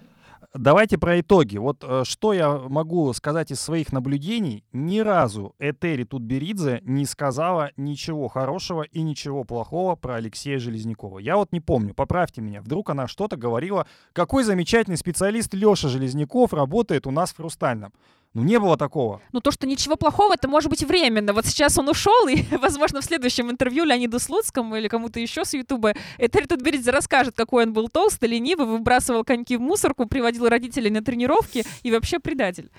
Давайте 0.55 0.97
про 0.97 1.21
итоги. 1.21 1.59
Вот 1.59 1.85
э, 1.87 2.05
что 2.05 2.33
я 2.33 2.51
могу 2.57 3.13
сказать 3.13 3.51
из 3.51 3.61
своих 3.61 3.93
наблюдений. 3.93 4.65
Ни 4.73 5.01
разу 5.01 5.55
Этери 5.59 6.05
Тутберидзе 6.05 6.81
не 6.85 7.05
сказала 7.05 7.71
ничего 7.77 8.29
хорошего 8.29 8.83
и 8.83 9.03
ничего 9.03 9.45
плохого 9.45 9.95
про 9.95 10.15
Алексея 10.15 10.59
Железнякова. 10.59 11.19
Я 11.19 11.37
вот 11.37 11.53
не 11.53 11.61
помню, 11.61 11.93
поправьте 11.93 12.41
меня. 12.41 12.63
Вдруг 12.63 12.89
она 12.89 13.09
что-то 13.09 13.37
говорила, 13.37 13.87
какой 14.15 14.43
замечательный 14.43 14.97
специалист 14.97 15.53
Леша 15.53 15.89
Железняков 15.89 16.55
работает 16.55 17.07
у 17.07 17.11
нас 17.11 17.31
в 17.31 17.37
«Хрустальном». 17.37 17.93
Ну, 18.39 18.45
не 18.45 18.61
было 18.61 18.77
такого. 18.77 19.21
Ну, 19.33 19.41
то, 19.41 19.51
что 19.51 19.67
ничего 19.67 19.97
плохого, 19.97 20.35
это 20.35 20.47
может 20.47 20.71
быть 20.71 20.85
временно. 20.85 21.33
Вот 21.33 21.45
сейчас 21.45 21.77
он 21.77 21.89
ушел, 21.89 22.29
и, 22.29 22.45
возможно, 22.57 23.01
в 23.01 23.05
следующем 23.05 23.51
интервью 23.51 23.85
Леониду 23.85 24.21
Слуцкому 24.21 24.77
или 24.77 24.87
кому-то 24.87 25.19
еще 25.19 25.45
с 25.45 25.55
Ютуба 25.55 25.95
Этери 26.19 26.47
Тутберидзе 26.47 26.93
расскажет, 26.93 27.35
какой 27.37 27.65
он 27.65 27.73
был 27.73 27.89
толстый, 27.89 28.29
ленивый, 28.29 28.67
выбрасывал 28.67 29.25
коньки 29.25 29.57
в 29.57 29.61
мусорку, 29.61 30.07
приводил 30.07 30.49
родителей 30.49 30.89
на 30.89 31.03
тренировки 31.03 31.65
и 31.83 31.91
вообще 31.91 32.21
предатель. 32.21 32.71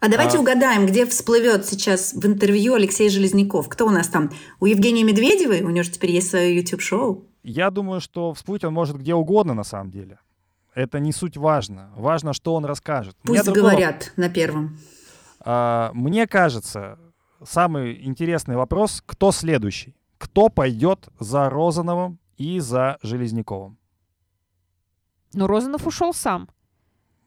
А 0.00 0.08
давайте 0.08 0.38
а... 0.38 0.40
угадаем, 0.40 0.86
где 0.86 1.04
всплывет 1.04 1.66
сейчас 1.66 2.14
в 2.14 2.26
интервью 2.26 2.76
Алексей 2.76 3.10
Железняков. 3.10 3.68
Кто 3.68 3.86
у 3.86 3.90
нас 3.90 4.08
там? 4.08 4.30
У 4.58 4.64
Евгении 4.64 5.02
Медведевой? 5.02 5.60
У 5.60 5.68
нее 5.68 5.82
же 5.82 5.90
теперь 5.90 6.12
есть 6.12 6.30
свое 6.30 6.56
YouTube-шоу. 6.56 7.26
Я 7.42 7.70
думаю, 7.70 8.00
что 8.00 8.32
всплыть 8.32 8.64
он 8.64 8.72
может 8.72 8.96
где 8.96 9.14
угодно 9.14 9.52
на 9.52 9.64
самом 9.64 9.90
деле. 9.90 10.18
Это 10.76 11.00
не 11.00 11.10
суть 11.10 11.38
важно. 11.38 11.90
Важно, 11.96 12.34
что 12.34 12.54
он 12.54 12.66
расскажет. 12.66 13.16
Пусть 13.22 13.44
другого... 13.46 13.70
говорят 13.70 14.12
на 14.16 14.28
первом. 14.28 14.76
А, 15.40 15.90
мне 15.94 16.26
кажется, 16.26 16.98
самый 17.42 18.04
интересный 18.04 18.56
вопрос, 18.56 19.02
кто 19.06 19.32
следующий? 19.32 19.96
Кто 20.18 20.50
пойдет 20.50 21.08
за 21.18 21.48
Розановым 21.48 22.18
и 22.36 22.60
за 22.60 22.98
Железняковым? 23.02 23.78
Ну, 25.32 25.46
Розанов 25.46 25.86
ушел 25.86 26.12
сам. 26.12 26.50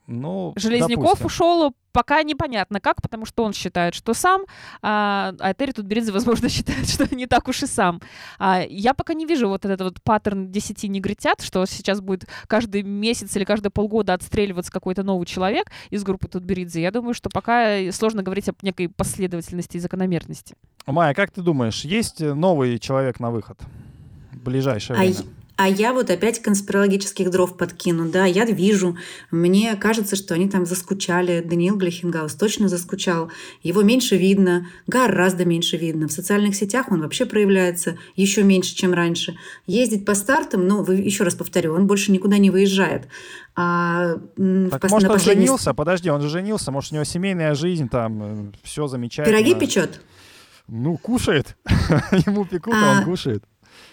Ну, 0.10 0.54
Железняков 0.56 1.19
допустим. 1.19 1.26
ушел 1.28 1.76
пока 1.91 2.24
непонятно 2.24 2.80
как, 2.80 3.00
потому 3.02 3.28
что 3.28 3.43
он 3.43 3.54
считает, 3.54 3.93
что 3.93 4.15
сам, 4.15 4.41
а, 4.82 5.34
а 5.39 5.54
Терри 5.54 5.72
Тутберидзе, 5.72 6.12
возможно, 6.13 6.50
считает, 6.50 6.89
что 6.89 7.13
не 7.13 7.28
так 7.28 7.48
уж 7.48 7.62
и 7.62 7.67
сам. 7.67 8.02
А, 8.39 8.63
я 8.67 8.95
пока 8.95 9.13
не 9.13 9.28
вижу 9.28 9.48
вот 9.48 9.65
этот 9.65 9.82
вот 9.82 10.02
паттерн 10.02 10.52
10 10.52 10.84
негритят, 10.86 11.41
что 11.41 11.63
сейчас 11.67 12.02
будет 12.02 12.28
каждый 12.48 12.82
месяц 12.82 13.36
или 13.36 13.43
каждые 13.43 13.72
полгода 13.72 14.13
отстреливаться 14.13 14.72
какой-то 14.72 15.04
новый 15.04 15.28
человек 15.28 15.72
из 15.91 16.04
группы 16.04 16.28
Тутберидзе. 16.28 16.82
Я 16.82 16.89
думаю, 16.89 17.13
что 17.13 17.30
пока 17.30 17.91
сложно 17.91 18.24
говорить 18.24 18.50
об 18.50 18.56
некой 18.63 18.89
последовательности 18.89 19.78
и 19.78 19.80
закономерности. 19.80 20.56
Майя, 20.88 21.13
как 21.13 21.30
ты 21.30 21.41
думаешь, 21.41 21.86
есть 21.86 22.19
новый 22.19 22.80
человек 22.80 23.19
на 23.19 23.30
выход 23.30 23.60
в 24.32 24.43
ближайшее 24.43 24.98
а 24.98 25.02
время? 25.02 25.38
А 25.60 25.67
я 25.67 25.91
вот 25.91 26.10
опять 26.10 26.41
конспирологических 26.41 27.30
дров 27.30 27.58
подкину. 27.58 28.10
Да, 28.10 28.24
я 28.24 28.45
вижу. 28.45 28.95
Мне 29.30 29.76
кажется, 29.76 30.15
что 30.15 30.34
они 30.34 30.48
там 30.48 30.65
заскучали. 30.65 31.41
Даниил 31.41 31.76
Глихенгаус 31.76 32.34
точно 32.36 32.69
заскучал. 32.69 33.30
Его 33.62 33.82
меньше 33.82 34.15
видно, 34.15 34.67
гораздо 34.88 35.43
меньше 35.43 35.76
видно. 35.76 36.08
В 36.08 36.13
социальных 36.13 36.56
сетях 36.56 36.86
он 36.91 37.02
вообще 37.02 37.26
проявляется 37.26 37.98
еще 38.15 38.43
меньше, 38.43 38.74
чем 38.74 38.93
раньше. 38.93 39.36
Ездить 39.67 40.06
по 40.06 40.15
стартам, 40.15 40.65
ну, 40.65 40.89
еще 40.89 41.26
раз 41.26 41.36
повторю, 41.36 41.74
он 41.74 41.88
больше 41.88 42.13
никуда 42.13 42.38
не 42.38 42.52
выезжает. 42.52 43.10
А, 43.54 44.13
так, 44.13 44.86
пос- 44.86 44.89
может, 44.91 45.10
он 45.10 45.15
последний... 45.17 45.43
женился? 45.43 45.74
Подожди, 45.74 46.10
он 46.10 46.22
же 46.22 46.30
женился. 46.30 46.72
Может, 46.72 46.93
у 46.93 46.95
него 46.95 47.04
семейная 47.04 47.54
жизнь, 47.54 47.89
там, 47.89 48.24
э, 48.24 48.52
все 48.63 48.88
замечательно. 48.88 49.38
Пироги 49.38 49.56
печет? 49.60 50.00
Ну, 50.69 50.95
кушает. 50.95 51.58
Ему 52.26 52.45
пекут, 52.45 52.74
а, 52.74 52.93
а 52.93 53.00
он 53.00 53.04
кушает. 53.04 53.43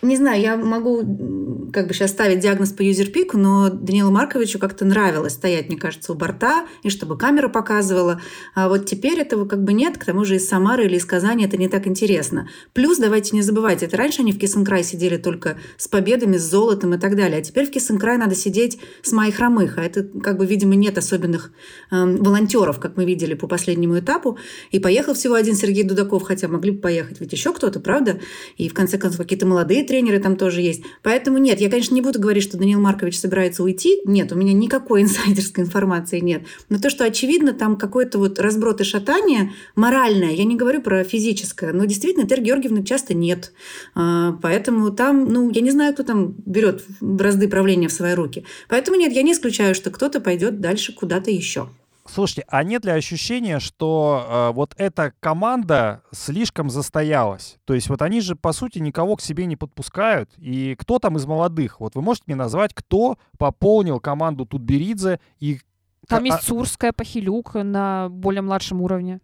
Не 0.03 0.17
знаю, 0.17 0.41
я 0.41 0.57
могу 0.57 1.71
как 1.73 1.89
бы 1.89 1.95
сейчас 1.95 2.11
ставить 2.11 2.41
диагноз 2.41 2.71
по 2.71 2.83
юзерпику, 2.83 3.39
но 3.39 3.71
Данилу 3.71 4.11
Марковичу 4.11 4.59
как-то 4.59 4.85
нравилось 4.85 5.33
стоять, 5.33 5.69
мне 5.69 5.77
кажется, 5.77 6.13
у 6.13 6.15
борта, 6.15 6.67
и 6.83 6.91
чтобы 6.91 7.17
камера 7.17 7.49
показывала. 7.49 8.21
А 8.55 8.69
вот 8.69 8.87
теперь 8.87 9.19
этого 9.19 9.47
как 9.47 9.65
бы 9.65 9.73
нет, 9.73 9.99
к 9.99 10.05
тому 10.05 10.25
же 10.25 10.37
из 10.37 10.49
Самары 10.49 10.85
или 10.85 10.97
из 10.97 11.05
Казани 11.05 11.45
это 11.45 11.57
не 11.57 11.69
так 11.69 11.87
интересно. 11.87 12.49
Плюс, 12.73 12.99
давайте 12.99 13.35
не 13.35 13.43
забывать, 13.43 13.83
это 13.83 13.97
раньше 13.97 14.23
они 14.23 14.33
в 14.33 14.39
Кисенкрай 14.39 14.85
сидели 14.85 15.17
только 15.17 15.57
с 15.79 15.89
победами, 15.89 16.37
с 16.37 16.43
золотом 16.43 16.95
и 16.95 16.99
так 16.99 17.17
далее, 17.17 17.39
а 17.39 17.43
теперь 17.43 17.67
в 17.67 17.71
Кисенкрай 17.71 18.19
надо 18.19 18.35
сидеть 18.35 18.79
с 19.03 19.13
Майей 19.13 19.33
Хромых, 19.33 19.79
а 19.79 19.83
это 19.83 20.05
как 20.05 20.39
бы, 20.39 20.47
видимо, 20.47 20.75
нет 20.75 20.99
особенных 20.99 21.53
э, 21.91 22.05
волонтеров, 22.05 22.81
как 22.81 22.97
мы 22.97 23.05
видели 23.05 23.35
по 23.35 23.49
последнему 23.49 23.99
этапу, 23.99 24.39
и 24.71 24.79
поехал 24.79 25.15
всего 25.15 25.35
один 25.35 25.55
Сергей 25.55 25.85
Дудаков, 25.85 26.23
хотя 26.23 26.49
могли 26.49 26.73
бы 26.73 26.81
поехать 26.81 27.21
ведь 27.21 27.33
еще 27.33 27.53
кто-то, 27.53 27.81
правда? 27.81 28.21
И 28.57 28.69
в 28.69 28.75
конце 28.75 28.99
концов 28.99 29.21
какие-то 29.21 29.47
молодые 29.47 29.86
тренеры 29.87 30.19
там 30.19 30.37
тоже 30.37 30.61
есть. 30.61 30.83
Поэтому 31.03 31.39
нет, 31.39 31.61
я, 31.61 31.71
конечно, 31.71 31.95
не 31.95 32.03
буду 32.03 32.21
говорить, 32.21 32.43
что 32.43 32.59
Даниил 32.59 32.81
Маркович 32.81 33.19
собирается 33.19 33.63
уйти. 33.63 34.01
Нет, 34.05 34.33
у 34.33 34.37
меня 34.37 34.53
никакой 34.53 35.03
инсайдерской 35.03 35.65
информации 35.65 36.21
нет. 36.21 36.43
Но 36.69 36.79
то, 36.79 36.91
что 36.91 37.05
очевидно, 37.05 37.53
там 37.53 37.77
какой-то 37.77 38.19
вот 38.19 38.39
разброд 38.39 38.81
и 38.81 38.85
шатание 38.85 39.53
моральное, 39.75 40.33
я 40.33 40.45
не 40.45 40.57
говорю 40.57 40.83
про 40.83 41.05
физическое, 41.05 41.73
но 41.73 41.85
действительно 41.85 42.27
Тер 42.27 42.41
Георгиевны 42.41 42.85
часто 42.85 43.15
нет. 43.15 43.53
А, 43.95 44.39
поэтому 44.43 44.91
там, 44.91 45.33
ну, 45.33 45.51
я 45.51 45.61
не 45.61 45.71
знаю, 45.71 45.95
кто 45.95 46.03
там 46.03 46.35
берет 46.45 46.85
бразды 47.01 47.49
правления 47.49 47.89
в 47.89 47.93
свои 47.93 48.15
руки. 48.15 48.45
Поэтому 48.69 48.97
нет, 48.99 49.13
я 49.13 49.23
не 49.23 49.33
исключаю, 49.33 49.75
что 49.75 49.91
кто-то 49.91 50.21
пойдет 50.21 50.61
дальше 50.61 50.93
куда-то 50.93 51.31
еще. 51.31 51.69
Слушайте, 52.09 52.45
а 52.49 52.63
нет 52.63 52.85
ли 52.85 52.91
ощущения, 52.91 53.59
что 53.59 54.27
э, 54.29 54.55
вот 54.55 54.75
эта 54.77 55.13
команда 55.21 56.03
слишком 56.13 56.71
застоялась? 56.71 57.59
То 57.65 57.75
есть 57.75 57.89
вот 57.89 58.03
они 58.03 58.21
же, 58.21 58.37
по 58.37 58.53
сути, 58.53 58.79
никого 58.79 59.17
к 59.17 59.21
себе 59.21 59.47
не 59.47 59.57
подпускают. 59.57 60.31
И 60.39 60.77
кто 60.79 60.99
там 60.99 61.17
из 61.17 61.27
молодых? 61.27 61.81
Вот 61.81 61.95
вы 61.95 62.03
можете 62.03 62.25
мне 62.27 62.37
назвать, 62.37 62.73
кто 62.75 63.19
пополнил 63.39 64.01
команду 64.01 64.47
Тутберидзе 64.47 65.21
и... 65.41 65.61
Там 66.09 66.25
а... 66.25 66.27
есть 66.27 66.43
Сурская, 66.43 66.93
Пахилюк 66.93 67.55
на 67.55 68.09
более 68.09 68.43
младшем 68.43 68.81
уровне. 68.81 69.21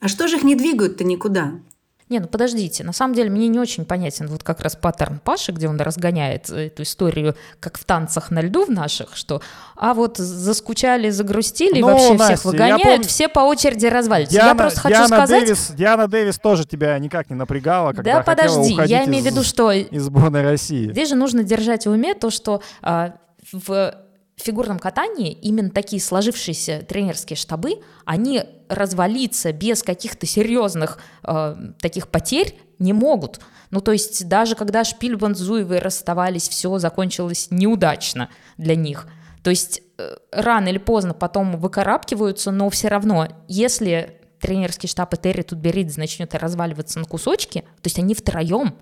А 0.00 0.08
что 0.08 0.28
же 0.28 0.36
их 0.36 0.44
не 0.44 0.54
двигают-то 0.54 1.04
никуда? 1.04 1.60
Не, 2.08 2.20
ну 2.20 2.26
подождите, 2.26 2.84
на 2.84 2.92
самом 2.92 3.14
деле 3.14 3.30
мне 3.30 3.48
не 3.48 3.58
очень 3.58 3.84
понятен 3.84 4.28
вот 4.28 4.42
как 4.42 4.60
раз 4.60 4.76
паттерн 4.76 5.18
Паши, 5.18 5.52
где 5.52 5.68
он 5.68 5.78
разгоняет 5.78 6.48
эту 6.48 6.82
историю, 6.82 7.34
как 7.60 7.78
в 7.78 7.84
танцах 7.84 8.30
на 8.30 8.40
льду 8.40 8.64
в 8.64 8.70
наших, 8.70 9.16
что 9.16 9.42
а 9.76 9.92
вот 9.94 10.16
заскучали, 10.16 11.10
загрустили, 11.10 11.80
ну, 11.80 11.88
вообще 11.88 12.14
Настя, 12.14 12.24
всех 12.36 12.44
выгоняют, 12.44 12.82
помню... 12.82 13.04
все 13.04 13.28
по 13.28 13.40
очереди 13.40 13.86
развалятся. 13.86 14.34
Диана, 14.34 14.48
я 14.48 14.54
просто 14.54 14.80
хочу 14.80 14.94
Диана 14.94 15.08
сказать... 15.08 15.44
Дэвис, 15.44 15.70
Диана 15.72 16.08
Дэвис 16.08 16.38
тоже 16.38 16.64
тебя 16.64 16.98
никак 16.98 17.28
не 17.30 17.36
напрягала, 17.36 17.92
когда 17.92 18.14
Да 18.14 18.22
подожди, 18.22 18.74
я 18.86 19.04
имею 19.04 19.22
в 19.22 19.26
виду, 19.26 19.42
что... 19.42 19.70
Из 19.72 20.02
сборной 20.02 20.42
России. 20.42 20.90
Здесь 20.90 21.10
же 21.10 21.14
нужно 21.14 21.42
держать 21.42 21.86
в 21.86 21.90
уме 21.90 22.14
то, 22.14 22.30
что 22.30 22.62
а, 22.82 23.14
в 23.52 23.94
фигурном 24.42 24.78
катании 24.78 25.32
именно 25.32 25.70
такие 25.70 26.00
сложившиеся 26.00 26.84
тренерские 26.88 27.36
штабы, 27.36 27.82
они 28.04 28.42
развалиться 28.68 29.52
без 29.52 29.82
каких-то 29.82 30.26
серьезных 30.26 30.98
э, 31.24 31.56
таких 31.80 32.08
потерь 32.08 32.58
не 32.78 32.92
могут. 32.92 33.40
Ну, 33.70 33.80
то 33.80 33.92
есть 33.92 34.28
даже 34.28 34.54
когда 34.54 34.84
Шпильбан 34.84 35.34
с 35.34 35.40
расставались, 35.80 36.48
все 36.48 36.78
закончилось 36.78 37.48
неудачно 37.50 38.30
для 38.56 38.76
них. 38.76 39.06
То 39.42 39.50
есть 39.50 39.82
э, 39.98 40.16
рано 40.30 40.68
или 40.68 40.78
поздно 40.78 41.14
потом 41.14 41.58
выкарабкиваются, 41.58 42.50
но 42.50 42.70
все 42.70 42.88
равно, 42.88 43.28
если 43.48 44.20
тренерский 44.40 44.88
штаб 44.88 45.14
и 45.14 45.16
Терри 45.16 45.42
Тутберидзе 45.42 46.00
начнет 46.00 46.34
разваливаться 46.34 46.98
на 47.00 47.06
кусочки, 47.06 47.60
то 47.60 47.86
есть 47.86 47.98
они 47.98 48.14
втроем 48.14 48.74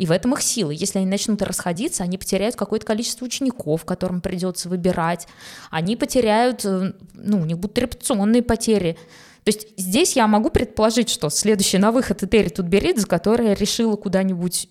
и 0.00 0.06
в 0.06 0.12
этом 0.12 0.32
их 0.32 0.40
сила. 0.40 0.70
Если 0.70 0.98
они 0.98 1.06
начнут 1.06 1.42
расходиться, 1.42 2.02
они 2.02 2.16
потеряют 2.16 2.56
какое-то 2.56 2.86
количество 2.86 3.26
учеников, 3.26 3.84
которым 3.84 4.22
придется 4.22 4.70
выбирать. 4.70 5.28
Они 5.70 5.94
потеряют, 5.94 6.64
э, 6.64 6.94
ну, 7.12 7.42
у 7.42 7.44
них 7.44 7.58
будут 7.58 7.76
репутационные 7.76 8.42
потери. 8.42 8.96
То 9.44 9.50
есть 9.50 9.68
здесь 9.76 10.16
я 10.16 10.26
могу 10.26 10.48
предположить, 10.48 11.10
что 11.10 11.28
следующий 11.28 11.76
на 11.76 11.92
выход 11.92 12.22
Этери 12.22 12.48
Тутберидзе, 12.48 13.04
которая 13.04 13.52
решила 13.52 13.96
куда-нибудь 13.96 14.70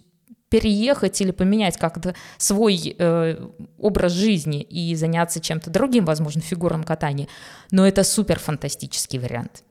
переехать 0.50 1.22
или 1.22 1.30
поменять 1.30 1.78
как-то 1.78 2.15
свой 2.39 2.96
э, 2.98 3.38
образ 3.78 4.13
жизни 4.13 4.63
и 4.63 4.96
заняться 4.96 5.39
чем-то 5.39 5.70
другим, 5.70 6.06
возможно, 6.06 6.42
фигурным 6.42 6.84
катанием. 6.84 7.30
Но 7.70 7.88
это 7.88 8.04
супер 8.04 8.39
фантастический 8.39 9.20
вариант. 9.20 9.63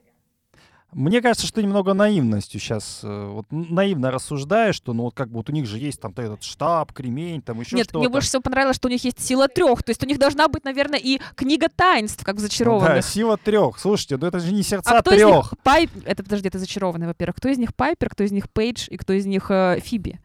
Мне 0.91 1.21
кажется, 1.21 1.45
что 1.45 1.61
немного 1.61 1.93
наивностью 1.93 2.59
сейчас, 2.59 3.01
э, 3.03 3.27
вот 3.27 3.45
наивно 3.51 4.09
рассуждая, 4.09 4.73
что 4.73 4.93
ну 4.93 5.03
вот 5.03 5.13
как 5.13 5.29
бы 5.29 5.37
вот 5.37 5.49
у 5.49 5.53
них 5.53 5.67
же 5.67 5.77
есть 5.77 6.01
там 6.01 6.13
этот 6.17 6.43
штаб, 6.43 6.93
кремень, 6.93 7.41
там 7.41 7.59
еще 7.59 7.75
Нет, 7.75 7.85
что-то. 7.85 7.99
мне 7.99 8.09
больше 8.09 8.27
всего 8.29 8.41
понравилось, 8.41 8.75
что 8.77 8.87
у 8.87 8.91
них 8.91 9.03
есть 9.03 9.19
сила 9.19 9.47
трех, 9.47 9.83
то 9.83 9.91
есть 9.91 10.03
у 10.03 10.07
них 10.07 10.17
должна 10.17 10.47
быть, 10.47 10.63
наверное, 10.63 10.99
и 10.99 11.19
книга 11.35 11.69
таинств, 11.69 12.23
как 12.23 12.37
в 12.37 12.39
зачарованных. 12.39 12.89
Ну, 12.89 12.95
да, 12.95 13.01
сила 13.01 13.37
трех. 13.37 13.77
Слушайте, 13.77 14.17
ну 14.17 14.25
это 14.25 14.39
же 14.39 14.51
не 14.51 14.63
сердца 14.63 14.97
а 14.97 15.01
кто 15.01 15.11
трех. 15.11 15.21
Из 15.21 15.35
них 15.35 15.53
Пайп... 15.63 15.91
Это 16.05 16.23
подожди, 16.23 16.47
это 16.47 16.57
зачарованные, 16.57 17.07
во-первых. 17.07 17.35
Кто 17.35 17.49
из 17.49 17.59
них 17.59 17.75
Пайпер, 17.75 18.09
кто 18.09 18.23
из 18.23 18.31
них 18.31 18.49
Пейдж 18.49 18.87
и 18.89 18.97
кто 18.97 19.13
из 19.13 19.27
них 19.27 19.51
э, 19.51 19.79
Фиби? 19.83 20.19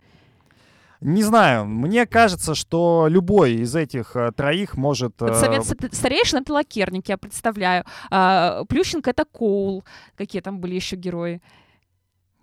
Не 1.01 1.23
знаю, 1.23 1.67
мне 1.67 2.07
кажется, 2.07 2.55
что 2.55 3.07
любой 3.09 3.55
из 3.55 3.75
этих 3.75 4.17
э, 4.17 4.33
троих 4.33 4.77
может... 4.77 5.21
Вот 5.21 5.37
совет 5.37 5.63
э, 5.63 5.89
старейшин— 5.93 6.39
это 6.43 6.53
лакерник, 6.53 7.09
я 7.09 7.19
представляю. 7.19 7.85
А, 8.11 8.65
Плющенко— 8.65 9.11
это 9.13 9.25
Коул. 9.25 9.85
Какие 10.17 10.41
там 10.41 10.61
были 10.61 10.75
еще 10.75 10.97
герои? 10.97 11.43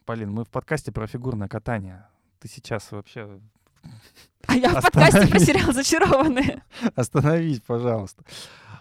Полин, 0.05 0.31
мы 0.31 0.43
в 0.43 0.49
подкасте 0.49 0.91
про 0.91 1.07
фигурное 1.07 1.47
катание. 1.47 2.05
Ты 2.39 2.47
сейчас 2.47 2.91
вообще... 2.91 3.39
А 4.47 4.55
я 4.55 4.69
в 4.69 4.81
подкасте 4.81 5.27
про 5.27 5.39
сериал 5.39 5.73
«Зачарованные». 5.73 6.63
Остановись, 6.95 7.61
пожалуйста. 7.61 8.23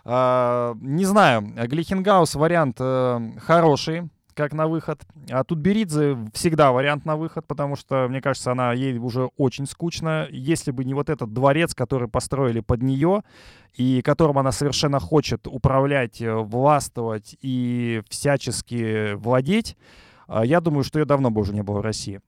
А, 0.05 0.75
не 0.81 1.05
знаю, 1.05 1.43
Глихенгаус 1.43 2.35
вариант 2.35 2.77
э, 2.81 3.33
хороший 3.41 4.11
как 4.41 4.55
на 4.55 4.67
выход. 4.67 5.03
А 5.31 5.45
тут 5.45 5.59
Беридзе 5.59 6.17
всегда 6.33 6.73
вариант 6.73 7.05
на 7.05 7.17
выход, 7.17 7.47
потому 7.47 7.77
что, 7.77 8.07
мне 8.09 8.23
кажется, 8.23 8.53
она 8.53 8.73
ей 8.73 8.97
уже 8.97 9.29
очень 9.37 9.67
скучно. 9.67 10.27
Если 10.31 10.71
бы 10.71 10.85
не 10.85 10.95
вот 10.95 11.11
этот 11.11 11.33
дворец, 11.35 11.75
который 11.75 12.09
построили 12.09 12.61
под 12.61 12.83
нее, 12.83 13.23
и 13.75 14.01
которым 14.03 14.39
она 14.39 14.51
совершенно 14.51 14.99
хочет 14.99 15.47
управлять, 15.47 16.23
э, 16.23 16.35
властвовать 16.35 17.37
и 17.43 18.03
всячески 18.09 19.13
владеть, 19.15 19.77
а, 20.27 20.45
я 20.45 20.61
думаю, 20.61 20.85
что 20.85 20.99
ее 20.99 21.05
давно 21.05 21.31
бы 21.31 21.43
уже 21.43 21.53
не 21.53 21.63
было 21.63 21.79
в 21.79 21.83
России. 21.83 22.21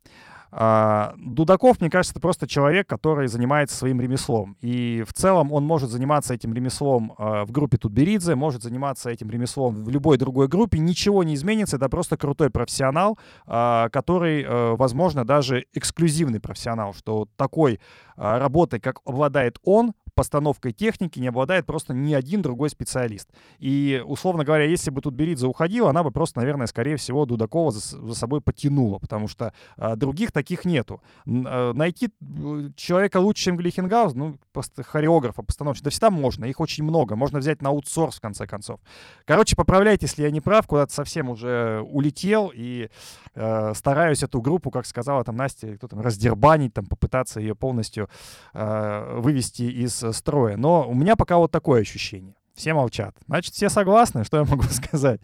А, 0.55 1.15
Дудаков, 1.17 1.81
мне 1.81 1.89
кажется, 1.89 2.13
это 2.13 2.21
просто 2.21 2.47
человек, 2.47 2.87
который 2.87 3.27
занимается 3.27 3.75
своим 3.75 4.01
ремеслом. 4.01 4.57
И 4.61 5.03
в 5.09 5.15
целом 5.15 5.51
он 5.51 5.65
может 5.65 5.91
заниматься 5.91 6.35
этим 6.35 6.53
ремеслом 6.53 7.15
а, 7.17 7.47
в 7.47 7.51
группе 7.51 7.79
Тутберидзе, 7.79 8.35
может 8.35 8.63
заниматься 8.63 9.09
этим 9.09 9.31
ремеслом 9.31 9.83
в 9.83 9.89
любой 9.89 10.19
другой 10.19 10.49
группе. 10.49 10.79
Ничего 10.79 11.23
не 11.23 11.35
изменится. 11.35 11.77
Это 11.77 11.89
просто 11.89 12.19
крутой 12.19 12.51
профессионал, 12.51 13.19
а, 13.47 13.89
который, 13.89 14.45
возможно, 14.77 15.25
даже 15.25 15.65
эксклюзивный 15.73 16.41
профессионал, 16.41 16.93
что 16.93 17.29
такой 17.37 17.81
работой, 18.17 18.79
как 18.79 18.99
обладает 19.07 19.59
он, 19.65 19.95
постановкой 20.15 20.73
техники 20.73 21.19
не 21.19 21.29
обладает 21.29 21.67
просто 21.67 21.95
ни 21.95 22.15
один 22.15 22.43
другой 22.43 22.71
специалист. 22.71 23.29
И, 23.59 24.03
условно 24.05 24.45
говоря, 24.45 24.65
если 24.65 24.91
бы 24.91 25.01
тут 25.01 25.15
Беридзе 25.15 25.47
уходила, 25.47 25.91
она 25.91 26.03
бы 26.03 26.11
просто, 26.11 26.41
наверное, 26.41 26.67
скорее 26.67 26.97
всего, 26.97 27.25
Дудакова 27.25 27.71
за, 27.71 27.81
за 27.81 28.15
собой 28.15 28.41
потянула, 28.41 28.99
потому 28.99 29.29
что 29.29 29.53
а, 29.77 29.97
других 29.97 30.33
таких 30.33 30.65
нету. 30.65 31.03
А, 31.27 31.73
найти 31.73 32.11
э, 32.21 32.71
человека 32.77 33.19
лучше, 33.19 33.45
чем 33.45 33.57
Глихенгаус, 33.57 34.15
ну, 34.15 34.37
просто 34.53 34.83
хореографа, 34.83 35.43
постановщика, 35.43 35.85
да 35.85 35.91
всегда 35.91 36.11
можно, 36.11 36.45
их 36.45 36.61
очень 36.61 36.85
много, 36.85 37.17
можно 37.17 37.39
взять 37.39 37.63
на 37.63 37.71
аутсорс, 37.71 38.17
в 38.17 38.21
конце 38.21 38.47
концов. 38.47 38.81
Короче, 39.25 39.57
поправляйте, 39.57 40.07
если 40.07 40.23
я 40.23 40.31
не 40.31 40.41
прав, 40.41 40.67
куда-то 40.67 40.93
совсем 40.93 41.31
уже 41.31 41.81
улетел, 41.89 42.53
и 42.55 42.91
э, 43.35 43.73
стараюсь 43.75 44.23
эту 44.23 44.41
группу, 44.41 44.71
как 44.71 44.87
сказала 44.87 45.25
там 45.25 45.37
Настя, 45.37 45.77
кто 45.77 45.89
там, 45.89 46.01
раздербанить, 46.01 46.75
там, 46.75 46.87
попытаться 46.87 47.41
ее 47.41 47.55
полностью 47.55 48.09
э, 48.53 49.19
вывести 49.19 49.63
из 49.63 50.02
строя. 50.11 50.57
Но 50.57 50.89
у 50.89 50.95
меня 50.95 51.15
пока 51.15 51.37
вот 51.37 51.53
такое 51.53 51.83
ощущение. 51.83 52.35
Все 52.55 52.75
молчат. 52.75 53.15
Значит, 53.29 53.55
все 53.55 53.69
согласны, 53.69 54.25
что 54.25 54.39
я 54.39 54.45
могу 54.45 54.63
сказать. 54.71 55.21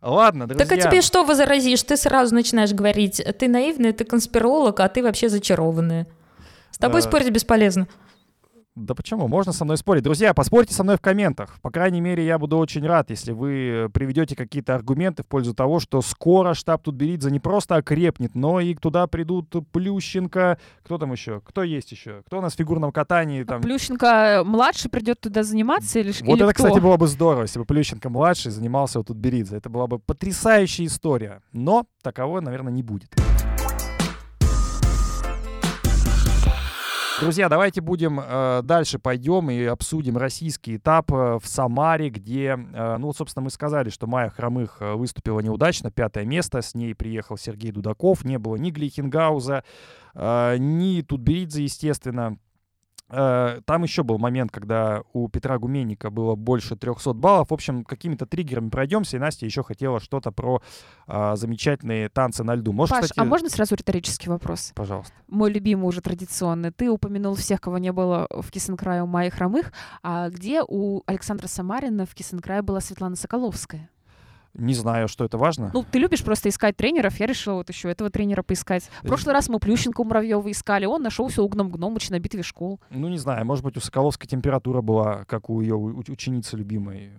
Ладно, 0.00 0.46
друзья. 0.46 0.64
Так 0.64 0.78
а 0.78 0.80
тебе 0.88 1.02
что 1.02 1.24
возразишь? 1.24 1.82
Ты 1.82 1.96
сразу 1.96 2.34
начинаешь 2.34 2.72
говорить, 2.72 3.22
ты 3.38 3.48
наивный, 3.48 3.92
ты 3.92 4.04
конспиролог, 4.04 4.78
а 4.80 4.88
ты 4.88 5.02
вообще 5.02 5.28
зачарованный. 5.28 6.06
С 6.70 6.78
тобой 6.78 7.00
а... 7.00 7.02
спорить 7.02 7.30
бесполезно. 7.30 7.88
Да 8.80 8.94
почему? 8.94 9.28
Можно 9.28 9.52
со 9.52 9.64
мной 9.64 9.76
спорить. 9.76 10.02
Друзья, 10.02 10.32
поспорьте 10.32 10.72
со 10.72 10.82
мной 10.82 10.96
в 10.96 11.00
комментах. 11.00 11.60
По 11.60 11.70
крайней 11.70 12.00
мере, 12.00 12.24
я 12.24 12.38
буду 12.38 12.56
очень 12.56 12.84
рад, 12.86 13.10
если 13.10 13.32
вы 13.32 13.90
приведете 13.92 14.34
какие-то 14.34 14.74
аргументы 14.74 15.22
в 15.22 15.26
пользу 15.26 15.54
того, 15.54 15.80
что 15.80 16.00
скоро 16.00 16.54
штаб 16.54 16.82
Тутберидзе 16.82 17.30
не 17.30 17.40
просто 17.40 17.76
окрепнет, 17.76 18.34
но 18.34 18.58
и 18.60 18.74
туда 18.74 19.06
придут 19.06 19.54
Плющенко. 19.72 20.58
Кто 20.82 20.98
там 20.98 21.12
еще? 21.12 21.42
Кто 21.44 21.62
есть 21.62 21.92
еще? 21.92 22.22
Кто 22.26 22.38
у 22.38 22.40
нас 22.40 22.54
в 22.54 22.56
фигурном 22.56 22.90
катании? 22.90 23.44
Там? 23.44 23.60
Плющенко 23.60 24.42
младший 24.44 24.90
придет 24.90 25.20
туда 25.20 25.42
заниматься 25.42 25.98
или 25.98 26.12
Вот 26.22 26.36
или 26.36 26.44
это, 26.44 26.54
кто? 26.54 26.64
кстати, 26.64 26.80
было 26.80 26.96
бы 26.96 27.06
здорово, 27.06 27.42
если 27.42 27.58
бы 27.58 27.66
Плющенко 27.66 28.08
младший 28.08 28.50
занимался 28.50 28.98
у 29.00 29.04
Тутберидзе. 29.04 29.56
Это 29.56 29.68
была 29.68 29.86
бы 29.86 29.98
потрясающая 29.98 30.86
история. 30.86 31.42
Но 31.52 31.84
таковой, 32.02 32.40
наверное, 32.40 32.72
не 32.72 32.82
будет. 32.82 33.14
Друзья, 37.20 37.50
давайте 37.50 37.82
будем 37.82 38.18
э, 38.18 38.62
дальше 38.64 38.98
пойдем 38.98 39.50
и 39.50 39.64
обсудим 39.64 40.16
российский 40.16 40.76
этап 40.76 41.12
э, 41.12 41.38
в 41.38 41.46
Самаре, 41.46 42.08
где, 42.08 42.56
э, 42.56 42.96
ну, 42.96 43.12
собственно, 43.12 43.44
мы 43.44 43.50
сказали, 43.50 43.90
что 43.90 44.06
Майя 44.06 44.30
Хромых 44.30 44.78
э, 44.80 44.94
выступила 44.94 45.40
неудачно, 45.40 45.90
пятое 45.90 46.24
место, 46.24 46.62
с 46.62 46.74
ней 46.74 46.94
приехал 46.94 47.36
Сергей 47.36 47.72
Дудаков, 47.72 48.24
не 48.24 48.38
было 48.38 48.56
ни 48.56 48.70
Глихенгауза, 48.70 49.64
э, 50.14 50.56
ни 50.58 51.02
Тутберидзе, 51.02 51.62
естественно. 51.62 52.38
Э, 53.10 53.60
там 53.64 53.82
еще 53.82 54.02
был 54.02 54.18
момент, 54.18 54.50
когда 54.50 55.02
у 55.12 55.28
Петра 55.28 55.58
Гуменника 55.58 56.10
было 56.10 56.34
больше 56.34 56.76
300 56.76 57.12
баллов. 57.14 57.50
В 57.50 57.54
общем, 57.54 57.84
какими-то 57.84 58.26
триггерами 58.26 58.68
пройдемся. 58.68 59.16
И 59.16 59.20
Настя 59.20 59.46
еще 59.46 59.62
хотела 59.62 60.00
что-то 60.00 60.30
про 60.30 60.62
а, 61.06 61.36
замечательные 61.36 62.08
танцы 62.08 62.44
на 62.44 62.54
льду. 62.54 62.72
Может, 62.72 62.94
Паш, 62.94 63.02
кстати... 63.02 63.20
а 63.20 63.24
можно 63.24 63.48
сразу 63.48 63.74
риторический 63.74 64.28
вопрос? 64.28 64.72
Пожалуйста. 64.74 65.12
Мой 65.28 65.50
любимый 65.50 65.86
уже 65.86 66.00
традиционный. 66.00 66.70
Ты 66.70 66.90
упомянул 66.90 67.34
всех, 67.34 67.60
кого 67.60 67.78
не 67.78 67.92
было 67.92 68.26
в 68.30 68.50
Кисенкрае 68.50 69.02
у 69.02 69.06
Майи 69.06 69.30
Хромых. 69.30 69.72
А 70.02 70.28
где 70.30 70.62
у 70.66 71.02
Александра 71.06 71.48
Самарина 71.48 72.06
в 72.06 72.14
Кисенкрае 72.14 72.62
была 72.62 72.80
Светлана 72.80 73.16
Соколовская? 73.16 73.90
Не 74.54 74.74
знаю, 74.74 75.08
что 75.08 75.24
это 75.24 75.38
важно. 75.38 75.70
Ну, 75.72 75.84
ты 75.88 75.98
любишь 75.98 76.24
просто 76.24 76.48
искать 76.48 76.76
тренеров. 76.76 77.18
Я 77.20 77.26
решила 77.26 77.54
вот 77.54 77.68
еще 77.68 77.90
этого 77.90 78.10
тренера 78.10 78.42
поискать. 78.42 78.90
В 79.02 79.06
прошлый 79.06 79.34
раз 79.34 79.48
мы 79.48 79.58
Плющенко 79.58 80.02
Муравьева 80.02 80.50
искали. 80.50 80.86
Он 80.86 81.02
нашелся 81.02 81.42
у 81.42 81.48
Гном 81.48 81.70
Гномыч 81.70 82.10
на 82.10 82.18
битве 82.18 82.42
школ. 82.42 82.80
Ну, 82.90 83.08
не 83.08 83.18
знаю. 83.18 83.46
Может 83.46 83.64
быть, 83.64 83.76
у 83.76 83.80
Соколовской 83.80 84.28
температура 84.28 84.80
была, 84.80 85.24
как 85.24 85.50
у 85.50 85.60
ее 85.60 85.76
ученицы 85.76 86.56
любимой. 86.56 87.12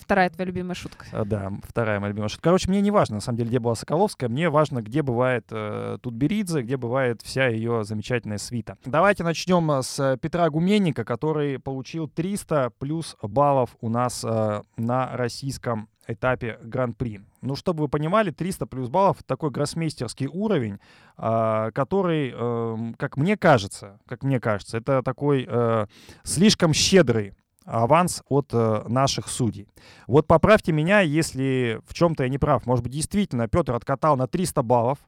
Вторая 0.00 0.30
твоя 0.30 0.46
любимая 0.46 0.74
шутка. 0.74 1.04
А, 1.12 1.24
да, 1.24 1.52
вторая 1.62 2.00
моя 2.00 2.10
любимая 2.10 2.28
шутка. 2.28 2.44
Короче, 2.44 2.68
мне 2.68 2.80
не 2.80 2.90
важно, 2.90 3.16
на 3.16 3.20
самом 3.20 3.36
деле, 3.38 3.50
где 3.50 3.58
была 3.58 3.74
Соколовская. 3.74 4.28
Мне 4.28 4.48
важно, 4.48 4.80
где 4.82 5.02
бывает 5.02 5.46
э, 5.50 5.98
Тутберидзе, 6.00 6.62
где 6.62 6.76
бывает 6.76 7.20
вся 7.22 7.48
ее 7.48 7.84
замечательная 7.84 8.38
свита. 8.38 8.78
Давайте 8.84 9.24
начнем 9.24 9.70
э, 9.70 9.82
с 9.82 10.18
Петра 10.20 10.48
Гуменника, 10.48 11.04
который 11.04 11.58
получил 11.58 12.08
300 12.08 12.72
плюс 12.78 13.16
баллов 13.22 13.76
у 13.80 13.88
нас 13.88 14.24
э, 14.24 14.62
на 14.76 15.16
российском 15.16 15.88
этапе 16.12 16.58
Гран-при. 16.62 17.20
Ну, 17.42 17.56
чтобы 17.56 17.82
вы 17.82 17.88
понимали, 17.88 18.30
300 18.30 18.66
плюс 18.66 18.88
баллов— 18.88 19.22
такой 19.26 19.50
гроссмейстерский 19.50 20.26
уровень, 20.26 20.78
э, 21.16 21.70
который, 21.74 22.32
э, 22.34 22.92
как 22.96 23.16
мне 23.16 23.36
кажется, 23.36 23.98
как 24.06 24.22
мне 24.22 24.40
кажется, 24.40 24.78
это 24.78 25.02
такой 25.02 25.46
э, 25.48 25.86
слишком 26.22 26.72
щедрый 26.72 27.34
аванс 27.64 28.22
от 28.28 28.50
э, 28.52 28.84
наших 28.88 29.28
судей. 29.28 29.68
Вот 30.06 30.26
поправьте 30.26 30.72
меня, 30.72 31.00
если 31.00 31.80
в 31.86 31.94
чем-то 31.94 32.24
я 32.24 32.28
не 32.28 32.38
прав. 32.38 32.66
Может 32.66 32.82
быть, 32.84 32.92
действительно 32.92 33.48
Петр 33.48 33.74
откатал 33.74 34.16
на 34.16 34.26
300 34.26 34.62
баллов. 34.62 34.98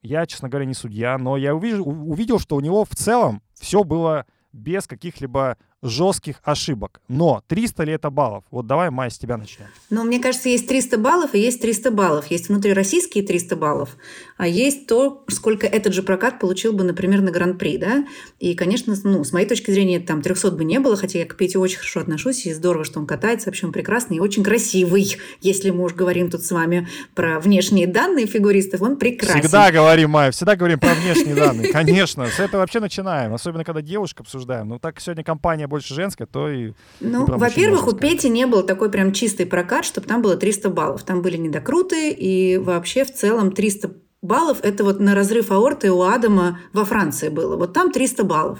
Я, 0.00 0.26
честно 0.26 0.48
говоря, 0.48 0.64
не 0.64 0.74
судья, 0.74 1.18
но 1.18 1.36
я 1.36 1.54
увидел, 1.54 1.88
увидел 1.88 2.38
что 2.38 2.56
у 2.56 2.60
него 2.60 2.84
в 2.84 2.94
целом 2.94 3.42
все 3.54 3.84
было 3.84 4.26
без 4.52 4.86
каких-либо 4.86 5.58
жестких 5.82 6.40
ошибок. 6.42 7.00
Но 7.08 7.42
300 7.46 7.84
ли 7.84 7.92
это 7.92 8.10
баллов? 8.10 8.44
Вот 8.50 8.66
давай, 8.66 8.90
Майя, 8.90 9.10
с 9.10 9.18
тебя 9.18 9.36
начнем. 9.36 9.66
Ну, 9.90 10.04
мне 10.04 10.18
кажется, 10.18 10.48
есть 10.48 10.66
300 10.66 10.98
баллов 10.98 11.34
и 11.34 11.38
есть 11.38 11.60
300 11.60 11.90
баллов. 11.90 12.26
Есть 12.30 12.48
внутрироссийские 12.48 13.24
300 13.24 13.56
баллов, 13.56 13.96
а 14.36 14.46
есть 14.46 14.86
то, 14.86 15.24
сколько 15.28 15.66
этот 15.66 15.92
же 15.94 16.02
прокат 16.02 16.40
получил 16.40 16.72
бы, 16.72 16.84
например, 16.84 17.20
на 17.20 17.30
Гран-при, 17.30 17.78
да? 17.78 18.06
И, 18.40 18.54
конечно, 18.54 18.94
ну, 19.04 19.22
с 19.22 19.32
моей 19.32 19.46
точки 19.46 19.70
зрения, 19.70 20.00
там 20.00 20.22
300 20.22 20.50
бы 20.52 20.64
не 20.64 20.80
было, 20.80 20.96
хотя 20.96 21.20
я 21.20 21.26
к 21.26 21.36
Пете 21.36 21.58
очень 21.58 21.78
хорошо 21.78 22.00
отношусь, 22.00 22.46
и 22.46 22.52
здорово, 22.52 22.84
что 22.84 22.98
он 22.98 23.06
катается, 23.06 23.46
вообще 23.46 23.66
он 23.66 23.72
прекрасный 23.72 24.16
и 24.16 24.20
очень 24.20 24.42
красивый. 24.42 25.16
Если 25.40 25.70
мы 25.70 25.84
уж 25.84 25.94
говорим 25.94 26.30
тут 26.30 26.42
с 26.42 26.50
вами 26.50 26.88
про 27.14 27.38
внешние 27.38 27.86
данные 27.86 28.26
фигуристов, 28.26 28.82
он 28.82 28.96
прекрасный. 28.96 29.42
Всегда 29.42 29.70
говорим, 29.70 30.10
Майя, 30.10 30.32
всегда 30.32 30.56
говорим 30.56 30.80
про 30.80 30.94
внешние 30.94 31.34
данные. 31.34 31.72
Конечно, 31.72 32.26
с 32.26 32.40
этого 32.40 32.62
вообще 32.62 32.80
начинаем, 32.80 33.34
особенно 33.34 33.64
когда 33.64 33.82
девушек 33.82 34.20
обсуждаем. 34.20 34.68
Ну, 34.68 34.78
так 34.78 35.00
сегодня 35.00 35.22
компания 35.22 35.67
больше 35.68 35.94
женская, 35.94 36.26
то 36.26 36.48
и... 36.48 36.72
Ну, 37.00 37.26
во-первых, 37.26 37.86
у 37.86 37.92
Пети 37.92 38.28
не 38.28 38.46
был 38.46 38.62
такой 38.62 38.90
прям 38.90 39.12
чистый 39.12 39.46
прокат, 39.46 39.84
чтобы 39.84 40.06
там 40.06 40.22
было 40.22 40.36
300 40.36 40.70
баллов. 40.70 41.02
Там 41.04 41.22
были 41.22 41.36
недокруты, 41.36 42.10
и 42.10 42.56
вообще 42.58 43.04
в 43.04 43.14
целом 43.14 43.52
300 43.52 43.92
баллов– 44.22 44.58
это 44.62 44.84
вот 44.84 45.00
на 45.00 45.14
разрыв 45.14 45.50
аорты 45.52 45.90
у 45.92 46.02
Адама 46.02 46.58
во 46.72 46.84
Франции 46.84 47.28
было. 47.28 47.56
Вот 47.56 47.72
там 47.72 47.92
300 47.92 48.24
баллов. 48.24 48.58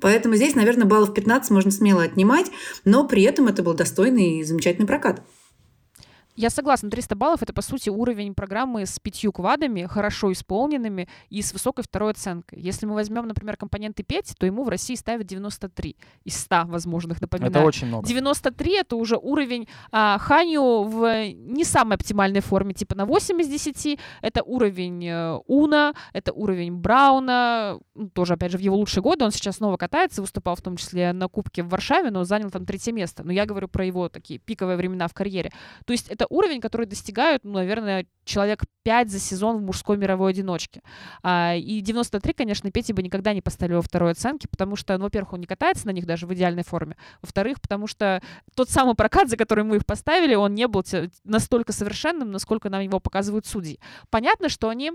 Поэтому 0.00 0.36
здесь, 0.36 0.54
наверное, 0.54 0.86
баллов 0.86 1.14
15 1.14 1.50
можно 1.50 1.70
смело 1.70 2.02
отнимать, 2.02 2.50
но 2.84 3.06
при 3.06 3.22
этом 3.22 3.48
это 3.48 3.62
был 3.62 3.74
достойный 3.74 4.38
и 4.38 4.44
замечательный 4.44 4.86
прокат. 4.86 5.22
Я 6.34 6.50
согласна, 6.50 6.90
300 6.90 7.14
баллов— 7.14 7.42
это, 7.42 7.52
по 7.52 7.62
сути, 7.62 7.90
уровень 7.90 8.34
программы 8.34 8.86
с 8.86 8.98
пятью 8.98 9.32
квадами, 9.32 9.86
хорошо 9.86 10.32
исполненными 10.32 11.08
и 11.28 11.42
с 11.42 11.52
высокой 11.52 11.84
второй 11.84 12.12
оценкой. 12.12 12.60
Если 12.60 12.86
мы 12.86 12.94
возьмем, 12.94 13.26
например, 13.26 13.56
компоненты 13.56 14.02
5, 14.02 14.34
то 14.38 14.46
ему 14.46 14.64
в 14.64 14.68
России 14.68 14.94
ставят 14.94 15.26
93 15.26 15.96
из 16.24 16.40
100 16.40 16.64
возможных, 16.66 17.20
напоминаю. 17.20 17.50
Это 17.50 17.62
очень 17.62 17.86
много. 17.86 18.06
93— 18.06 18.72
это 18.80 18.96
уже 18.96 19.16
уровень 19.16 19.68
а, 19.90 20.18
Ханю 20.18 20.84
в 20.84 21.32
не 21.34 21.64
самой 21.64 21.96
оптимальной 21.96 22.40
форме, 22.40 22.72
типа 22.74 22.94
на 22.94 23.04
8 23.04 23.40
из 23.42 23.48
10. 23.48 23.98
Это 24.22 24.42
уровень 24.42 25.06
э, 25.06 25.38
Уна, 25.46 25.94
это 26.12 26.32
уровень 26.32 26.74
Брауна, 26.74 27.78
ну, 27.94 28.08
тоже, 28.08 28.34
опять 28.34 28.52
же, 28.52 28.58
в 28.58 28.60
его 28.60 28.76
лучшие 28.76 29.02
годы. 29.02 29.24
Он 29.24 29.30
сейчас 29.30 29.56
снова 29.56 29.76
катается, 29.76 30.22
выступал 30.22 30.56
в 30.56 30.62
том 30.62 30.76
числе 30.76 31.12
на 31.12 31.28
Кубке 31.28 31.62
в 31.62 31.68
Варшаве, 31.68 32.10
но 32.10 32.24
занял 32.24 32.50
там 32.50 32.64
третье 32.64 32.92
место. 32.92 33.22
Но 33.22 33.32
я 33.32 33.44
говорю 33.44 33.68
про 33.68 33.84
его 33.84 34.08
такие 34.08 34.38
пиковые 34.38 34.76
времена 34.76 35.08
в 35.08 35.14
карьере. 35.14 35.50
То 35.84 35.92
есть 35.92 36.08
это 36.08 36.21
уровень, 36.28 36.60
который 36.60 36.86
достигают, 36.86 37.44
ну, 37.44 37.52
наверное, 37.52 38.06
человек 38.24 38.64
5 38.84 39.10
за 39.10 39.18
сезон 39.18 39.58
в 39.58 39.62
мужской 39.62 39.96
мировой 39.96 40.30
одиночке. 40.30 40.82
А, 41.22 41.54
и 41.54 41.80
93, 41.80 42.32
конечно, 42.32 42.70
Пети 42.70 42.92
бы 42.92 43.02
никогда 43.02 43.32
не 43.32 43.42
поставили 43.42 43.74
во 43.74 43.82
второй 43.82 44.12
оценке, 44.12 44.48
потому 44.48 44.76
что, 44.76 44.96
ну, 44.98 45.04
во-первых, 45.04 45.34
он 45.34 45.40
не 45.40 45.46
катается 45.46 45.86
на 45.86 45.90
них 45.90 46.06
даже 46.06 46.26
в 46.26 46.34
идеальной 46.34 46.64
форме. 46.64 46.96
Во-вторых, 47.20 47.60
потому 47.60 47.86
что 47.86 48.22
тот 48.54 48.70
самый 48.70 48.94
прокат, 48.94 49.28
за 49.28 49.36
который 49.36 49.64
мы 49.64 49.76
их 49.76 49.86
поставили, 49.86 50.34
он 50.34 50.54
не 50.54 50.66
был 50.66 50.84
настолько 51.24 51.72
совершенным, 51.72 52.30
насколько 52.30 52.70
нам 52.70 52.80
его 52.80 53.00
показывают 53.00 53.46
судьи. 53.46 53.78
Понятно, 54.10 54.48
что 54.48 54.68
они 54.68 54.92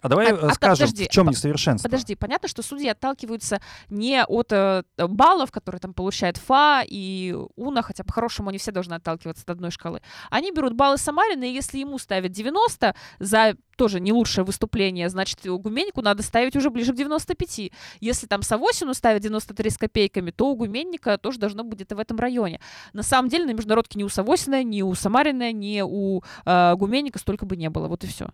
а 0.00 0.08
давай 0.08 0.32
а, 0.32 0.54
скажем, 0.54 0.86
подожди, 0.86 1.06
в 1.06 1.08
чем 1.08 1.28
несовершенство. 1.28 1.88
Подожди, 1.88 2.14
понятно, 2.14 2.48
что 2.48 2.62
судьи 2.62 2.88
отталкиваются 2.88 3.60
не 3.88 4.24
от 4.24 4.52
э, 4.52 4.84
баллов, 4.96 5.50
которые 5.50 5.80
там 5.80 5.94
получает 5.94 6.36
ФА 6.36 6.84
и 6.86 7.34
УНА, 7.56 7.82
хотя 7.82 8.04
по-хорошему 8.04 8.50
они 8.50 8.58
все 8.58 8.72
должны 8.72 8.94
отталкиваться 8.94 9.42
от 9.42 9.50
одной 9.50 9.70
шкалы. 9.70 10.00
Они 10.30 10.52
берут 10.52 10.74
баллы 10.74 10.98
Самарина, 10.98 11.44
и 11.44 11.52
если 11.52 11.78
ему 11.78 11.98
ставят 11.98 12.32
90 12.32 12.94
за 13.18 13.54
тоже 13.76 14.00
не 14.00 14.12
лучшее 14.12 14.44
выступление, 14.44 15.08
значит, 15.08 15.46
у 15.46 15.58
Гуменнику 15.58 16.02
надо 16.02 16.22
ставить 16.22 16.56
уже 16.56 16.70
ближе 16.70 16.92
к 16.92 16.96
95. 16.96 17.70
Если 18.00 18.26
там 18.26 18.42
Савосину 18.42 18.92
ставят 18.92 19.22
93 19.22 19.70
с 19.70 19.78
копейками, 19.78 20.32
то 20.32 20.48
у 20.48 20.56
Гуменника 20.56 21.16
тоже 21.16 21.38
должно 21.38 21.62
быть 21.62 21.76
где-то 21.76 21.96
в 21.96 22.00
этом 22.00 22.18
районе. 22.18 22.60
На 22.92 23.02
самом 23.02 23.28
деле 23.28 23.46
на 23.46 23.52
международке 23.52 23.98
ни 23.98 24.02
у 24.02 24.08
Савосина, 24.08 24.64
ни 24.64 24.82
у 24.82 24.94
Самарина, 24.94 25.52
ни 25.52 25.80
у 25.80 26.22
э, 26.44 26.74
Гуменника 26.74 27.18
столько 27.20 27.46
бы 27.46 27.56
не 27.56 27.70
было. 27.70 27.86
Вот 27.86 28.02
и 28.02 28.08
все. 28.08 28.30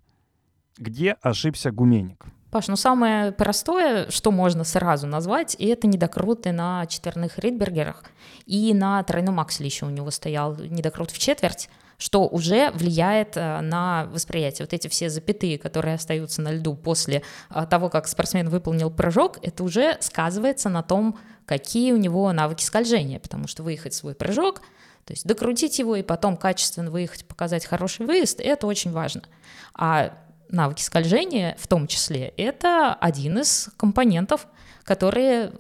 Где 0.79 1.17
ошибся 1.23 1.71
гуменник? 1.71 2.25
Паш, 2.51 2.69
ну 2.69 2.77
самое 2.77 3.33
простое, 3.33 4.11
что 4.11 4.31
можно 4.31 4.63
сразу 4.63 5.09
назвать, 5.09 5.57
и 5.59 5.67
это 5.67 5.89
недокруты 5.89 6.53
на 6.53 6.87
четверных 6.87 7.39
ридбергерах. 7.39 8.05
И 8.47 8.73
на 8.75 9.03
тройном 9.03 9.41
акселе 9.41 9.67
еще 9.67 9.87
у 9.87 9.91
него 9.91 10.11
стоял 10.13 10.55
недокрут 10.57 11.11
в 11.11 11.19
четверть, 11.19 11.69
что 11.99 12.29
уже 12.29 12.71
влияет 12.71 13.37
э, 13.37 13.61
на 13.61 14.07
восприятие. 14.07 14.67
Вот 14.67 14.73
эти 14.73 14.89
все 14.89 15.11
запятые, 15.11 15.59
которые 15.59 15.95
остаются 15.95 16.43
на 16.43 16.53
льду 16.53 16.75
после 16.77 17.23
э, 17.51 17.67
того, 17.69 17.89
как 17.89 18.07
спортсмен 18.07 18.49
выполнил 18.49 18.91
прыжок, 18.91 19.39
это 19.43 19.65
уже 19.65 19.97
сказывается 20.01 20.69
на 20.69 20.83
том, 20.83 21.19
какие 21.47 21.93
у 21.93 21.97
него 21.97 22.31
навыки 22.33 22.63
скольжения, 22.63 23.19
потому 23.19 23.49
что 23.49 23.63
выехать 23.63 23.95
свой 23.95 24.15
прыжок, 24.15 24.61
то 25.05 25.13
есть 25.13 25.27
докрутить 25.27 25.79
его 25.79 25.97
и 25.97 26.03
потом 26.03 26.37
качественно 26.37 26.91
выехать, 26.91 27.27
показать 27.27 27.67
хороший 27.67 28.07
выезд, 28.07 28.41
это 28.41 28.67
очень 28.67 28.93
важно. 28.93 29.23
А 29.75 30.19
навыки 30.55 30.83
скольжения 30.83 31.57
в 31.59 31.67
том 31.67 31.87
числе, 31.87 32.33
это 32.37 32.95
один 32.95 33.39
из 33.39 33.69
компонентов, 33.77 34.47
которые 34.85 35.53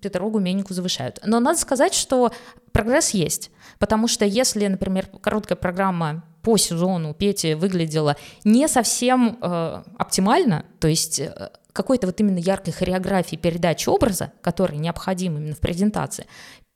Петру 0.00 0.30
Гуменнику 0.30 0.74
завышают. 0.74 1.20
Но 1.24 1.40
надо 1.40 1.58
сказать, 1.58 1.94
что 1.94 2.32
прогресс 2.72 3.10
есть, 3.10 3.50
потому 3.78 4.06
что 4.06 4.24
если, 4.24 4.66
например, 4.66 5.06
короткая 5.20 5.56
программа 5.56 6.24
по 6.42 6.56
сезону 6.56 7.14
Пети 7.14 7.54
выглядела 7.54 8.16
не 8.44 8.68
совсем 8.68 9.38
э, 9.40 9.82
оптимально, 9.98 10.64
то 10.78 10.86
есть 10.86 11.18
э, 11.18 11.50
какой-то 11.72 12.06
вот 12.06 12.20
именно 12.20 12.38
яркой 12.38 12.72
хореографии 12.72 13.36
передачи 13.36 13.88
образа, 13.88 14.32
который 14.42 14.78
необходим 14.78 15.36
именно 15.36 15.54
в 15.54 15.60
презентации, 15.60 16.26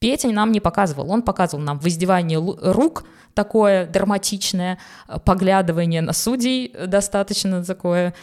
Петя 0.01 0.29
нам 0.29 0.51
не 0.51 0.59
показывал. 0.59 1.11
Он 1.11 1.21
показывал 1.21 1.63
нам 1.63 1.77
воздевание 1.77 2.39
рук, 2.39 3.03
такое 3.35 3.85
драматичное, 3.85 4.79
э, 5.07 5.19
поглядывание 5.23 6.01
на 6.01 6.11
судей 6.11 6.75
достаточно 6.87 7.63
такое 7.63 8.15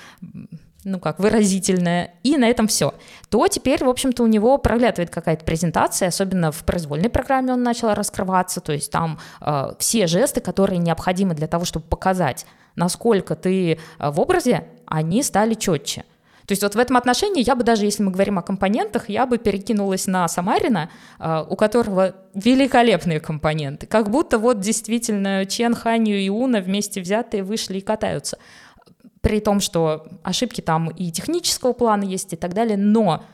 ну 0.84 0.98
как, 0.98 1.18
выразительное, 1.18 2.14
и 2.22 2.36
на 2.36 2.46
этом 2.46 2.66
все, 2.66 2.94
то 3.28 3.46
теперь, 3.48 3.84
в 3.84 3.88
общем-то, 3.88 4.22
у 4.22 4.26
него 4.26 4.58
проглядывает 4.58 5.10
какая-то 5.10 5.44
презентация, 5.44 6.08
особенно 6.08 6.50
в 6.50 6.64
произвольной 6.64 7.10
программе 7.10 7.52
он 7.52 7.62
начал 7.62 7.92
раскрываться, 7.92 8.60
то 8.60 8.72
есть 8.72 8.90
там 8.90 9.18
э, 9.40 9.72
все 9.78 10.06
жесты, 10.06 10.40
которые 10.40 10.78
необходимы 10.78 11.34
для 11.34 11.46
того, 11.46 11.64
чтобы 11.64 11.86
показать, 11.86 12.46
насколько 12.74 13.34
ты 13.34 13.72
э, 13.72 14.10
в 14.10 14.20
образе, 14.20 14.66
они 14.86 15.22
стали 15.22 15.54
четче. 15.54 16.04
То 16.48 16.52
есть 16.52 16.62
вот 16.62 16.74
в 16.74 16.78
этом 16.78 16.96
отношении 16.96 17.46
я 17.46 17.54
бы 17.54 17.62
даже, 17.62 17.84
если 17.84 18.02
мы 18.02 18.10
говорим 18.10 18.38
о 18.38 18.42
компонентах, 18.42 19.10
я 19.10 19.26
бы 19.26 19.36
перекинулась 19.36 20.06
на 20.06 20.26
Самарина, 20.28 20.88
а, 21.18 21.42
у 21.42 21.56
которого 21.56 22.14
великолепные 22.32 23.20
компоненты. 23.20 23.86
Как 23.86 24.08
будто 24.08 24.38
вот 24.38 24.58
действительно 24.58 25.44
Чен, 25.44 25.74
Ханью 25.74 26.18
и 26.18 26.30
Уна 26.30 26.62
вместе 26.62 27.02
взятые 27.02 27.42
вышли 27.42 27.76
и 27.76 27.80
катаются. 27.82 28.38
При 29.20 29.40
том, 29.40 29.60
что 29.60 30.06
ошибки 30.22 30.62
там 30.62 30.88
и 30.88 31.10
технического 31.10 31.74
плана 31.74 32.04
есть 32.04 32.32
и 32.32 32.36
так 32.36 32.54
далее, 32.54 32.78
но 32.78 33.24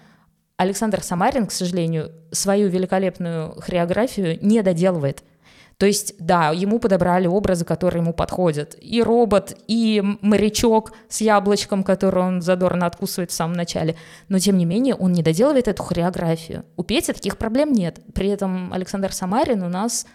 Александр 0.57 1.00
Самарин, 1.00 1.46
к 1.46 1.53
сожалению, 1.53 2.11
свою 2.33 2.68
великолепную 2.68 3.55
хореографию 3.61 4.38
не 4.44 4.61
доделывает– 4.62 5.22
то 5.78 5.87
есть, 5.87 6.14
да, 6.18 6.50
ему 6.50 6.78
подобрали 6.78 7.26
образы, 7.26 7.64
которые 7.64 8.02
ему 8.02 8.12
подходят. 8.12 8.76
И 8.80 9.02
робот, 9.02 9.56
и 9.66 10.02
морячок 10.20 10.92
с 11.08 11.20
яблочком, 11.20 11.82
который 11.82 12.22
он 12.22 12.42
задорно 12.42 12.87
откусывает 12.87 13.30
в 13.30 13.34
самом 13.34 13.54
начале. 13.54 13.96
Но, 14.28 14.38
тем 14.38 14.56
не 14.56 14.64
менее, 14.64 14.94
он 14.94 15.12
не 15.12 15.22
доделывает 15.22 15.68
эту 15.68 15.82
хореографию. 15.82 16.64
У 16.76 16.84
Пети 16.84 17.12
таких 17.12 17.37
проблем 17.38 17.72
нет. 17.72 17.98
При 18.14 18.28
этом 18.28 18.72
Александр 18.72 19.12
Самарин 19.12 19.62
у 19.62 19.68
нас 19.68 20.06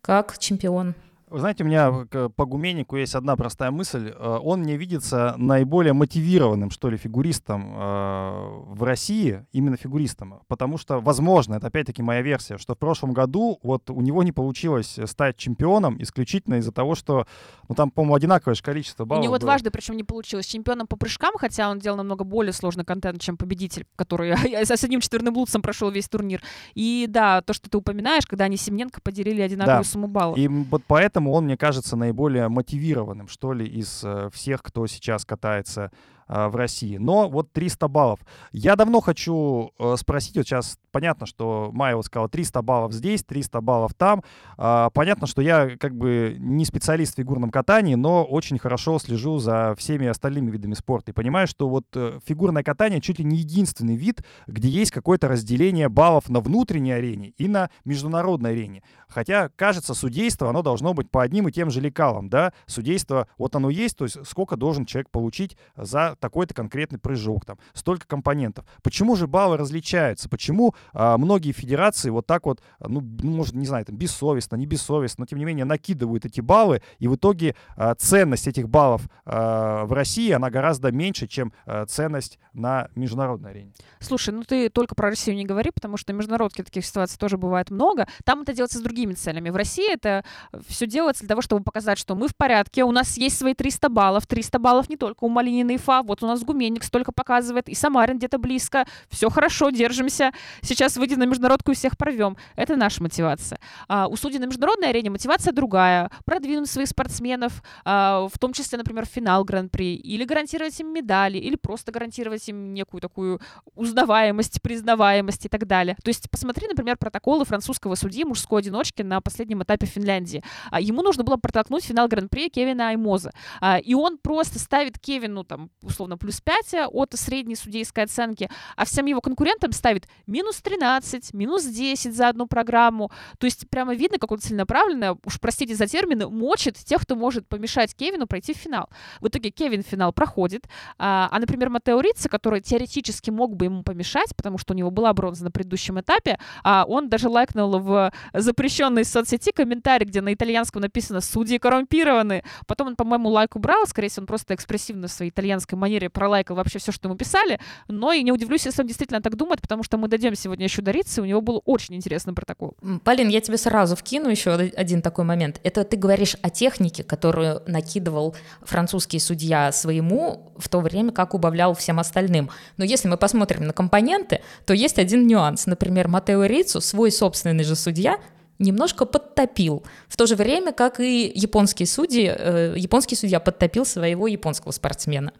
как 0.00 0.38
чемпион. 0.38 0.94
Вы 1.30 1.40
знаете, 1.40 1.64
у 1.64 1.66
меня 1.66 1.90
по 2.36 2.46
Гуменнику 2.46 2.96
есть 2.96 3.14
одна 3.14 3.36
простая 3.36 3.70
мысль. 3.70 4.12
Э, 4.14 4.38
он 4.42 4.60
мне 4.60 4.76
видится 4.76 5.34
наиболее 5.36 5.92
мотивированным, 5.92 6.70
что 6.70 6.88
ли, 6.88 6.96
фигуристом 6.96 7.74
э, 7.76 8.62
в 8.68 8.82
России, 8.82 9.46
именно 9.52 9.76
фигуристом. 9.76 10.40
Потому 10.48 10.78
что, 10.78 11.00
возможно, 11.00 11.54
это 11.54 11.66
опять-таки 11.66 12.02
моя 12.02 12.22
версия, 12.22 12.58
что 12.58 12.74
в 12.74 12.78
прошлом 12.78 13.12
году 13.12 13.58
вот 13.62 13.90
у 13.90 14.00
него 14.00 14.22
не 14.22 14.32
получилось 14.32 14.98
стать 15.06 15.36
чемпионом 15.36 16.00
исключительно 16.02 16.56
из-за 16.56 16.72
того, 16.72 16.94
что, 16.94 17.26
ну 17.68 17.74
там, 17.74 17.90
по-моему, 17.90 18.14
одинаковое 18.14 18.54
же 18.54 18.62
количество 18.62 19.04
баллов 19.04 19.20
У 19.20 19.24
него 19.24 19.32
было. 19.32 19.40
дважды, 19.40 19.70
причем 19.70 19.96
не 19.96 20.04
получилось. 20.04 20.46
Чемпионом 20.46 20.86
по 20.86 20.96
прыжкам, 20.96 21.34
хотя 21.36 21.70
он 21.70 21.78
делал 21.78 21.98
намного 21.98 22.24
более 22.24 22.52
сложный 22.52 22.84
контент, 22.84 23.20
чем 23.20 23.36
победитель, 23.36 23.86
который 23.96 24.32
с 24.64 24.84
одним 24.84 25.00
четверным 25.00 25.34
блудцем 25.34 25.62
прошел 25.62 25.90
весь 25.90 26.08
турнир. 26.08 26.42
И 26.74 27.06
да, 27.08 27.42
то, 27.42 27.52
что 27.52 27.68
ты 27.68 27.76
упоминаешь, 27.76 28.26
когда 28.26 28.44
они 28.46 28.56
Семененко 28.56 29.00
поделили 29.00 29.42
одинаковую 29.42 29.84
да. 29.84 29.88
сумму 29.88 30.08
баллов. 30.08 30.38
И 30.38 30.48
вот 30.48 30.82
поэтому 30.86 31.17
поэтому 31.18 31.32
он, 31.32 31.44
мне 31.46 31.56
кажется, 31.56 31.96
наиболее 31.96 32.48
мотивированным, 32.48 33.26
что 33.26 33.52
ли, 33.52 33.66
из 33.66 34.04
э, 34.04 34.30
всех, 34.32 34.62
кто 34.62 34.86
сейчас 34.86 35.24
катается 35.24 35.90
в 36.28 36.56
России. 36.56 36.96
Но 36.98 37.28
вот 37.28 37.52
300 37.52 37.88
баллов. 37.88 38.20
Я 38.52 38.76
давно 38.76 39.00
хочу 39.00 39.72
э, 39.78 39.96
спросить, 39.98 40.36
вот 40.36 40.46
сейчас 40.46 40.78
понятно, 40.90 41.26
что 41.26 41.70
Майя 41.72 41.96
вот 41.96 42.06
сказала 42.06 42.28
300 42.28 42.62
баллов 42.62 42.92
здесь, 42.92 43.22
300 43.24 43.60
баллов 43.60 43.94
там. 43.94 44.22
А, 44.56 44.90
понятно, 44.90 45.26
что 45.26 45.42
я 45.42 45.76
как 45.78 45.94
бы 45.94 46.36
не 46.38 46.64
специалист 46.64 47.14
в 47.14 47.16
фигурном 47.16 47.50
катании, 47.50 47.94
но 47.94 48.24
очень 48.24 48.58
хорошо 48.58 48.98
слежу 48.98 49.38
за 49.38 49.74
всеми 49.78 50.06
остальными 50.06 50.50
видами 50.50 50.74
спорта 50.74 51.10
и 51.10 51.14
понимаю, 51.14 51.46
что 51.46 51.68
вот 51.68 51.84
э, 51.94 52.18
фигурное 52.26 52.62
катание 52.62 53.00
чуть 53.00 53.18
ли 53.18 53.24
не 53.24 53.38
единственный 53.38 53.96
вид, 53.96 54.22
где 54.46 54.68
есть 54.68 54.90
какое-то 54.90 55.28
разделение 55.28 55.88
баллов 55.88 56.28
на 56.28 56.40
внутренней 56.40 56.92
арене 56.92 57.32
и 57.38 57.48
на 57.48 57.70
международной 57.84 58.50
арене. 58.50 58.82
Хотя, 59.08 59.50
кажется, 59.56 59.94
судейство, 59.94 60.50
оно 60.50 60.62
должно 60.62 60.94
быть 60.94 61.10
по 61.10 61.22
одним 61.22 61.48
и 61.48 61.52
тем 61.52 61.70
же 61.70 61.80
лекалам, 61.80 62.28
да? 62.28 62.52
Судейство, 62.66 63.28
вот 63.38 63.56
оно 63.56 63.70
есть, 63.70 63.96
то 63.96 64.04
есть 64.04 64.26
сколько 64.26 64.56
должен 64.56 64.84
человек 64.84 65.10
получить 65.10 65.56
за 65.76 66.16
такой-то 66.20 66.54
конкретный 66.54 66.98
прыжок, 66.98 67.44
там, 67.44 67.58
столько 67.72 68.06
компонентов. 68.06 68.64
Почему 68.82 69.16
же 69.16 69.26
баллы 69.26 69.56
различаются? 69.56 70.28
Почему 70.28 70.74
а, 70.92 71.18
многие 71.18 71.52
федерации 71.52 72.10
вот 72.10 72.26
так 72.26 72.46
вот, 72.46 72.60
ну, 72.80 73.00
ну, 73.00 73.30
может, 73.30 73.54
не 73.54 73.66
знаю, 73.66 73.84
там, 73.84 73.96
бессовестно, 73.96 74.56
не 74.56 74.66
бессовестно, 74.66 75.22
но 75.22 75.26
тем 75.26 75.38
не 75.38 75.44
менее 75.44 75.64
накидывают 75.64 76.24
эти 76.24 76.40
баллы, 76.40 76.82
и 76.98 77.08
в 77.08 77.16
итоге 77.16 77.54
а, 77.76 77.94
ценность 77.94 78.46
этих 78.46 78.68
баллов 78.68 79.02
а, 79.24 79.84
в 79.84 79.92
России, 79.92 80.30
она 80.30 80.50
гораздо 80.50 80.92
меньше, 80.92 81.26
чем 81.26 81.52
а, 81.66 81.86
ценность 81.86 82.38
на 82.52 82.88
международной 82.94 83.50
арене. 83.50 83.72
Слушай, 84.00 84.34
ну 84.34 84.42
ты 84.42 84.68
только 84.68 84.94
про 84.94 85.08
Россию 85.08 85.36
не 85.36 85.44
говори, 85.44 85.70
потому 85.72 85.96
что 85.96 86.12
на 86.12 86.16
международке 86.18 86.62
таких 86.62 86.84
ситуаций 86.84 87.18
тоже 87.18 87.36
бывает 87.36 87.70
много. 87.70 88.08
Там 88.24 88.42
это 88.42 88.52
делается 88.52 88.78
с 88.78 88.82
другими 88.82 89.14
целями. 89.14 89.50
В 89.50 89.56
России 89.56 89.92
это 89.92 90.24
все 90.66 90.86
делается 90.86 91.22
для 91.22 91.28
того, 91.28 91.42
чтобы 91.42 91.62
показать, 91.62 91.98
что 91.98 92.14
мы 92.14 92.28
в 92.28 92.36
порядке, 92.36 92.84
у 92.84 92.92
нас 92.92 93.16
есть 93.16 93.38
свои 93.38 93.54
300 93.54 93.88
баллов. 93.88 94.26
300 94.26 94.58
баллов 94.58 94.88
не 94.88 94.96
только 94.96 95.24
у 95.24 95.28
Малинина 95.28 95.72
и 95.72 95.76
Фа, 95.76 96.02
вот 96.08 96.22
у 96.22 96.26
нас 96.26 96.42
Гуменник 96.42 96.82
столько 96.82 97.12
показывает, 97.12 97.68
и 97.68 97.74
Самарин 97.74 98.18
где-то 98.18 98.38
близко. 98.38 98.86
Все 99.10 99.28
хорошо, 99.30 99.70
держимся. 99.70 100.32
Сейчас 100.62 100.96
выйдем 100.96 101.18
на 101.18 101.24
международку 101.24 101.70
и 101.70 101.74
всех 101.74 101.96
порвем. 101.96 102.36
Это 102.56 102.76
наша 102.76 103.02
мотивация. 103.02 103.60
А 103.88 104.08
у 104.08 104.16
судей 104.16 104.38
на 104.38 104.46
международной 104.46 104.88
арене 104.88 105.10
мотивация 105.10 105.52
другая. 105.52 106.10
Продвинуть 106.24 106.70
своих 106.70 106.88
спортсменов, 106.88 107.62
а, 107.84 108.26
в 108.32 108.38
том 108.38 108.52
числе, 108.52 108.78
например, 108.78 109.04
финал 109.04 109.44
Гран-при, 109.44 109.96
или 109.96 110.24
гарантировать 110.24 110.80
им 110.80 110.92
медали, 110.92 111.38
или 111.38 111.56
просто 111.56 111.92
гарантировать 111.92 112.48
им 112.48 112.72
некую 112.72 113.00
такую 113.00 113.40
узнаваемость, 113.74 114.62
признаваемость 114.62 115.46
и 115.46 115.48
так 115.48 115.66
далее. 115.66 115.96
То 116.02 116.08
есть 116.08 116.30
посмотри, 116.30 116.66
например, 116.66 116.96
протоколы 116.96 117.44
французского 117.44 117.94
судьи 117.94 118.24
мужской 118.24 118.60
одиночки 118.60 119.02
на 119.02 119.20
последнем 119.20 119.62
этапе 119.62 119.86
Финляндии. 119.86 120.42
А, 120.70 120.80
ему 120.80 121.02
нужно 121.02 121.22
было 121.22 121.36
протолкнуть 121.36 121.84
финал 121.84 122.08
Гран-при 122.08 122.48
Кевина 122.48 122.88
Аймоза. 122.88 123.32
А, 123.60 123.78
и 123.78 123.94
он 123.94 124.16
просто 124.18 124.58
ставит 124.58 124.98
Кевину, 124.98 125.44
там, 125.44 125.70
условно, 125.98 126.16
плюс 126.16 126.40
5 126.40 126.90
от 126.92 127.14
средней 127.14 127.56
судейской 127.56 128.04
оценки, 128.04 128.48
а 128.76 128.84
всем 128.84 129.06
его 129.06 129.20
конкурентам 129.20 129.72
ставит 129.72 130.06
минус 130.26 130.60
13, 130.62 131.34
минус 131.34 131.64
10 131.64 132.14
за 132.14 132.28
одну 132.28 132.46
программу. 132.46 133.10
То 133.38 133.46
есть 133.46 133.68
прямо 133.68 133.94
видно, 133.94 134.18
как 134.18 134.30
он 134.30 134.38
целенаправленно, 134.38 135.18
уж 135.24 135.40
простите 135.40 135.74
за 135.74 135.86
термины, 135.86 136.28
мочит 136.28 136.76
тех, 136.76 137.02
кто 137.02 137.16
может 137.16 137.48
помешать 137.48 137.96
Кевину 137.96 138.26
пройти 138.26 138.54
в 138.54 138.56
финал. 138.56 138.88
В 139.20 139.26
итоге 139.26 139.50
Кевин 139.50 139.82
финал 139.82 140.12
проходит, 140.12 140.68
а, 140.98 141.28
а 141.32 141.38
например, 141.40 141.68
Матео 141.70 142.00
Рица, 142.00 142.28
который 142.28 142.60
теоретически 142.60 143.30
мог 143.30 143.56
бы 143.56 143.64
ему 143.64 143.82
помешать, 143.82 144.36
потому 144.36 144.58
что 144.58 144.74
у 144.74 144.76
него 144.76 144.90
была 144.92 145.12
бронза 145.12 145.44
на 145.44 145.50
предыдущем 145.50 145.98
этапе, 146.00 146.38
а 146.62 146.84
он 146.86 147.08
даже 147.08 147.28
лайкнул 147.28 147.78
в 147.80 148.12
запрещенной 148.32 149.04
соцсети 149.04 149.50
комментарий, 149.50 150.06
где 150.06 150.20
на 150.20 150.32
итальянском 150.32 150.82
написано 150.82 151.20
«Судьи 151.20 151.58
коррумпированы». 151.58 152.44
Потом 152.66 152.88
он, 152.88 152.96
по-моему, 152.96 153.30
лайк 153.30 153.56
убрал, 153.56 153.86
скорее 153.86 154.08
всего, 154.08 154.22
он 154.22 154.26
просто 154.28 154.54
экспрессивно 154.54 155.08
в 155.08 155.10
своей 155.10 155.30
итальянской 155.30 155.76
манере 155.76 155.87
пролайкал 156.08 156.56
вообще 156.56 156.78
все, 156.78 156.92
что 156.92 157.08
ему 157.08 157.16
писали, 157.16 157.58
но 157.88 158.12
и 158.12 158.22
не 158.22 158.32
удивлюсь, 158.32 158.66
если 158.66 158.82
он 158.82 158.86
действительно 158.86 159.20
так 159.20 159.36
думает, 159.36 159.60
потому 159.60 159.82
что 159.82 159.96
мы 159.96 160.08
дойдем 160.08 160.34
сегодня 160.34 160.64
еще 160.64 160.82
Рицы, 160.82 161.22
у 161.22 161.24
него 161.24 161.40
был 161.40 161.62
очень 161.64 161.94
интересный 161.94 162.32
протокол. 162.32 162.76
Полин, 163.04 163.28
я 163.28 163.40
тебе 163.40 163.58
сразу 163.58 163.94
вкину 163.96 164.28
еще 164.28 164.52
один 164.52 165.02
такой 165.02 165.24
момент. 165.24 165.60
Это 165.64 165.84
ты 165.84 165.96
говоришь 165.96 166.36
о 166.42 166.50
технике, 166.50 167.04
которую 167.04 167.62
накидывал 167.66 168.34
французский 168.62 169.18
судья 169.18 169.70
своему 169.72 170.52
в 170.56 170.68
то 170.68 170.80
время, 170.80 171.12
как 171.12 171.34
убавлял 171.34 171.74
всем 171.74 172.00
остальным. 172.00 172.50
Но 172.76 172.84
если 172.84 173.08
мы 173.08 173.16
посмотрим 173.16 173.64
на 173.64 173.72
компоненты, 173.72 174.40
то 174.66 174.74
есть 174.74 174.98
один 174.98 175.26
нюанс. 175.26 175.66
Например, 175.66 176.08
Матео 176.08 176.44
Рицу, 176.44 176.80
свой 176.80 177.10
собственный 177.10 177.64
же 177.64 177.76
судья, 177.76 178.18
немножко 178.58 179.04
подтопил. 179.04 179.84
В 180.08 180.16
то 180.16 180.26
же 180.26 180.36
время, 180.36 180.72
как 180.72 181.00
и 181.00 181.30
японские 181.34 181.86
судьи, 181.86 182.28
э, 182.28 182.74
японский 182.76 183.16
судья 183.16 183.40
подтопил 183.40 183.84
своего 183.84 184.26
японского 184.26 184.72
спортсмена. 184.72 185.32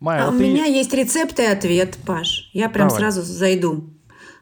Майя, 0.00 0.24
а 0.24 0.26
вот 0.26 0.34
у 0.34 0.38
ты... 0.38 0.44
меня 0.48 0.64
есть 0.64 0.92
рецепт 0.92 1.38
и 1.40 1.44
ответ, 1.44 1.96
Паш. 2.04 2.50
Я 2.52 2.68
прям 2.68 2.88
Давай. 2.88 3.00
сразу 3.00 3.22
зайду. 3.22 3.95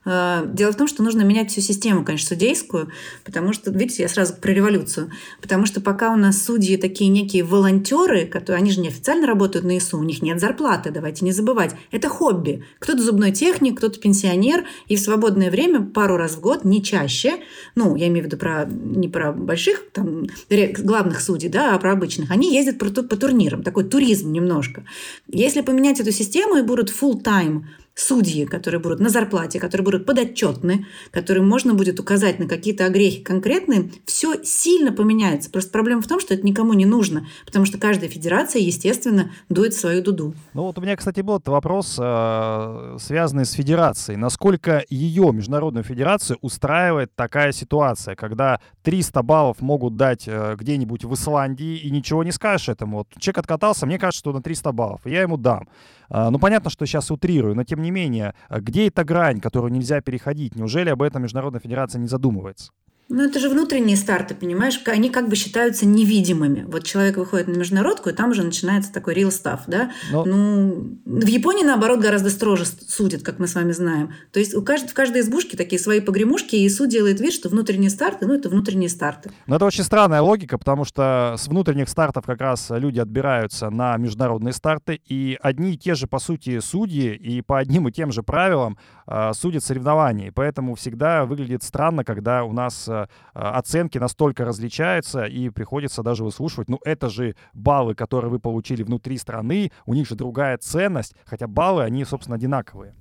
А, 0.04 0.44
дело 0.46 0.72
в 0.72 0.76
том, 0.76 0.86
что 0.86 1.02
нужно 1.02 1.22
менять 1.22 1.50
всю 1.50 1.60
систему, 1.60 2.04
конечно, 2.04 2.28
судейскую, 2.28 2.90
потому 3.24 3.52
что, 3.52 3.70
видите, 3.70 4.02
я 4.02 4.08
сразу 4.08 4.34
про 4.34 4.52
революцию, 4.52 5.10
потому 5.40 5.66
что 5.66 5.80
пока 5.80 6.12
у 6.12 6.16
нас 6.16 6.42
судьи 6.42 6.76
такие 6.76 7.08
некие 7.10 7.44
волонтеры, 7.44 8.26
которые, 8.26 8.60
они 8.60 8.70
же 8.70 8.80
не 8.80 8.88
официально 8.88 9.26
работают 9.26 9.64
на 9.64 9.78
ИСУ, 9.78 9.98
у 9.98 10.02
них 10.02 10.22
нет 10.22 10.40
зарплаты, 10.40 10.90
давайте 10.90 11.24
не 11.24 11.32
забывать. 11.32 11.74
Это 11.90 12.08
хобби. 12.08 12.64
Кто-то 12.78 13.02
зубной 13.02 13.32
техник, 13.32 13.78
кто-то 13.78 13.98
пенсионер, 13.98 14.64
и 14.88 14.96
в 14.96 15.00
свободное 15.00 15.50
время 15.50 15.80
пару 15.82 16.16
раз 16.16 16.32
в 16.32 16.40
год, 16.40 16.64
не 16.64 16.82
чаще, 16.82 17.36
ну, 17.74 17.96
я 17.96 18.08
имею 18.08 18.24
в 18.24 18.26
виду 18.26 18.36
про, 18.36 18.66
не 18.66 19.08
про 19.08 19.32
больших 19.32 19.90
там, 19.92 20.26
главных 20.78 21.20
судей, 21.20 21.48
да, 21.48 21.74
а 21.74 21.78
про 21.78 21.92
обычных, 21.92 22.30
они 22.30 22.54
ездят 22.54 22.78
по, 22.78 22.86
по 22.86 23.16
турнирам, 23.16 23.62
такой 23.62 23.84
туризм 23.84 24.32
немножко. 24.32 24.84
Если 25.28 25.62
поменять 25.62 26.00
эту 26.00 26.12
систему 26.12 26.56
и 26.56 26.62
будут 26.62 26.90
full 26.90 27.22
time 27.22 27.64
судьи, 27.94 28.44
которые 28.44 28.80
будут 28.80 29.00
на 29.00 29.08
зарплате, 29.08 29.60
которые 29.60 29.84
будут 29.84 30.06
подотчетны, 30.06 30.86
которым 31.10 31.48
можно 31.48 31.74
будет 31.74 32.00
указать 32.00 32.38
на 32.38 32.48
какие-то 32.48 32.86
огрехи 32.86 33.22
конкретные, 33.22 33.90
все 34.04 34.42
сильно 34.42 34.92
поменяется. 34.92 35.50
Просто 35.50 35.70
проблема 35.70 36.02
в 36.02 36.08
том, 36.08 36.20
что 36.20 36.34
это 36.34 36.44
никому 36.44 36.72
не 36.72 36.86
нужно, 36.86 37.26
потому 37.46 37.66
что 37.66 37.78
каждая 37.78 38.10
федерация, 38.10 38.60
естественно, 38.62 39.30
дует 39.48 39.74
свою 39.74 40.02
дуду. 40.02 40.34
Ну 40.54 40.62
вот 40.62 40.78
у 40.78 40.80
меня, 40.80 40.96
кстати, 40.96 41.20
был 41.20 41.40
вопрос, 41.44 41.96
э, 42.00 42.96
связанный 43.00 43.44
с 43.44 43.52
федерацией. 43.52 44.16
Насколько 44.16 44.84
ее, 44.90 45.30
Международную 45.32 45.84
федерацию, 45.84 46.38
устраивает 46.40 47.14
такая 47.14 47.52
ситуация, 47.52 48.16
когда 48.16 48.60
300 48.82 49.22
баллов 49.22 49.60
могут 49.60 49.96
дать 49.96 50.24
э, 50.26 50.56
где-нибудь 50.58 51.04
в 51.04 51.14
Исландии, 51.14 51.78
и 51.78 51.90
ничего 51.90 52.24
не 52.24 52.32
скажешь 52.32 52.68
этому. 52.68 52.98
Вот 52.98 53.08
человек 53.18 53.38
откатался, 53.38 53.86
мне 53.86 53.98
кажется, 53.98 54.20
что 54.20 54.32
на 54.32 54.42
300 54.42 54.72
баллов, 54.72 55.00
я 55.04 55.22
ему 55.22 55.36
дам. 55.36 55.68
А, 56.08 56.30
ну, 56.30 56.38
понятно, 56.38 56.70
что 56.70 56.86
сейчас 56.86 57.10
утрирую, 57.10 57.54
но 57.54 57.64
тем 57.64 57.82
не 57.82 57.90
менее, 57.90 58.34
а 58.48 58.60
где 58.60 58.88
эта 58.88 59.04
грань, 59.04 59.40
которую 59.40 59.72
нельзя 59.72 60.00
переходить? 60.00 60.56
Неужели 60.56 60.90
об 60.90 61.02
этом 61.02 61.22
Международная 61.22 61.60
Федерация 61.60 62.00
не 62.00 62.08
задумывается? 62.08 62.72
Ну, 63.10 63.22
это 63.22 63.38
же 63.38 63.50
внутренние 63.50 63.96
старты, 63.96 64.34
понимаешь? 64.34 64.80
Они 64.86 65.10
как 65.10 65.28
бы 65.28 65.36
считаются 65.36 65.84
невидимыми. 65.84 66.64
Вот 66.66 66.84
человек 66.84 67.18
выходит 67.18 67.48
на 67.48 67.58
международку, 67.58 68.08
и 68.08 68.12
там 68.12 68.30
уже 68.30 68.42
начинается 68.42 68.92
такой 68.92 69.14
real 69.14 69.28
stuff, 69.28 69.60
да? 69.66 69.92
Но... 70.10 70.24
Ну, 70.24 70.98
в 71.04 71.26
Японии, 71.26 71.64
наоборот, 71.64 72.00
гораздо 72.00 72.30
строже 72.30 72.64
судят, 72.64 73.22
как 73.22 73.38
мы 73.38 73.46
с 73.46 73.54
вами 73.54 73.72
знаем. 73.72 74.12
То 74.32 74.40
есть 74.40 74.54
у 74.54 74.62
кажд... 74.62 74.90
в 74.90 74.94
каждой 74.94 75.20
избушке 75.20 75.56
такие 75.56 75.78
свои 75.78 76.00
погремушки, 76.00 76.56
и 76.56 76.68
суд 76.68 76.88
делает 76.88 77.20
вид, 77.20 77.32
что 77.32 77.48
внутренние 77.48 77.90
старты, 77.90 78.26
ну, 78.26 78.34
это 78.34 78.48
внутренние 78.48 78.88
старты. 78.88 79.30
Но 79.46 79.56
это 79.56 79.66
очень 79.66 79.84
странная 79.84 80.22
логика, 80.22 80.56
потому 80.56 80.84
что 80.84 81.36
с 81.38 81.46
внутренних 81.46 81.88
стартов 81.88 82.24
как 82.24 82.40
раз 82.40 82.68
люди 82.70 83.00
отбираются 83.00 83.68
на 83.70 83.96
международные 83.98 84.54
старты, 84.54 85.00
и 85.06 85.38
одни 85.42 85.74
и 85.74 85.76
те 85.76 85.94
же, 85.94 86.06
по 86.06 86.18
сути, 86.18 86.58
судьи, 86.60 87.14
и 87.14 87.42
по 87.42 87.58
одним 87.58 87.88
и 87.88 87.92
тем 87.92 88.12
же 88.12 88.22
правилам 88.22 88.78
э, 89.06 89.32
судят 89.34 89.64
соревнования. 89.64 90.28
И 90.28 90.30
поэтому 90.30 90.74
всегда 90.74 91.24
выглядит 91.24 91.62
странно, 91.62 92.04
когда 92.04 92.44
у 92.44 92.52
нас 92.52 92.88
э, 92.88 93.06
оценки 93.32 93.98
настолько 93.98 94.44
различаются, 94.44 95.24
и 95.24 95.50
приходится 95.50 96.02
даже 96.02 96.24
выслушивать, 96.24 96.68
ну 96.68 96.78
это 96.84 97.08
же 97.08 97.36
баллы, 97.52 97.94
которые 97.94 98.30
вы 98.30 98.38
получили 98.38 98.82
внутри 98.82 99.18
страны, 99.18 99.70
у 99.86 99.94
них 99.94 100.08
же 100.08 100.14
другая 100.14 100.58
ценность, 100.58 101.14
хотя 101.24 101.46
баллы, 101.46 101.82
они, 101.82 102.04
собственно, 102.04 102.36
одинаковые. 102.36 102.94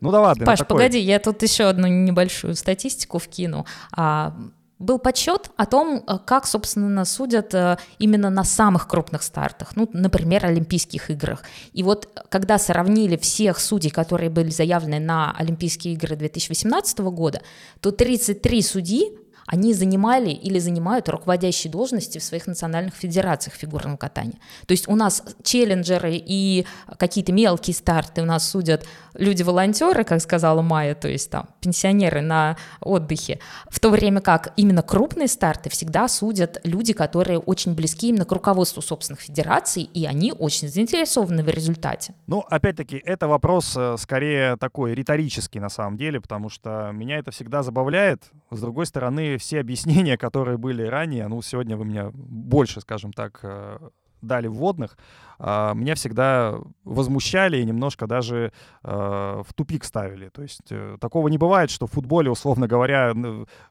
Ну 0.00 0.10
да 0.10 0.20
ладно. 0.20 0.46
Паш, 0.46 0.60
такой... 0.60 0.76
погоди, 0.76 0.98
я 0.98 1.18
тут 1.18 1.42
еще 1.42 1.64
одну 1.64 1.86
небольшую 1.86 2.54
статистику 2.54 3.18
вкину. 3.18 3.66
А, 3.92 4.34
был 4.80 4.98
подсчет 4.98 5.50
о 5.56 5.66
том, 5.66 6.02
э, 6.06 6.18
как, 6.24 6.46
собственно, 6.46 7.04
судят 7.04 7.54
э, 7.54 7.76
именно 7.98 8.30
на 8.30 8.44
самых 8.44 8.88
крупных 8.88 9.22
стартах, 9.22 9.76
ну, 9.76 9.88
например, 9.92 10.46
Олимпийских 10.46 11.10
играх. 11.10 11.44
И 11.72 11.82
вот 11.82 12.08
когда 12.30 12.58
сравнили 12.58 13.16
всех 13.16 13.60
судей, 13.60 13.90
которые 13.90 14.30
были 14.30 14.50
заявлены 14.50 14.98
на 14.98 15.32
Олимпийские 15.36 15.94
игры 15.94 16.16
2018 16.16 16.98
года, 16.98 17.42
то 17.80 17.92
33 17.92 18.62
судьи 18.62 19.12
они 19.46 19.74
занимали 19.74 20.30
или 20.30 20.58
занимают 20.58 21.08
руководящие 21.08 21.70
должности 21.70 22.18
в 22.18 22.22
своих 22.22 22.46
национальных 22.46 22.94
федерациях 22.94 23.56
фигурного 23.56 23.96
катания. 23.96 24.38
То 24.66 24.72
есть 24.72 24.88
у 24.88 24.96
нас 24.96 25.22
челленджеры 25.42 26.12
и 26.14 26.66
какие-то 26.98 27.32
мелкие 27.32 27.74
старты 27.74 28.22
у 28.22 28.24
нас 28.24 28.48
судят 28.48 28.86
люди-волонтеры, 29.14 30.04
как 30.04 30.20
сказала 30.20 30.62
Майя, 30.62 30.94
то 30.94 31.08
есть 31.08 31.30
там 31.30 31.48
пенсионеры 31.60 32.20
на 32.20 32.56
отдыхе, 32.80 33.40
в 33.68 33.80
то 33.80 33.90
время 33.90 34.20
как 34.20 34.52
именно 34.56 34.82
крупные 34.82 35.28
старты 35.28 35.70
всегда 35.70 36.08
судят 36.08 36.58
люди, 36.64 36.92
которые 36.92 37.38
очень 37.38 37.74
близки 37.74 38.08
именно 38.08 38.24
к 38.24 38.32
руководству 38.32 38.82
собственных 38.82 39.20
федераций, 39.20 39.82
и 39.82 40.06
они 40.06 40.32
очень 40.32 40.68
заинтересованы 40.68 41.42
в 41.42 41.48
результате. 41.48 42.14
Ну, 42.26 42.40
опять-таки, 42.40 43.00
это 43.04 43.28
вопрос 43.28 43.74
э, 43.76 43.96
скорее 43.98 44.56
такой 44.56 44.94
риторический 44.94 45.60
на 45.60 45.68
самом 45.68 45.96
деле, 45.96 46.20
потому 46.20 46.48
что 46.48 46.90
меня 46.92 47.18
это 47.18 47.30
всегда 47.30 47.62
забавляет. 47.62 48.22
С 48.50 48.60
другой 48.60 48.86
стороны, 48.86 49.36
все 49.38 49.60
объяснения, 49.60 50.16
которые 50.18 50.58
были 50.58 50.82
ранее, 50.82 51.28
ну, 51.28 51.40
сегодня 51.42 51.76
вы 51.76 51.84
меня 51.84 52.10
больше, 52.12 52.80
скажем 52.80 53.12
так, 53.12 53.40
э, 53.42 53.78
дали 54.22 54.48
вводных, 54.48 54.98
а, 55.42 55.72
меня 55.72 55.94
всегда 55.94 56.56
возмущали 56.84 57.58
и 57.58 57.64
немножко 57.64 58.06
даже 58.06 58.52
а, 58.82 59.42
в 59.42 59.54
тупик 59.54 59.84
ставили. 59.84 60.28
То 60.28 60.42
есть 60.42 60.70
э, 60.70 60.98
такого 61.00 61.28
не 61.28 61.38
бывает, 61.38 61.70
что 61.70 61.86
в 61.86 61.92
футболе, 61.92 62.30
условно 62.30 62.68
говоря, 62.68 63.14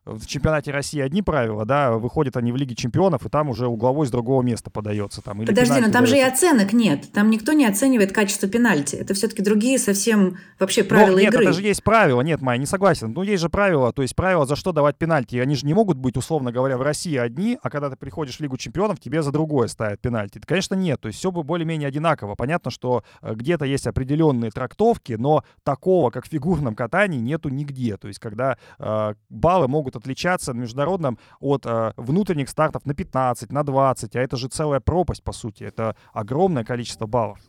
в 0.05 0.25
чемпионате 0.25 0.71
России 0.71 0.99
одни 0.99 1.21
правила, 1.21 1.65
да, 1.65 1.91
выходят 1.91 2.37
они 2.37 2.51
в 2.51 2.55
Лиге 2.55 2.73
чемпионов, 2.75 3.25
и 3.25 3.29
там 3.29 3.49
уже 3.49 3.67
угловой 3.67 4.07
с 4.07 4.11
другого 4.11 4.41
места 4.41 4.71
подается. 4.71 5.21
Там, 5.21 5.39
Подожди, 5.45 5.73
но 5.73 5.91
там 5.91 6.03
удается. 6.03 6.07
же 6.07 6.17
и 6.17 6.21
оценок 6.21 6.73
нет. 6.73 7.11
Там 7.13 7.29
никто 7.29 7.53
не 7.53 7.65
оценивает 7.65 8.13
качество 8.13 8.49
пенальти. 8.49 8.95
Это 8.95 9.13
все-таки 9.13 9.43
другие 9.43 9.77
совсем 9.77 10.37
вообще 10.57 10.83
правила 10.83 11.15
но, 11.15 11.21
нет, 11.21 11.33
игры. 11.33 11.43
Нет, 11.43 11.49
это 11.51 11.61
же 11.61 11.67
есть 11.67 11.83
правила. 11.83 12.21
Нет, 12.21 12.41
Майя, 12.41 12.57
не 12.59 12.65
согласен. 12.65 13.13
Ну, 13.13 13.21
есть 13.21 13.41
же 13.41 13.49
правила. 13.49 13.93
То 13.93 14.01
есть 14.01 14.15
правила, 14.15 14.45
за 14.45 14.55
что 14.55 14.71
давать 14.71 14.97
пенальти. 14.97 15.37
Они 15.37 15.55
же 15.55 15.65
не 15.67 15.73
могут 15.75 15.97
быть, 15.97 16.17
условно 16.17 16.51
говоря, 16.51 16.77
в 16.77 16.81
России 16.81 17.15
одни, 17.15 17.59
а 17.61 17.69
когда 17.69 17.89
ты 17.89 17.95
приходишь 17.95 18.37
в 18.37 18.39
Лигу 18.41 18.57
чемпионов, 18.57 18.99
тебе 18.99 19.21
за 19.21 19.31
другое 19.31 19.67
ставят 19.67 20.01
пенальти. 20.01 20.39
Это, 20.39 20.47
конечно, 20.47 20.73
нет. 20.73 20.99
То 20.99 21.07
есть 21.07 21.19
все 21.19 21.31
бы 21.31 21.43
более-менее 21.59 21.89
одинаково. 21.89 22.35
Понятно, 22.35 22.71
что 22.71 23.03
э, 23.21 23.33
где-то 23.35 23.65
есть 23.65 23.87
определенные 23.87 24.51
трактовки, 24.51 25.13
но 25.13 25.43
такого, 25.63 26.09
как 26.09 26.25
в 26.25 26.29
фигурном 26.29 26.75
катании, 26.75 27.19
нету 27.19 27.49
нигде. 27.49 27.97
То 27.97 28.07
есть 28.07 28.19
когда 28.19 28.57
э, 28.79 29.13
баллы 29.29 29.67
могут 29.67 29.95
отличаться 29.95 30.53
на 30.53 30.61
международном 30.61 31.17
от 31.39 31.65
э, 31.65 31.91
внутренних 31.97 32.49
стартов 32.49 32.85
на 32.85 32.93
15, 32.93 33.51
на 33.51 33.63
20, 33.63 34.15
а 34.15 34.21
это 34.21 34.37
же 34.37 34.47
целая 34.47 34.79
пропасть, 34.79 35.23
по 35.23 35.33
сути. 35.33 35.63
Это 35.63 35.95
огромное 36.13 36.63
количество 36.63 37.07
баллов. 37.07 37.39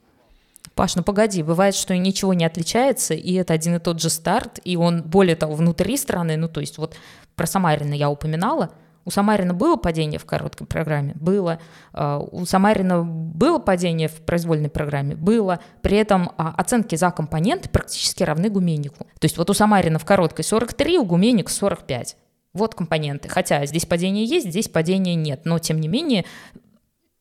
Паш, 0.75 0.97
ну 0.97 1.03
погоди, 1.03 1.43
бывает, 1.43 1.75
что 1.75 1.97
ничего 1.97 2.35
не 2.35 2.45
отличается, 2.45 3.15
и 3.15 3.33
это 3.35 3.55
один 3.55 3.77
и 3.77 3.79
тот 3.79 4.01
же 4.01 4.11
старт, 4.11 4.61
и 4.65 4.77
он, 4.77 5.03
более 5.03 5.37
того, 5.37 5.55
внутри 5.55 5.97
страны, 5.97 6.37
ну 6.37 6.49
то 6.49 6.61
есть 6.61 6.79
вот 6.79 6.97
про 7.37 7.47
Самарина 7.47 7.95
я 7.95 8.11
упоминала, 8.11 8.71
у 9.05 9.11
Самарина 9.11 9.55
было 9.55 9.77
падение 9.77 10.19
в 10.19 10.27
короткой 10.27 10.67
программе? 10.67 11.15
Было. 11.15 11.59
А, 11.93 12.19
у 12.19 12.45
Самарина 12.45 13.03
было 13.03 13.59
падение 13.59 14.09
в 14.09 14.21
произвольной 14.23 14.69
программе? 14.69 15.17
Было. 15.17 15.61
При 15.83 15.97
этом 15.97 16.33
а, 16.37 16.55
оценки 16.57 16.95
за 16.97 17.11
компоненты 17.11 17.69
практически 17.69 18.23
равны 18.23 18.51
Гуменику. 18.51 19.05
То 19.19 19.25
есть 19.25 19.39
вот 19.39 19.49
у 19.51 19.55
Самарина 19.55 19.99
в 19.99 20.05
короткой 20.05 20.45
43, 20.45 20.99
у 20.99 21.05
Гуменика 21.05 21.51
45. 21.51 22.17
Вот 22.53 22.75
компоненты. 22.75 23.29
Хотя 23.29 23.65
здесь 23.67 23.87
падение 23.87 24.25
есть, 24.25 24.49
здесь 24.49 24.69
падения 24.69 25.15
нет. 25.15 25.43
Но 25.45 25.59
тем 25.59 25.81
не 25.81 25.89
менее 25.89 26.25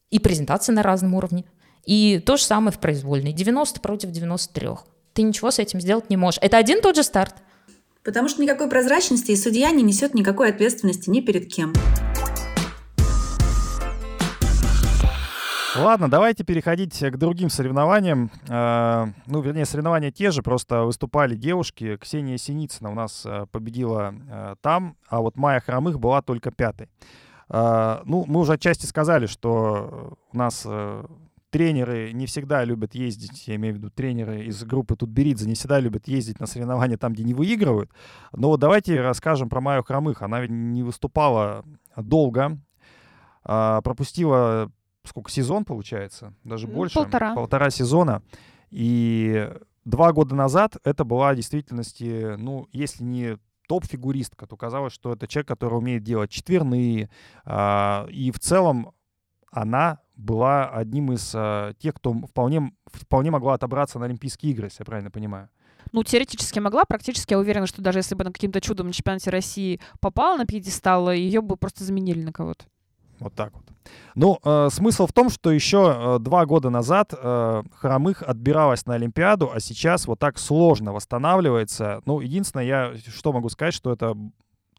и 0.10 0.20
презентация 0.20 0.74
на 0.74 0.84
разном 0.84 1.14
уровне. 1.14 1.46
И 1.86 2.20
то 2.26 2.36
же 2.36 2.44
самое 2.44 2.72
в 2.72 2.80
произвольной. 2.80 3.32
90 3.32 3.80
против 3.80 4.12
93. 4.12 4.70
Ты 5.14 5.22
ничего 5.22 5.52
с 5.52 5.60
этим 5.60 5.80
сделать 5.80 6.10
не 6.10 6.18
можешь. 6.18 6.40
Это 6.42 6.58
один 6.58 6.82
тот 6.82 6.96
же 6.96 7.04
старт. 7.04 7.36
Потому 8.04 8.30
что 8.30 8.42
никакой 8.42 8.70
прозрачности 8.70 9.32
и 9.32 9.36
судья 9.36 9.72
не 9.72 9.84
несет 9.84 10.14
никакой 10.14 10.50
ответственности 10.50 11.10
ни 11.10 11.22
перед 11.22 11.52
кем. 11.54 11.74
Ладно, 15.76 16.10
давайте 16.10 16.44
переходить 16.44 17.00
к 17.00 17.16
другим 17.18 17.50
соревнованиям. 17.50 18.32
Э, 18.50 19.06
ну, 19.28 19.42
вернее, 19.42 19.66
соревнования 19.66 20.12
те 20.12 20.32
же, 20.32 20.42
просто 20.42 20.84
выступали 20.84 21.36
девушки. 21.36 21.96
Ксения 21.98 22.38
Синицына 22.38 22.92
у 22.92 22.96
нас 22.96 23.24
э, 23.26 23.46
победила 23.52 24.14
э, 24.30 24.56
там, 24.62 24.98
а 25.08 25.22
вот 25.22 25.38
Майя 25.38 25.62
Хромых 25.62 26.00
была 26.00 26.22
только 26.22 26.52
пятой. 26.52 26.90
Ну, 27.52 28.26
мы 28.28 28.42
уже 28.42 28.54
отчасти 28.54 28.86
сказали, 28.86 29.26
что 29.26 30.20
у 30.32 30.38
нас 30.38 30.68
тренеры 31.50 32.12
не 32.14 32.26
всегда 32.26 32.64
любят 32.64 32.96
ездить, 32.96 33.48
я 33.48 33.56
имею 33.56 33.76
в 33.76 33.78
виду 33.78 33.90
тренеры 33.90 34.46
из 34.46 34.64
группы 34.64 34.96
Тутберидзе 34.96 35.48
не 35.48 35.56
всегда 35.56 35.80
любят 35.80 36.08
ездить 36.08 36.40
на 36.40 36.46
соревнования 36.46 36.98
там, 36.98 37.14
где 37.14 37.24
не 37.24 37.34
выигрывают. 37.34 37.92
Но 38.32 38.50
вот 38.50 38.60
давайте 38.60 39.02
расскажем 39.02 39.50
про 39.50 39.62
Майю 39.62 39.84
Хромых. 39.84 40.22
Она 40.22 40.42
ведь 40.42 40.52
не 40.52 40.84
выступала 40.84 41.66
долго, 41.96 42.60
а, 43.44 43.82
пропустила 43.82 44.72
сколько 45.06 45.32
сезон 45.32 45.66
получается, 45.66 46.34
даже 46.44 46.68
больше, 46.68 46.96
полтора, 46.96 47.34
полтора 47.34 47.70
сезона. 47.70 48.22
И 48.70 49.50
два 49.86 50.14
года 50.14 50.36
назад 50.36 50.78
это 50.84 51.04
была 51.04 51.34
в 51.34 51.36
действительности, 51.36 52.36
ну, 52.38 52.68
если 52.72 53.04
не 53.04 53.38
топ-фигуристка, 53.68 54.48
то 54.48 54.58
казалось, 54.58 54.94
что 54.94 55.14
это 55.14 55.28
человек, 55.28 55.48
который 55.48 55.76
умеет 55.76 56.04
делать 56.04 56.32
четверные. 56.32 57.10
А, 57.46 58.08
и 58.10 58.32
в 58.32 58.40
целом 58.40 58.94
она 59.52 60.00
была 60.16 60.70
одним 60.70 61.14
из 61.14 61.32
э, 61.34 61.74
тех, 61.80 61.96
кто 61.96 62.14
вполне, 62.14 62.72
вполне 62.86 63.32
могла 63.32 63.54
отобраться 63.54 64.00
на 64.00 64.06
Олимпийские 64.06 64.52
игры, 64.52 64.68
если 64.68 64.82
я 64.82 64.86
правильно 64.86 65.12
понимаю. 65.12 65.50
Ну, 65.92 66.04
теоретически 66.04 66.60
могла, 66.60 66.84
практически 66.86 67.34
я 67.34 67.40
уверена, 67.40 67.66
что 67.66 67.82
даже 67.82 68.00
если 68.00 68.16
бы 68.16 68.24
она 68.24 68.32
каким-то 68.32 68.62
чудом 68.62 68.88
на 68.88 68.94
чемпионате 68.94 69.30
России 69.30 69.80
попала 70.00 70.38
на 70.38 70.46
пьедестал, 70.46 71.12
ее 71.12 71.42
бы 71.42 71.56
просто 71.56 71.84
заменили 71.84 72.22
на 72.22 72.32
кого-то. 72.32 72.66
Вот 73.20 73.34
так 73.34 73.54
вот. 73.54 73.64
Ну, 74.16 74.40
э, 74.44 74.70
смысл 74.72 75.08
в 75.08 75.14
том, 75.14 75.30
что 75.30 75.52
еще 75.52 75.96
э, 75.96 76.20
два 76.20 76.46
года 76.46 76.70
назад 76.70 77.14
э, 77.14 77.64
Хромых 77.76 78.24
отбиралась 78.24 78.86
на 78.86 78.96
Олимпиаду, 78.96 79.52
а 79.54 79.60
сейчас 79.60 80.08
вот 80.08 80.20
так 80.20 80.38
сложно 80.38 80.94
восстанавливается. 80.94 82.02
Ну, 82.06 82.20
единственное, 82.20 82.66
я 82.66 82.94
что 83.08 83.34
могу 83.34 83.50
сказать, 83.50 83.74
что 83.74 83.92
это 83.92 84.16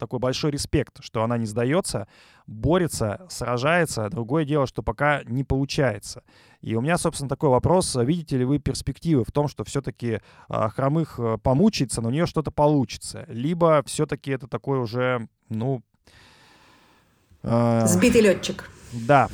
такой 0.01 0.19
большой 0.19 0.51
респект, 0.51 1.01
что 1.01 1.23
она 1.23 1.37
не 1.37 1.45
сдается, 1.45 2.07
борется, 2.47 3.25
сражается. 3.29 4.09
Другое 4.09 4.43
дело, 4.43 4.67
что 4.67 4.81
пока 4.83 5.21
не 5.23 5.43
получается. 5.43 6.23
И 6.59 6.75
у 6.75 6.81
меня, 6.81 6.97
собственно, 6.97 7.29
такой 7.29 7.49
вопрос. 7.49 7.95
Видите 7.95 8.37
ли 8.37 8.45
вы 8.45 8.59
перспективы 8.59 9.23
в 9.23 9.31
том, 9.31 9.47
что 9.47 9.63
все-таки 9.63 10.19
а, 10.49 10.69
хромых 10.69 11.19
э, 11.19 11.37
помучается, 11.41 12.01
но 12.01 12.09
у 12.09 12.11
нее 12.11 12.25
что-то 12.25 12.51
получится? 12.51 13.25
Либо 13.27 13.83
все-таки 13.85 14.31
это 14.31 14.47
такой 14.47 14.79
уже, 14.79 15.27
ну... 15.49 15.83
Э, 17.43 17.85
Сбитый 17.85 18.21
летчик. 18.21 18.69
Да. 18.91 19.29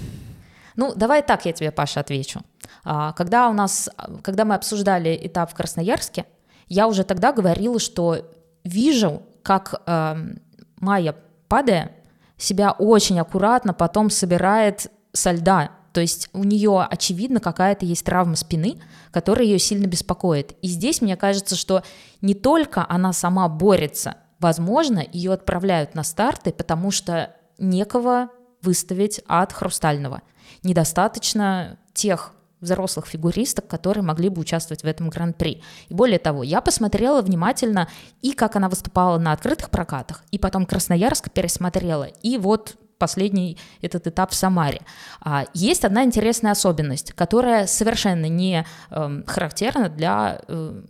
Ну, 0.76 0.94
давай 0.94 1.24
так 1.24 1.46
я 1.46 1.54
тебе, 1.54 1.72
Паша, 1.72 2.02
отвечу. 2.02 2.42
А, 2.84 3.14
когда 3.14 3.50
у 3.50 3.54
нас, 3.54 3.90
когда 4.22 4.46
мы 4.46 4.56
обсуждали 4.56 5.18
этап 5.22 5.52
в 5.52 5.56
Красноярске, 5.56 6.26
я 6.68 6.88
уже 6.88 7.04
тогда 7.04 7.32
говорила, 7.32 7.80
что 7.80 8.30
вижу, 8.64 9.24
как 9.42 9.82
эм, 9.86 10.42
Майя, 10.80 11.16
падая, 11.48 11.92
себя 12.38 12.72
очень 12.72 13.20
аккуратно 13.20 13.74
потом 13.74 14.10
собирает 14.10 14.92
со 15.14 15.32
льда. 15.32 15.72
То 15.94 16.02
есть 16.02 16.30
у 16.34 16.44
нее, 16.44 16.86
очевидно, 16.88 17.40
какая-то 17.40 17.86
есть 17.86 18.06
травма 18.06 18.36
спины, 18.36 18.80
которая 19.12 19.46
ее 19.46 19.58
сильно 19.58 19.88
беспокоит. 19.88 20.56
И 20.62 20.68
здесь 20.68 21.02
мне 21.02 21.18
кажется, 21.18 21.56
что 21.56 21.84
не 22.22 22.36
только 22.36 22.86
она 22.88 23.14
сама 23.14 23.48
борется, 23.50 24.18
возможно, 24.40 25.04
ее 25.12 25.34
отправляют 25.34 25.96
на 25.96 26.04
старты, 26.04 26.52
потому 26.52 26.92
что 26.92 27.36
некого 27.58 28.30
выставить 28.62 29.22
от 29.28 29.54
хрустального. 29.54 30.22
Недостаточно 30.62 31.80
тех 31.94 32.34
взрослых 32.62 33.06
фигуристок, 33.08 33.68
которые 33.68 34.04
могли 34.04 34.30
бы 34.30 34.42
участвовать 34.42 34.82
в 34.82 34.86
этом 34.86 35.10
гран-при. 35.10 35.62
И 35.90 35.94
более 35.94 36.20
того, 36.20 36.44
я 36.44 36.62
посмотрела 36.62 37.22
внимательно 37.22 37.88
и 38.22 38.34
как 38.34 38.56
она 38.56 38.70
выступала 38.70 39.18
на 39.18 39.32
открытых 39.32 39.70
прокатах, 39.70 40.24
и 40.32 40.40
потом 40.40 40.66
Красноярск 40.66 41.32
пересмотрела, 41.32 42.06
и 42.06 42.38
вот 42.38 42.78
последний 42.98 43.58
этот 43.82 44.08
этап 44.08 44.32
в 44.32 44.36
Самаре. 44.36 44.82
А, 45.22 45.46
есть 45.54 45.86
одна 45.86 46.04
интересная 46.04 46.52
особенность, 46.52 47.14
которая 47.14 47.68
совершенно 47.68 48.26
не 48.26 48.66
э, 48.90 49.24
характерна 49.28 49.90
для 49.90 50.42
э, 50.48 50.82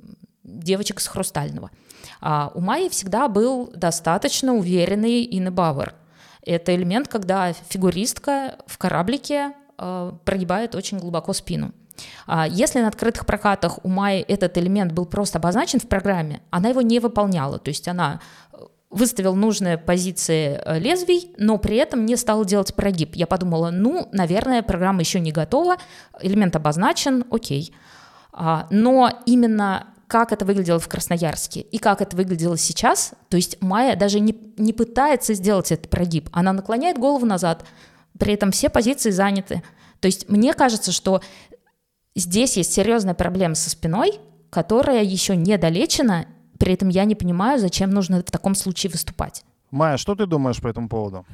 девочек 0.43 1.01
с 1.01 1.07
Хрустального. 1.07 1.69
А, 2.21 2.51
у 2.55 2.61
Майи 2.61 2.89
всегда 2.89 3.27
был 3.27 3.71
достаточно 3.75 4.53
уверенный 4.53 5.27
иннебауэр. 5.29 5.93
Это 6.45 6.73
элемент, 6.73 7.09
когда 7.09 7.51
фигуристка 7.51 8.57
в 8.67 8.77
кораблике 8.77 9.53
прогибает 9.77 10.75
очень 10.75 10.97
глубоко 10.97 11.33
спину. 11.33 11.71
А 12.25 12.47
если 12.47 12.79
на 12.79 12.87
открытых 12.87 13.25
прокатах 13.25 13.79
у 13.83 13.89
Майи 13.89 14.21
этот 14.21 14.57
элемент 14.57 14.91
был 14.91 15.05
просто 15.05 15.39
обозначен 15.39 15.79
в 15.79 15.87
программе, 15.87 16.41
она 16.49 16.69
его 16.69 16.81
не 16.81 16.99
выполняла. 16.99 17.59
То 17.59 17.69
есть 17.69 17.87
она 17.87 18.19
э, 18.51 18.57
выставила 18.89 19.33
нужные 19.33 19.77
позиции 19.77 20.61
э, 20.63 20.79
лезвий, 20.79 21.33
но 21.37 21.57
при 21.57 21.77
этом 21.77 22.05
не 22.05 22.15
стала 22.15 22.45
делать 22.45 22.75
прогиб. 22.75 23.15
Я 23.15 23.27
подумала, 23.27 23.71
ну, 23.71 24.09
наверное, 24.11 24.61
программа 24.61 25.01
еще 25.01 25.19
не 25.19 25.31
готова, 25.31 25.77
элемент 26.21 26.55
обозначен, 26.55 27.25
окей. 27.31 27.73
А, 28.31 28.67
но 28.69 29.11
именно 29.25 29.87
как 30.07 30.31
это 30.31 30.45
выглядело 30.45 30.79
в 30.79 30.87
Красноярске 30.87 31.61
и 31.61 31.79
как 31.79 32.01
это 32.01 32.15
выглядело 32.15 32.57
сейчас, 32.57 33.13
то 33.27 33.35
есть 33.35 33.61
Майя 33.61 33.97
даже 33.97 34.21
не, 34.21 34.37
не 34.55 34.71
пытается 34.71 35.33
сделать 35.33 35.71
этот 35.71 35.89
прогиб, 35.89 36.29
она 36.31 36.53
наклоняет 36.53 36.97
голову 36.97 37.25
назад, 37.25 37.65
при 38.19 38.33
этом 38.33 38.51
все 38.51 38.69
позиции 38.69 39.09
заняты. 39.09 39.63
То 39.99 40.07
есть 40.07 40.29
мне 40.29 40.53
кажется, 40.53 40.91
что 40.91 41.21
здесь 42.15 42.57
есть 42.57 42.73
серьезная 42.73 43.13
проблема 43.13 43.55
со 43.55 43.69
спиной, 43.69 44.19
которая 44.49 45.03
еще 45.03 45.35
не 45.35 45.57
долечена, 45.57 46.27
при 46.59 46.73
этом 46.73 46.89
я 46.89 47.05
не 47.05 47.15
понимаю, 47.15 47.59
зачем 47.59 47.89
нужно 47.91 48.19
в 48.19 48.31
таком 48.31 48.55
случае 48.55 48.91
выступать. 48.91 49.43
Майя, 49.71 49.97
что 49.97 50.15
ты 50.15 50.25
думаешь 50.25 50.61
по 50.61 50.67
этому 50.67 50.89
поводу? 50.89 51.25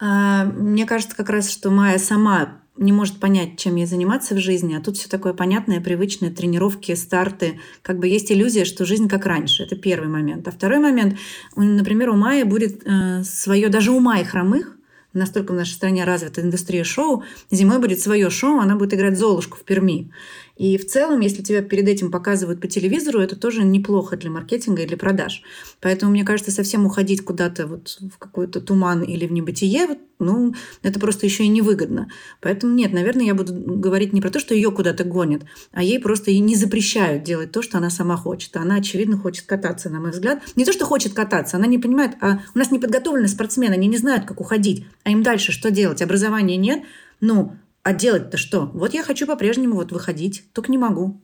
А, 0.00 0.44
мне 0.44 0.86
кажется 0.86 1.16
как 1.16 1.30
раз, 1.30 1.50
что 1.50 1.70
Майя 1.70 1.98
сама 1.98 2.62
не 2.76 2.90
может 2.90 3.20
понять, 3.20 3.58
чем 3.58 3.76
ей 3.76 3.86
заниматься 3.86 4.34
в 4.34 4.38
жизни, 4.38 4.74
а 4.74 4.80
тут 4.80 4.96
все 4.96 5.08
такое 5.08 5.34
понятное, 5.34 5.80
привычное, 5.80 6.30
тренировки, 6.30 6.94
старты. 6.94 7.60
Как 7.82 7.98
бы 7.98 8.08
есть 8.08 8.32
иллюзия, 8.32 8.64
что 8.64 8.86
жизнь 8.86 9.08
как 9.08 9.26
раньше. 9.26 9.62
Это 9.62 9.76
первый 9.76 10.08
момент. 10.08 10.48
А 10.48 10.50
второй 10.50 10.78
момент, 10.78 11.18
например, 11.54 12.10
у 12.10 12.16
Майи 12.16 12.44
будет 12.44 12.82
э, 12.84 13.22
свое, 13.24 13.68
даже 13.68 13.92
у 13.92 14.00
Майи 14.00 14.24
хромых, 14.24 14.76
настолько 15.12 15.52
в 15.52 15.56
нашей 15.56 15.72
стране 15.72 16.04
развита 16.04 16.40
индустрия 16.40 16.84
шоу, 16.84 17.24
зимой 17.50 17.78
будет 17.78 18.00
свое 18.00 18.30
шоу, 18.30 18.60
она 18.60 18.76
будет 18.76 18.94
играть 18.94 19.18
Золушку 19.18 19.58
в 19.58 19.64
Перми. 19.64 20.10
И 20.56 20.76
в 20.76 20.86
целом, 20.86 21.20
если 21.20 21.42
тебя 21.42 21.62
перед 21.62 21.88
этим 21.88 22.10
показывают 22.10 22.60
по 22.60 22.68
телевизору, 22.68 23.20
это 23.20 23.36
тоже 23.36 23.64
неплохо 23.64 24.16
для 24.16 24.30
маркетинга 24.30 24.82
и 24.82 24.86
для 24.86 24.96
продаж. 24.96 25.42
Поэтому, 25.80 26.12
мне 26.12 26.24
кажется, 26.24 26.50
совсем 26.50 26.84
уходить 26.86 27.22
куда-то 27.22 27.66
вот 27.66 27.98
в 28.00 28.18
какой-то 28.18 28.60
туман 28.60 29.02
или 29.02 29.26
в 29.26 29.32
небытие, 29.32 29.98
ну, 30.22 30.54
это 30.82 31.00
просто 31.00 31.26
еще 31.26 31.44
и 31.44 31.48
невыгодно. 31.48 32.08
Поэтому 32.40 32.74
нет, 32.74 32.92
наверное, 32.92 33.26
я 33.26 33.34
буду 33.34 33.52
говорить 33.54 34.12
не 34.12 34.20
про 34.20 34.30
то, 34.30 34.38
что 34.38 34.54
ее 34.54 34.70
куда-то 34.70 35.04
гонят, 35.04 35.42
а 35.72 35.82
ей 35.82 35.98
просто 35.98 36.30
и 36.30 36.38
не 36.38 36.54
запрещают 36.54 37.24
делать 37.24 37.50
то, 37.50 37.60
что 37.60 37.78
она 37.78 37.90
сама 37.90 38.16
хочет. 38.16 38.56
Она, 38.56 38.76
очевидно, 38.76 39.18
хочет 39.18 39.46
кататься, 39.46 39.90
на 39.90 40.00
мой 40.00 40.12
взгляд. 40.12 40.42
Не 40.54 40.64
то, 40.64 40.72
что 40.72 40.86
хочет 40.86 41.12
кататься, 41.12 41.56
она 41.56 41.66
не 41.66 41.78
понимает, 41.78 42.12
а 42.20 42.40
у 42.54 42.58
нас 42.58 42.70
не 42.70 42.78
подготовлены 42.78 43.26
спортсмены, 43.26 43.74
они 43.74 43.88
не 43.88 43.96
знают, 43.96 44.24
как 44.24 44.40
уходить. 44.40 44.86
А 45.02 45.10
им 45.10 45.22
дальше 45.22 45.50
что 45.50 45.70
делать? 45.70 46.02
Образования 46.02 46.56
нет. 46.56 46.84
Ну, 47.20 47.56
а 47.82 47.92
делать-то 47.92 48.36
что? 48.36 48.66
Вот 48.66 48.94
я 48.94 49.02
хочу 49.02 49.26
по-прежнему 49.26 49.74
вот 49.74 49.92
выходить, 49.92 50.52
только 50.52 50.70
не 50.70 50.78
могу. 50.78 51.20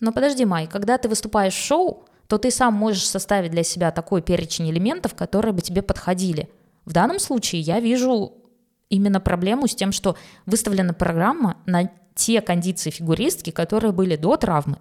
Но 0.00 0.12
подожди, 0.12 0.44
Май, 0.44 0.66
когда 0.66 0.96
ты 0.98 1.08
выступаешь 1.08 1.54
в 1.54 1.64
шоу, 1.64 2.04
то 2.28 2.38
ты 2.38 2.50
сам 2.50 2.74
можешь 2.74 3.08
составить 3.08 3.50
для 3.50 3.62
себя 3.62 3.90
такой 3.90 4.22
перечень 4.22 4.70
элементов, 4.70 5.14
которые 5.14 5.52
бы 5.52 5.60
тебе 5.60 5.82
подходили. 5.82 6.48
В 6.84 6.92
данном 6.92 7.18
случае 7.18 7.62
я 7.62 7.80
вижу 7.80 8.34
именно 8.90 9.20
проблему 9.20 9.66
с 9.66 9.74
тем, 9.74 9.92
что 9.92 10.16
выставлена 10.46 10.94
программа 10.94 11.56
на 11.66 11.90
те 12.14 12.40
кондиции 12.40 12.90
фигуристки, 12.90 13.50
которые 13.50 13.92
были 13.92 14.16
до 14.16 14.36
травмы 14.36 14.78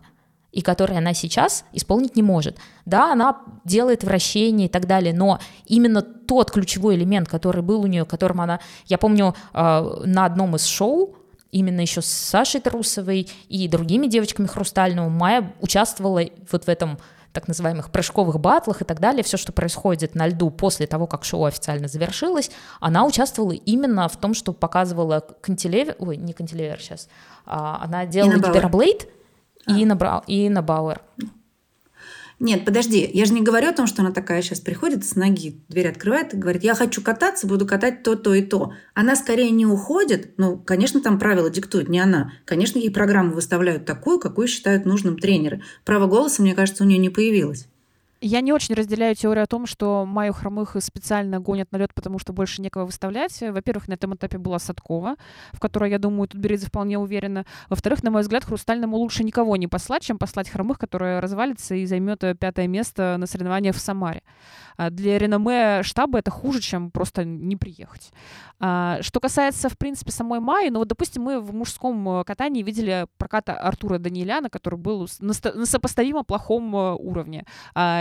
и 0.58 0.62
которые 0.64 0.98
она 0.98 1.14
сейчас 1.14 1.66
исполнить 1.72 2.16
не 2.16 2.24
может. 2.24 2.58
Да, 2.84 3.12
она 3.12 3.44
делает 3.64 4.04
вращение 4.04 4.68
и 4.68 4.72
так 4.72 4.88
далее, 4.88 5.14
но 5.14 5.40
именно 5.68 6.02
тот 6.02 6.50
ключевой 6.50 6.96
элемент, 6.96 7.30
который 7.30 7.62
был 7.62 7.82
у 7.82 7.86
нее, 7.86 8.06
которым 8.06 8.42
она, 8.42 8.60
я 8.88 8.98
помню, 8.98 9.36
э, 9.54 10.02
на 10.06 10.26
одном 10.26 10.56
из 10.56 10.66
шоу, 10.66 11.16
именно 11.52 11.82
еще 11.82 12.02
с 12.02 12.08
Сашей 12.08 12.60
Трусовой 12.60 13.30
и 13.50 13.68
другими 13.68 14.08
девочками 14.08 14.48
Хрустального, 14.48 15.10
Майя 15.10 15.54
участвовала 15.62 16.24
вот 16.52 16.64
в 16.64 16.70
этом 16.70 16.98
так 17.34 17.48
называемых 17.48 17.92
прыжковых 17.92 18.40
батлах 18.40 18.82
и 18.82 18.84
так 18.84 19.00
далее, 19.00 19.24
все, 19.24 19.38
что 19.38 19.52
происходит 19.52 20.16
на 20.16 20.26
льду 20.26 20.50
после 20.50 20.88
того, 20.88 21.06
как 21.06 21.24
шоу 21.24 21.46
официально 21.46 21.88
завершилось, 21.88 22.50
она 22.80 23.06
участвовала 23.06 23.52
именно 23.52 24.10
в 24.10 24.18
том, 24.18 24.34
что 24.34 24.54
показывала 24.54 25.24
кантилевер, 25.40 25.98
ой, 26.00 26.18
не 26.18 26.34
кантилевер 26.34 26.82
сейчас, 26.82 27.10
а, 27.46 27.84
она 27.84 28.08
делала 28.08 28.40
гиперблейд, 28.40 29.08
и, 29.68 29.86
набрал, 29.86 30.24
и 30.28 30.50
на 30.50 30.62
Бауэр. 30.62 31.02
Нет, 32.40 32.66
подожди, 32.66 33.10
я 33.12 33.26
же 33.26 33.34
не 33.34 33.42
говорю 33.42 33.70
о 33.70 33.74
том, 33.74 33.88
что 33.88 34.04
она 34.04 34.12
такая 34.12 34.44
сейчас 34.44 34.60
приходит 34.60 35.04
с 35.04 35.16
ноги, 35.16 35.64
дверь 35.70 35.88
открывает 35.88 36.36
и 36.36 36.38
говорит, 36.38 36.64
я 36.64 36.76
хочу 36.76 37.02
кататься, 37.02 37.48
буду 37.48 37.66
катать 37.66 38.04
то, 38.04 38.16
то 38.16 38.36
и 38.36 38.44
то. 38.44 38.74
Она 38.94 39.16
скорее 39.16 39.50
не 39.50 39.66
уходит, 39.66 40.38
ну, 40.38 40.58
конечно, 40.58 41.02
там 41.02 41.18
правила 41.18 41.50
диктуют, 41.50 41.90
не 41.90 42.00
она. 42.00 42.34
Конечно, 42.46 42.78
ей 42.78 42.92
программу 42.92 43.34
выставляют 43.34 43.86
такую, 43.86 44.20
какую 44.20 44.48
считают 44.48 44.86
нужным 44.86 45.18
тренеры. 45.18 45.64
Право 45.84 46.06
голоса, 46.06 46.44
мне 46.44 46.54
кажется, 46.54 46.84
у 46.84 46.88
нее 46.88 47.00
не 47.00 47.10
появилось. 47.10 47.68
Я 48.20 48.42
не 48.42 48.52
очень 48.52 48.74
разделяю 48.74 49.16
теорию 49.16 49.44
о 49.44 49.48
том, 49.48 49.68
что 49.68 50.04
Майю 50.06 50.34
Хромых 50.34 50.76
специально 50.80 51.40
гонят 51.40 51.72
на 51.72 51.78
лед, 51.78 51.94
потому 51.94 52.18
что 52.18 52.34
больше 52.34 52.64
некого 52.64 52.86
выставлять. 52.86 53.40
Во-первых, 53.42 53.88
на 53.88 53.94
этом 53.94 54.16
этапе 54.16 54.40
была 54.40 54.58
Садкова, 54.58 55.18
в 55.54 55.60
которой, 55.60 55.92
я 55.92 56.00
думаю, 56.00 56.28
тут 56.28 56.42
Беридзе 56.42 56.66
вполне 56.66 56.98
уверена. 56.98 57.46
Во-вторых, 57.70 58.02
на 58.02 58.10
мой 58.10 58.22
взгляд, 58.22 58.44
Хрустальному 58.44 58.98
лучше 58.98 59.24
никого 59.24 59.56
не 59.56 59.68
послать, 59.68 60.02
чем 60.02 60.18
послать 60.18 60.50
Хромых, 60.50 60.80
которая 60.80 61.22
развалится 61.22 61.76
и 61.76 61.86
займет 61.86 62.24
пятое 62.40 62.68
место 62.68 63.18
на 63.20 63.28
соревнованиях 63.28 63.76
в 63.76 63.80
Самаре. 63.80 64.24
А 64.78 64.92
для 64.92 65.18
реноме 65.18 65.82
штаба 65.84 66.20
это 66.20 66.30
хуже, 66.30 66.62
чем 66.62 66.92
просто 66.92 67.26
не 67.26 67.56
приехать. 67.56 68.12
А, 68.60 69.00
что 69.02 69.20
касается, 69.20 69.70
в 69.70 69.78
принципе, 69.78 70.12
самой 70.12 70.40
Майи, 70.40 70.70
ну 70.70 70.80
вот, 70.80 70.88
допустим, 70.88 71.24
мы 71.24 71.40
в 71.40 71.54
мужском 71.54 72.08
э, 72.10 72.24
катании 72.24 72.64
видели 72.64 73.08
прокат 73.18 73.50
Артура 73.50 73.98
Даниэляна, 73.98 74.50
который 74.50 74.80
был 74.80 75.08
на 75.20 75.34
сопоставимо 75.34 76.24
плохом 76.24 76.76
э, 76.76 76.94
уровне. 76.94 77.46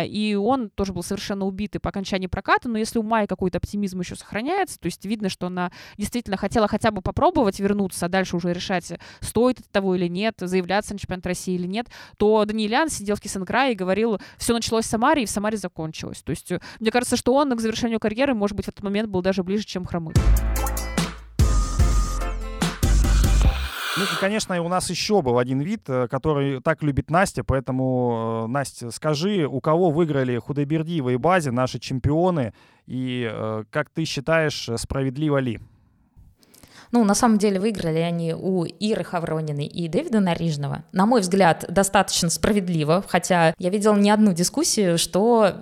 И 0.07 0.35
он 0.35 0.71
тоже 0.71 0.93
был 0.93 1.03
совершенно 1.03 1.45
убитый 1.45 1.81
по 1.81 1.91
окончании 1.91 2.27
проката, 2.27 2.69
но 2.69 2.79
если 2.79 2.99
у 2.99 3.03
Майи 3.03 3.27
какой-то 3.27 3.59
оптимизм 3.59 4.01
еще 4.01 4.17
сохраняется, 4.17 4.79
то 4.79 4.87
есть 4.87 5.05
видно, 5.05 5.29
что 5.29 5.47
она 5.49 5.71
действительно 5.99 6.37
хотела 6.37 6.69
хотя 6.69 6.91
бы 6.91 7.03
попробовать 7.03 7.61
вернуться, 7.61 8.07
а 8.07 8.09
дальше 8.09 8.37
уже 8.37 8.53
решать, 8.53 8.93
стоит 9.21 9.61
это 9.61 9.69
того 9.71 9.95
или 9.95 10.09
нет, 10.09 10.35
заявляться 10.39 10.93
на 10.93 10.99
чемпионат 10.99 11.27
России 11.27 11.55
или 11.55 11.67
нет, 11.67 11.89
то 12.17 12.45
Даниэлян 12.45 12.89
сидел 12.89 13.17
в 13.17 13.21
Кисенграе 13.21 13.73
и 13.73 13.77
говорил, 13.77 14.19
все 14.39 14.55
началось 14.55 14.85
в 14.85 14.89
Самаре, 14.89 15.23
и 15.23 15.27
в 15.27 15.31
Самаре 15.31 15.57
закончилось. 15.57 16.23
То 16.23 16.31
есть 16.31 16.51
э, 16.53 16.61
мне 16.81 16.91
кажется, 16.91 17.17
что 17.17 17.35
он 17.35 17.57
к 17.57 17.61
завершению 17.61 18.01
карьеры, 18.01 18.35
может 18.35 18.57
быть, 18.57 18.67
в 18.67 18.69
этот 18.69 18.83
момент 18.83 19.09
был 19.09 19.23
даже 19.23 19.43
ближе, 19.43 19.65
чем 19.65 19.85
Хромых. 19.85 20.15
Ну 23.97 24.05
и, 24.05 24.21
конечно, 24.21 24.61
у 24.63 24.69
нас 24.69 24.91
еще 24.91 25.23
был 25.23 25.39
один 25.39 25.61
вид, 25.61 25.89
э, 25.89 26.07
который 26.09 26.61
так 26.61 26.83
любит 26.83 27.11
Настя, 27.11 27.43
поэтому, 27.45 28.45
э, 28.45 28.51
Настя, 28.51 28.91
скажи, 28.91 29.47
у 29.47 29.61
кого 29.61 29.91
выиграли 29.91 30.39
Худайбердиева 30.39 31.11
и 31.11 31.17
Бази, 31.17 31.49
наши 31.49 31.79
чемпионы, 31.79 32.53
и 32.87 33.27
э, 33.33 33.65
как 33.71 33.89
ты 33.89 34.05
считаешь, 34.05 34.69
справедливо 34.77 35.39
ли? 35.39 35.61
Ну, 36.93 37.05
на 37.05 37.15
самом 37.15 37.39
деле 37.39 37.59
выиграли 37.59 37.99
они 37.99 38.35
у 38.35 38.65
Иры 38.65 39.03
Хаврониной 39.03 39.67
и 39.67 39.89
Дэвида 39.89 40.21
Нарижного. 40.21 40.85
На 40.93 41.07
мой 41.07 41.23
взгляд, 41.23 41.65
достаточно 41.69 42.29
справедливо, 42.29 43.03
хотя 43.09 43.55
я 43.59 43.71
видел 43.71 43.97
не 43.97 44.11
одну 44.11 44.33
дискуссию, 44.33 44.99
что 44.99 45.55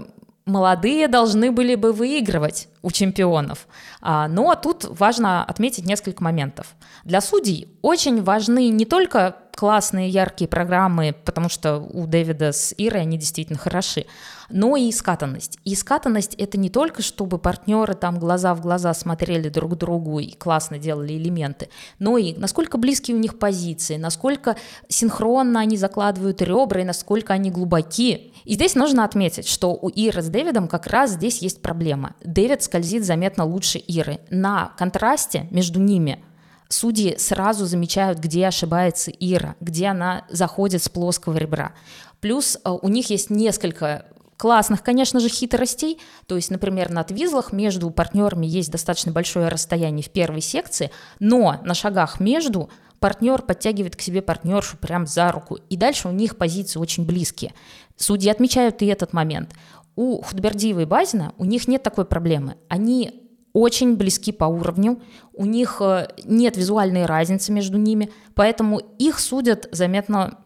молодые 0.46 1.08
должны 1.08 1.50
были 1.50 1.74
бы 1.74 1.92
выигрывать 1.92 2.68
у 2.82 2.90
чемпионов. 2.90 3.66
А, 4.00 4.28
но 4.28 4.54
тут 4.54 4.84
важно 4.84 5.44
отметить 5.44 5.86
несколько 5.86 6.22
моментов. 6.22 6.74
Для 7.04 7.20
судей 7.20 7.68
очень 7.82 8.22
важны 8.22 8.68
не 8.68 8.84
только 8.84 9.36
классные, 9.54 10.08
яркие 10.08 10.48
программы, 10.48 11.14
потому 11.24 11.48
что 11.48 11.78
у 11.78 12.06
Дэвида 12.06 12.52
с 12.52 12.74
Ирой 12.76 13.02
они 13.02 13.18
действительно 13.18 13.58
хороши, 13.58 14.06
но 14.50 14.76
и 14.76 14.90
скатанность. 14.92 15.58
И 15.64 15.74
скатанность— 15.74 16.34
это 16.38 16.58
не 16.58 16.70
только, 16.70 17.02
чтобы 17.02 17.38
партнеры 17.38 17.94
там 17.94 18.18
глаза 18.18 18.54
в 18.54 18.60
глаза 18.60 18.92
смотрели 18.94 19.48
друг 19.48 19.76
другу 19.76 20.18
и 20.18 20.32
классно 20.32 20.78
делали 20.78 21.14
элементы, 21.14 21.68
но 21.98 22.18
и 22.18 22.34
насколько 22.34 22.78
близкие 22.78 23.16
у 23.16 23.20
них 23.20 23.38
позиции, 23.38 23.96
насколько 23.96 24.56
синхронно 24.88 25.60
они 25.60 25.76
закладывают 25.76 26.42
ребра 26.42 26.80
и 26.80 26.84
насколько 26.84 27.32
они 27.32 27.50
глубоки. 27.50 28.32
И 28.44 28.54
здесь 28.54 28.74
нужно 28.74 29.04
отметить, 29.04 29.48
что 29.48 29.72
у 29.74 29.88
Иры 29.88 30.20
с 30.20 30.28
Дэвидом 30.28 30.68
как 30.68 30.86
раз 30.86 31.12
здесь 31.12 31.38
есть 31.38 31.62
проблема. 31.62 32.14
Дэвид 32.22 32.62
скользит 32.62 33.04
заметно 33.04 33.44
лучше 33.44 33.78
Иры. 33.78 34.20
На 34.30 34.72
контрасте 34.76 35.48
между 35.50 35.80
ними 35.80 36.22
судьи 36.68 37.16
сразу 37.18 37.66
замечают, 37.66 38.18
где 38.18 38.46
ошибается 38.46 39.10
Ира, 39.10 39.56
где 39.60 39.86
она 39.86 40.24
заходит 40.28 40.82
с 40.82 40.88
плоского 40.88 41.36
ребра. 41.36 41.72
Плюс 42.20 42.56
э, 42.56 42.70
у 42.70 42.88
них 42.88 43.10
есть 43.10 43.30
несколько 43.30 44.06
классных, 44.36 44.82
конечно 44.82 45.20
же, 45.20 45.28
хитростей. 45.28 46.00
То 46.26 46.36
есть, 46.36 46.50
например, 46.50 46.90
на 46.90 47.04
твизлах 47.04 47.52
между 47.52 47.90
партнерами 47.90 48.46
есть 48.46 48.70
достаточно 48.70 49.12
большое 49.12 49.48
расстояние 49.48 50.04
в 50.04 50.10
первой 50.10 50.40
секции, 50.40 50.90
но 51.20 51.60
на 51.64 51.74
шагах 51.74 52.20
между 52.20 52.70
партнер 52.98 53.42
подтягивает 53.42 53.96
к 53.96 54.00
себе 54.00 54.22
партнершу 54.22 54.76
прям 54.78 55.06
за 55.06 55.30
руку, 55.30 55.58
и 55.68 55.76
дальше 55.76 56.08
у 56.08 56.10
них 56.10 56.36
позиции 56.36 56.78
очень 56.78 57.04
близкие. 57.04 57.52
Судьи 57.96 58.30
отмечают 58.30 58.80
и 58.82 58.86
этот 58.86 59.12
момент. 59.12 59.52
У 59.96 60.22
Худбердиева 60.22 60.80
и 60.80 60.84
Базина 60.84 61.34
у 61.38 61.44
них 61.44 61.68
нет 61.68 61.82
такой 61.82 62.04
проблемы. 62.04 62.56
Они 62.68 63.23
очень 63.54 63.96
близки 63.96 64.32
по 64.32 64.44
уровню, 64.44 65.00
у 65.32 65.46
них 65.46 65.78
э, 65.80 66.08
нет 66.24 66.58
визуальной 66.58 67.06
разницы 67.06 67.52
между 67.52 67.78
ними, 67.78 68.10
поэтому 68.34 68.78
их 68.98 69.18
судят 69.18 69.68
заметно 69.72 70.38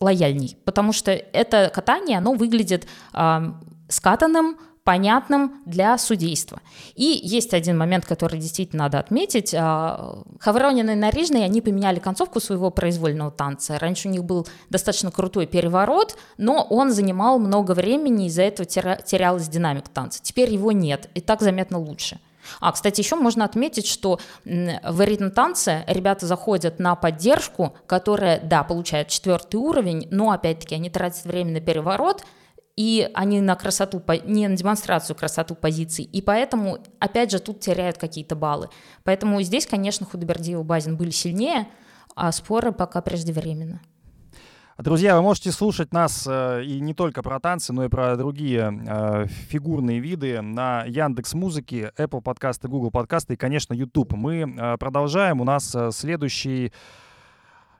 лояльней, 0.00 0.56
потому 0.64 0.92
что 0.92 1.10
это 1.10 1.70
катание, 1.74 2.18
оно 2.18 2.32
выглядит 2.32 2.86
э, 3.12 3.52
скатанным, 3.88 4.56
понятным 4.86 5.62
для 5.66 5.98
судейства. 5.98 6.60
И 6.94 7.20
есть 7.20 7.52
один 7.52 7.76
момент, 7.76 8.06
который 8.06 8.38
действительно 8.38 8.84
надо 8.84 9.00
отметить. 9.00 9.52
А, 9.52 10.22
Хавронин 10.38 10.88
и 10.88 10.94
Нарижный, 10.94 11.44
они 11.44 11.60
поменяли 11.60 11.98
концовку 11.98 12.38
своего 12.38 12.70
произвольного 12.70 13.32
танца. 13.32 13.80
Раньше 13.80 14.06
у 14.06 14.12
них 14.12 14.22
был 14.22 14.46
достаточно 14.70 15.10
крутой 15.10 15.46
переворот, 15.46 16.16
но 16.38 16.64
он 16.70 16.92
занимал 16.92 17.40
много 17.40 17.72
времени, 17.72 18.28
из-за 18.28 18.42
этого 18.42 18.64
терялась 18.64 19.48
динамика 19.48 19.90
танца. 19.90 20.20
Теперь 20.22 20.52
его 20.52 20.70
нет, 20.70 21.10
и 21.14 21.20
так 21.20 21.42
заметно 21.42 21.80
лучше. 21.80 22.20
А, 22.60 22.72
кстати, 22.72 23.00
еще 23.00 23.16
можно 23.16 23.44
отметить, 23.44 23.86
что 23.86 24.20
в 24.44 25.04
ритм-танце 25.04 25.84
ребята 25.86 26.26
заходят 26.26 26.78
на 26.78 26.94
поддержку, 26.96 27.76
которая, 27.86 28.40
да, 28.40 28.62
получает 28.64 29.08
четвертый 29.08 29.56
уровень, 29.56 30.08
но, 30.10 30.30
опять-таки, 30.30 30.74
они 30.74 30.90
тратят 30.90 31.24
время 31.24 31.52
на 31.52 31.60
переворот, 31.60 32.24
и 32.76 33.10
они 33.14 33.40
на 33.40 33.56
красоту, 33.56 34.02
не 34.24 34.48
на 34.48 34.56
демонстрацию 34.56 35.16
красоту 35.16 35.54
позиций, 35.54 36.04
и 36.04 36.20
поэтому, 36.20 36.78
опять 36.98 37.30
же, 37.30 37.38
тут 37.38 37.60
теряют 37.60 37.96
какие-то 37.96 38.36
баллы. 38.36 38.68
Поэтому 39.02 39.40
здесь, 39.40 39.66
конечно, 39.66 40.04
Худобердиев 40.04 40.60
и 40.60 40.62
Базин 40.62 40.96
были 40.96 41.10
сильнее, 41.10 41.68
а 42.14 42.30
споры 42.32 42.72
пока 42.72 43.00
преждевременно. 43.00 43.80
Друзья, 44.78 45.16
вы 45.16 45.22
можете 45.22 45.52
слушать 45.52 45.94
нас 45.94 46.26
э, 46.28 46.62
и 46.64 46.80
не 46.80 46.92
только 46.92 47.22
про 47.22 47.40
танцы, 47.40 47.72
но 47.72 47.86
и 47.86 47.88
про 47.88 48.14
другие 48.14 48.78
э, 48.86 49.26
фигурные 49.48 50.00
виды 50.00 50.42
на 50.42 50.84
Яндекс 50.84 51.32
Музыке, 51.32 51.92
Apple 51.96 52.20
подкасты, 52.20 52.68
Google 52.68 52.90
подкасты 52.90 53.32
и, 53.32 53.36
конечно, 53.38 53.72
YouTube. 53.72 54.12
Мы 54.12 54.42
э, 54.42 54.76
продолжаем. 54.76 55.40
У 55.40 55.44
нас 55.44 55.74
следующий 55.92 56.74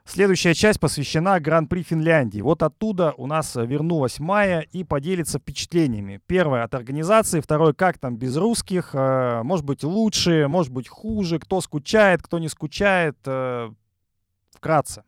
Следующая 0.05 0.53
часть 0.55 0.79
посвящена 0.79 1.39
Гран-при 1.39 1.83
Финляндии. 1.83 2.39
Вот 2.39 2.63
оттуда 2.63 3.13
у 3.17 3.27
нас 3.27 3.55
вернулась 3.55 4.19
Майя 4.19 4.61
и 4.61 4.85
поделится 4.85 5.37
впечатлениями. 5.37 6.21
Первое 6.27 6.63
от 6.63 6.73
организации, 6.73 7.41
второе 7.41 7.73
как 7.73 7.97
там 7.99 8.15
без 8.15 8.37
русских, 8.37 8.93
может 8.93 9.65
быть 9.65 9.83
лучше, 9.83 10.47
может 10.47 10.71
быть 10.71 10.87
хуже, 10.87 11.39
кто 11.39 11.59
скучает, 11.59 12.21
кто 12.23 12.39
не 12.39 12.47
скучает. 12.47 13.17
Вкратце. 14.49 15.03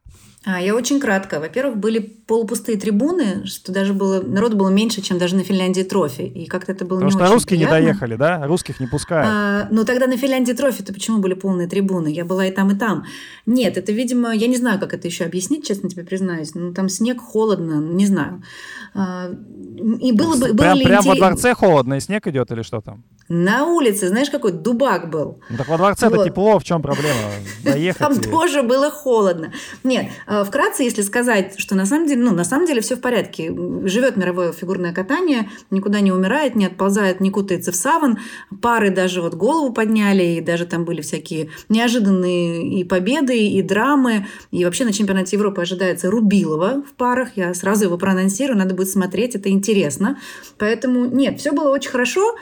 А, 0.45 0.61
я 0.61 0.73
очень 0.73 1.01
кратко. 1.01 1.39
Во-первых, 1.41 1.75
были 1.77 1.99
полупустые 1.99 2.77
трибуны, 2.77 3.45
что 3.45 3.73
даже 3.73 3.93
было 3.93 4.21
народу 4.21 4.55
было 4.55 4.69
меньше, 4.69 5.01
чем 5.01 5.17
даже 5.17 5.35
на 5.35 5.43
Финляндии 5.43 5.81
трофи. 5.83 6.21
И 6.21 6.45
как-то 6.45 6.71
это 6.71 6.85
было 6.85 6.99
Потому 6.99 7.11
не 7.11 7.15
что 7.17 7.23
очень 7.25 7.33
русские 7.33 7.57
приятно. 7.59 7.75
не 7.75 7.81
доехали, 7.87 8.15
да? 8.15 8.47
Русских 8.47 8.79
не 8.79 8.87
пускают. 8.87 9.27
А, 9.29 9.67
ну 9.69 9.83
тогда 9.83 10.07
на 10.07 10.15
Финляндии 10.15 10.53
трофи-то 10.53 10.93
почему 10.93 11.17
были 11.19 11.33
полные 11.33 11.67
трибуны? 11.67 12.07
Я 12.07 12.23
была 12.23 12.45
и 12.45 12.51
там, 12.51 12.71
и 12.71 12.75
там. 12.75 13.03
Нет, 13.45 13.77
это, 13.77 13.91
видимо, 13.91 14.33
я 14.33 14.47
не 14.47 14.55
знаю, 14.55 14.79
как 14.79 14.93
это 14.93 15.07
еще 15.09 15.25
объяснить, 15.25 15.67
честно 15.67 15.89
тебе 15.89 16.05
признаюсь. 16.05 16.55
Ну 16.55 16.73
там 16.73 16.87
снег, 16.87 17.19
холодно, 17.19 17.73
не 17.81 18.05
знаю. 18.05 18.41
А, 18.95 19.29
и 19.99 20.11
было 20.13 20.37
бы... 20.37 20.55
Прям, 20.55 20.77
было 20.77 20.83
прям 20.85 21.03
во 21.03 21.11
интерес- 21.13 21.17
дворце 21.17 21.53
холодно, 21.53 21.95
и 21.95 21.99
снег 21.99 22.25
идет 22.27 22.49
или 22.51 22.61
что 22.61 22.79
там? 22.79 23.03
На 23.27 23.67
улице, 23.67 24.07
знаешь, 24.07 24.31
какой 24.31 24.51
дубак 24.53 25.11
был. 25.11 25.39
Ну 25.51 25.57
так 25.57 25.67
во 25.67 25.77
дворце-то 25.77 26.15
Вот. 26.15 26.25
тепло, 26.25 26.57
в 26.57 26.63
чем 26.63 26.81
проблема? 26.81 27.13
Доехать. 27.63 27.99
Там 27.99 28.19
тоже 28.19 28.63
было 28.63 28.89
холодно. 28.89 29.53
Нет, 29.83 30.07
вкратце, 30.45 30.83
если 30.83 31.01
сказать, 31.01 31.55
что 31.57 31.75
на 31.75 31.85
самом 31.85 32.07
деле, 32.07 32.21
ну, 32.21 32.31
на 32.31 32.43
самом 32.43 32.67
деле 32.67 32.81
все 32.81 32.95
в 32.95 33.01
порядке. 33.01 33.51
Живет 33.85 34.15
мировое 34.15 34.51
фигурное 34.51 34.93
катание, 34.93 35.49
никуда 35.71 36.01
не 36.01 36.11
умирает, 36.11 36.55
не 36.55 36.65
отползает, 36.65 37.19
не 37.19 37.31
кутается 37.31 37.71
в 37.71 37.75
саван. 37.75 38.19
Пары 38.61 38.91
даже 38.91 39.21
вот 39.21 39.33
голову 39.33 39.73
подняли, 39.73 40.23
и 40.23 40.41
даже 40.41 40.65
там 40.65 40.85
были 40.85 41.01
всякие 41.01 41.49
неожиданные 41.67 42.79
и 42.79 42.83
победы, 42.83 43.37
и 43.37 43.61
драмы. 43.61 44.27
И 44.51 44.63
вообще 44.65 44.85
на 44.85 44.93
чемпионате 44.93 45.35
Европы 45.35 45.61
ожидается 45.61 46.11
Рубилова 46.11 46.83
в 46.87 46.93
парах. 46.95 47.29
Я 47.35 47.53
сразу 47.53 47.85
его 47.85 47.97
проанонсирую, 47.97 48.57
надо 48.57 48.75
будет 48.75 48.89
смотреть, 48.89 49.35
это 49.35 49.49
интересно. 49.49 50.19
Поэтому 50.57 51.05
нет, 51.05 51.39
все 51.39 51.51
было 51.51 51.69
очень 51.69 51.89
хорошо. 51.89 52.35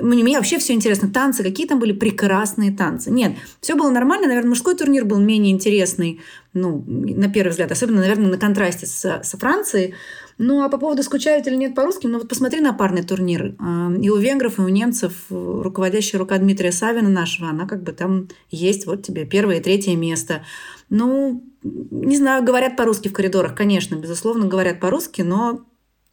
Мне, 0.00 0.22
мне 0.22 0.36
вообще 0.36 0.58
все 0.58 0.72
интересно. 0.72 1.10
Танцы, 1.10 1.42
какие 1.42 1.66
там 1.66 1.78
были 1.78 1.92
прекрасные 1.92 2.72
танцы. 2.72 3.10
Нет, 3.10 3.32
все 3.60 3.74
было 3.74 3.90
нормально. 3.90 4.28
Наверное, 4.28 4.50
мужской 4.50 4.74
турнир 4.74 5.04
был 5.04 5.18
менее 5.18 5.52
интересный, 5.52 6.20
ну, 6.56 6.82
на 6.86 7.28
первый 7.28 7.50
взгляд. 7.50 7.70
Особенно, 7.70 8.00
наверное, 8.00 8.30
на 8.30 8.38
контрасте 8.38 8.86
с, 8.86 9.20
со 9.22 9.38
Францией. 9.38 9.94
Ну, 10.38 10.62
а 10.62 10.68
по 10.68 10.78
поводу 10.78 11.02
скучают 11.02 11.46
или 11.46 11.54
нет 11.54 11.74
по 11.74 11.84
русским, 11.84 12.10
ну 12.10 12.18
вот 12.18 12.28
посмотри 12.28 12.60
на 12.60 12.74
парные 12.74 13.04
турниры. 13.04 13.56
А, 13.58 13.90
И 13.92 14.10
у 14.10 14.16
венгров, 14.16 14.58
и 14.58 14.62
у 14.62 14.68
немцев 14.68 15.26
руководящая 15.30 16.18
рука 16.18 16.36
Дмитрия 16.38 16.72
Савина 16.72 17.08
нашего, 17.08 17.48
она 17.48 17.66
как 17.66 17.82
бы 17.82 17.92
там 17.92 18.28
есть, 18.50 18.86
вот 18.86 19.02
тебе 19.02 19.24
первое 19.24 19.56
и 19.56 19.62
третье 19.62 19.96
место. 19.96 20.42
Ну, 20.90 21.42
не 21.62 22.16
знаю, 22.16 22.44
говорят 22.44 22.76
по-русски 22.76 23.08
в 23.08 23.12
коридорах, 23.12 23.54
конечно, 23.54 23.94
безусловно, 23.96 24.46
говорят 24.46 24.78
по-русски, 24.78 25.22
но, 25.22 25.64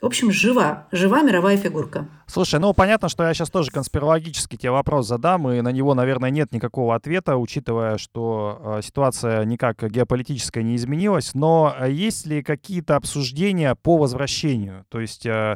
в 0.04 0.06
общем, 0.06 0.34
жива, 0.34 0.88
жива 0.92 1.22
мировая 1.22 1.56
фигурка. 1.56 2.10
Слушай, 2.28 2.60
ну 2.60 2.74
понятно, 2.74 3.08
что 3.08 3.24
я 3.24 3.34
сейчас 3.34 3.50
тоже 3.50 3.72
конспирологически 3.72 4.58
тебе 4.58 4.72
вопрос 4.72 5.08
задам, 5.08 5.50
и 5.50 5.62
на 5.62 5.72
него, 5.72 5.94
наверное, 5.94 6.30
нет 6.30 6.52
никакого 6.52 6.94
ответа, 6.94 7.38
учитывая, 7.38 7.98
что 7.98 8.80
э, 8.80 8.82
ситуация 8.84 9.46
никак 9.46 9.82
геополитическая 9.82 10.62
не 10.62 10.76
изменилась. 10.76 11.34
Но 11.34 11.74
э, 11.80 11.90
есть 11.90 12.26
ли 12.26 12.44
какие-то 12.44 12.98
обсуждения 12.98 13.76
по 13.76 13.98
возвращению? 13.98 14.84
То 14.90 15.00
есть 15.00 15.26
э, 15.26 15.56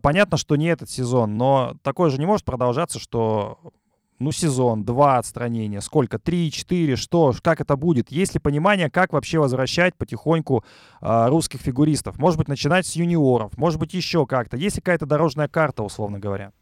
понятно, 0.00 0.38
что 0.38 0.56
не 0.56 0.68
этот 0.68 0.88
сезон, 0.88 1.36
но 1.36 1.76
такое 1.82 2.08
же 2.08 2.16
не 2.16 2.24
может 2.24 2.46
продолжаться, 2.46 2.98
что 2.98 3.58
ну, 4.24 4.32
сезон, 4.32 4.84
два 4.84 5.18
отстранения, 5.18 5.80
сколько, 5.80 6.18
три, 6.18 6.50
четыре, 6.50 6.96
что, 6.96 7.34
как 7.42 7.60
это 7.60 7.76
будет? 7.76 8.10
Есть 8.10 8.34
ли 8.34 8.40
понимание, 8.40 8.90
как 8.90 9.12
вообще 9.12 9.38
возвращать 9.38 9.94
потихоньку 9.94 10.64
а, 11.00 11.28
русских 11.28 11.60
фигуристов? 11.60 12.18
Может 12.18 12.38
быть, 12.38 12.48
начинать 12.48 12.86
с 12.86 12.92
юниоров, 12.96 13.56
может 13.58 13.78
быть, 13.78 13.94
еще 13.94 14.26
как-то. 14.26 14.56
Есть 14.56 14.76
ли 14.76 14.82
какая-то 14.82 15.06
дорожная 15.06 15.46
карта, 15.46 15.82
условно 15.82 16.18
говоря? 16.18 16.52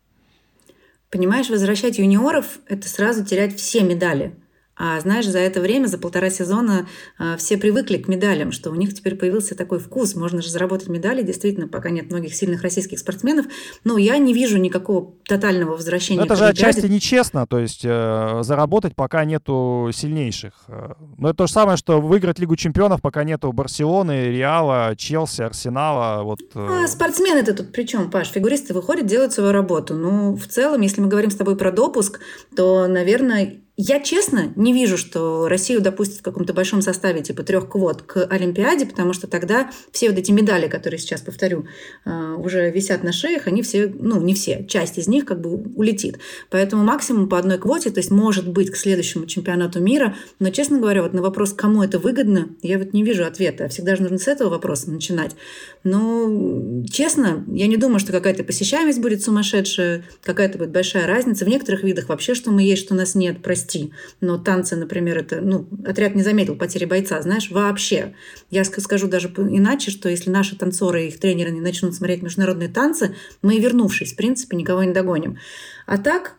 Понимаешь, 1.11 1.51
возвращать 1.51 1.99
юниоров– 1.99 2.59
это 2.67 2.89
сразу 2.89 3.25
терять 3.25 3.57
все 3.57 3.83
медали. 3.83 4.35
А 4.77 4.99
знаешь, 5.01 5.27
за 5.27 5.39
это 5.39 5.61
время, 5.61 5.87
за 5.87 5.99
полтора 5.99 6.31
сезона 6.31 6.87
а, 7.19 7.37
все 7.37 7.59
привыкли 7.59 7.99
к 7.99 8.09
медалям, 8.09 8.53
что 8.53 8.71
у 8.71 8.75
них 8.75 8.95
теперь 8.95 9.17
появился 9.17 9.55
такой 9.55 9.79
вкус. 9.79 10.15
Можно 10.15 10.41
же 10.41 10.49
заработать 10.49 10.89
медали, 10.89 11.23
действительно, 11.23 11.69
пока 11.69 11.91
нет 11.91 12.11
многих 12.11 12.35
сильных 12.35 12.63
российских 12.63 12.99
спортсменов. 12.99 13.47
Но 13.85 13.99
я 13.99 14.17
не 14.17 14.33
вижу 14.33 14.57
никакого 14.57 15.13
тотального 15.25 15.73
возвращения. 15.73 16.21
Но 16.21 16.27
это 16.27 16.37
же 16.37 16.47
отчасти 16.47 16.87
нечестно, 16.87 17.47
то 17.47 17.59
есть 17.59 17.83
э, 17.85 18.41
заработать, 18.43 18.97
пока 18.97 19.25
нету 19.27 19.91
сильнейших. 19.93 20.55
Э, 20.69 20.95
Но 21.19 21.29
это 21.29 21.39
то 21.39 21.47
же 21.47 21.53
самое, 21.53 21.77
что 21.77 22.01
выиграть 22.01 22.39
Лигу 22.39 22.57
чемпионов, 22.57 23.03
пока 23.03 23.25
нету 23.25 23.53
Барселоны, 23.53 24.29
Реала, 24.31 24.95
Челси, 24.97 25.43
Арсенала. 25.43 26.23
Вот, 26.23 26.41
э, 26.55 26.85
А 26.85 26.89
спортсмены-то 26.89 27.55
тут 27.55 27.73
при 27.73 27.85
чем, 27.85 28.11
Паш? 28.11 28.29
Фигуристы 28.31 28.73
выходят, 28.73 29.07
делают 29.07 29.35
свою 29.35 29.53
работу. 29.53 29.95
Ну, 29.95 30.35
в 30.35 30.47
целом, 30.47 30.81
если 30.81 31.03
мы 31.03 31.09
говорим 31.09 31.31
с 31.31 31.37
тобой 31.37 31.57
про 31.57 31.71
допуск, 31.73 32.21
то, 32.57 32.87
наверное, 32.89 33.62
я 33.77 34.01
честно 34.01 34.53
не 34.55 34.75
вижу, 34.75 34.99
что 34.99 35.49
Россию 35.49 35.81
допустят 35.81 36.19
в 36.19 36.23
каком-то 36.23 36.53
большом 36.53 36.83
составе 36.83 37.23
типа 37.23 37.43
трех 37.43 37.71
квот 37.71 38.03
к 38.03 38.27
Олимпиаде, 38.27 38.85
потому 38.85 39.15
что 39.15 39.27
тогда 39.27 39.71
все 39.93 40.11
вот 40.11 40.19
эти 40.19 40.31
медали, 40.31 40.69
которые 40.69 41.01
сейчас, 41.01 41.23
повторю, 41.23 41.67
э, 42.05 42.35
уже 42.37 42.71
висят 42.71 43.03
на 43.03 43.13
шеях, 43.13 43.47
они 43.47 43.63
все, 43.63 43.87
ну 43.99 44.21
не 44.21 44.35
все, 44.35 44.67
часть 44.69 44.99
из 44.99 45.09
них 45.09 45.25
как 45.25 45.41
бы 45.41 45.55
улетит. 45.55 46.19
Поэтому 46.51 46.85
максимум 46.85 47.31
по 47.31 47.39
одной 47.39 47.57
квоте, 47.57 47.91
то 47.91 48.01
есть 48.01 48.11
может 48.11 48.47
быть 48.47 48.71
к 48.71 48.77
следующему 48.77 49.25
чемпионату 49.25 49.81
мира, 49.81 50.17
но, 50.39 50.51
честно 50.51 50.79
говоря, 50.79 51.03
вот 51.03 51.15
на 51.15 51.23
вопрос, 51.23 51.55
кому 51.55 51.83
это 51.83 51.99
выгодно, 51.99 52.51
я 52.61 52.79
вот 52.79 52.93
не 52.93 53.03
вижу 53.03 53.25
ответа. 53.25 53.69
Всегда 53.69 53.97
же 53.97 54.03
нужно 54.03 54.19
с 54.19 54.29
этого 54.29 54.51
вопроса 54.51 54.91
начинать. 54.91 55.35
Но, 55.83 56.85
честно, 56.91 57.45
я 57.49 57.67
не 57.67 57.79
думаю, 57.79 58.01
что 58.01 58.13
какая-то 58.13 58.45
посещаемость 58.45 59.01
будет 59.01 59.23
сумасшедшая, 59.23 60.05
какая-то 60.23 60.59
будет 60.59 60.73
большая 60.73 61.07
разница. 61.07 61.47
В 61.47 61.49
некоторых 61.49 61.85
видах 61.85 62.11
вообще, 62.11 62.35
что 62.35 62.51
мы 62.51 62.63
есть, 62.63 62.85
что 62.85 62.95
нас 62.95 63.15
нет, 63.15 63.43
прости. 63.63 63.93
Но 64.21 64.39
танцы, 64.39 64.77
например, 64.77 65.19
это, 65.19 65.41
ну, 65.41 65.67
отряд 65.87 66.15
не 66.15 66.23
заметил 66.23 66.57
потери 66.57 66.85
бойца, 66.85 67.21
знаешь, 67.23 67.51
вообще. 67.51 68.15
Я 68.51 68.63
ск- 68.63 68.81
скажу 68.81 69.09
даже 69.09 69.29
иначе, 69.29 69.91
что 69.91 70.09
если 70.09 70.31
наши 70.31 70.57
танцоры 70.57 71.05
и 71.05 71.09
их 71.09 71.21
тренеры 71.21 71.51
не 71.51 71.61
начнут 71.61 71.95
смотреть 71.95 72.23
международные 72.23 72.69
танцы, 72.69 73.15
мы, 73.43 73.59
вернувшись, 73.59 74.13
в 74.13 74.17
принципе, 74.17 74.57
никого 74.57 74.83
не 74.83 74.93
догоним. 74.93 75.39
А 75.87 75.99
так, 75.99 76.37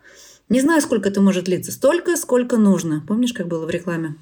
не 0.50 0.60
знаю, 0.60 0.82
сколько 0.82 1.10
это 1.10 1.22
может 1.22 1.46
длиться. 1.46 1.72
Столько, 1.72 2.18
сколько 2.18 2.58
нужно. 2.58 3.04
Помнишь, 3.08 3.34
как 3.34 3.48
было 3.48 3.66
в 3.66 3.70
рекламе? 3.70 4.16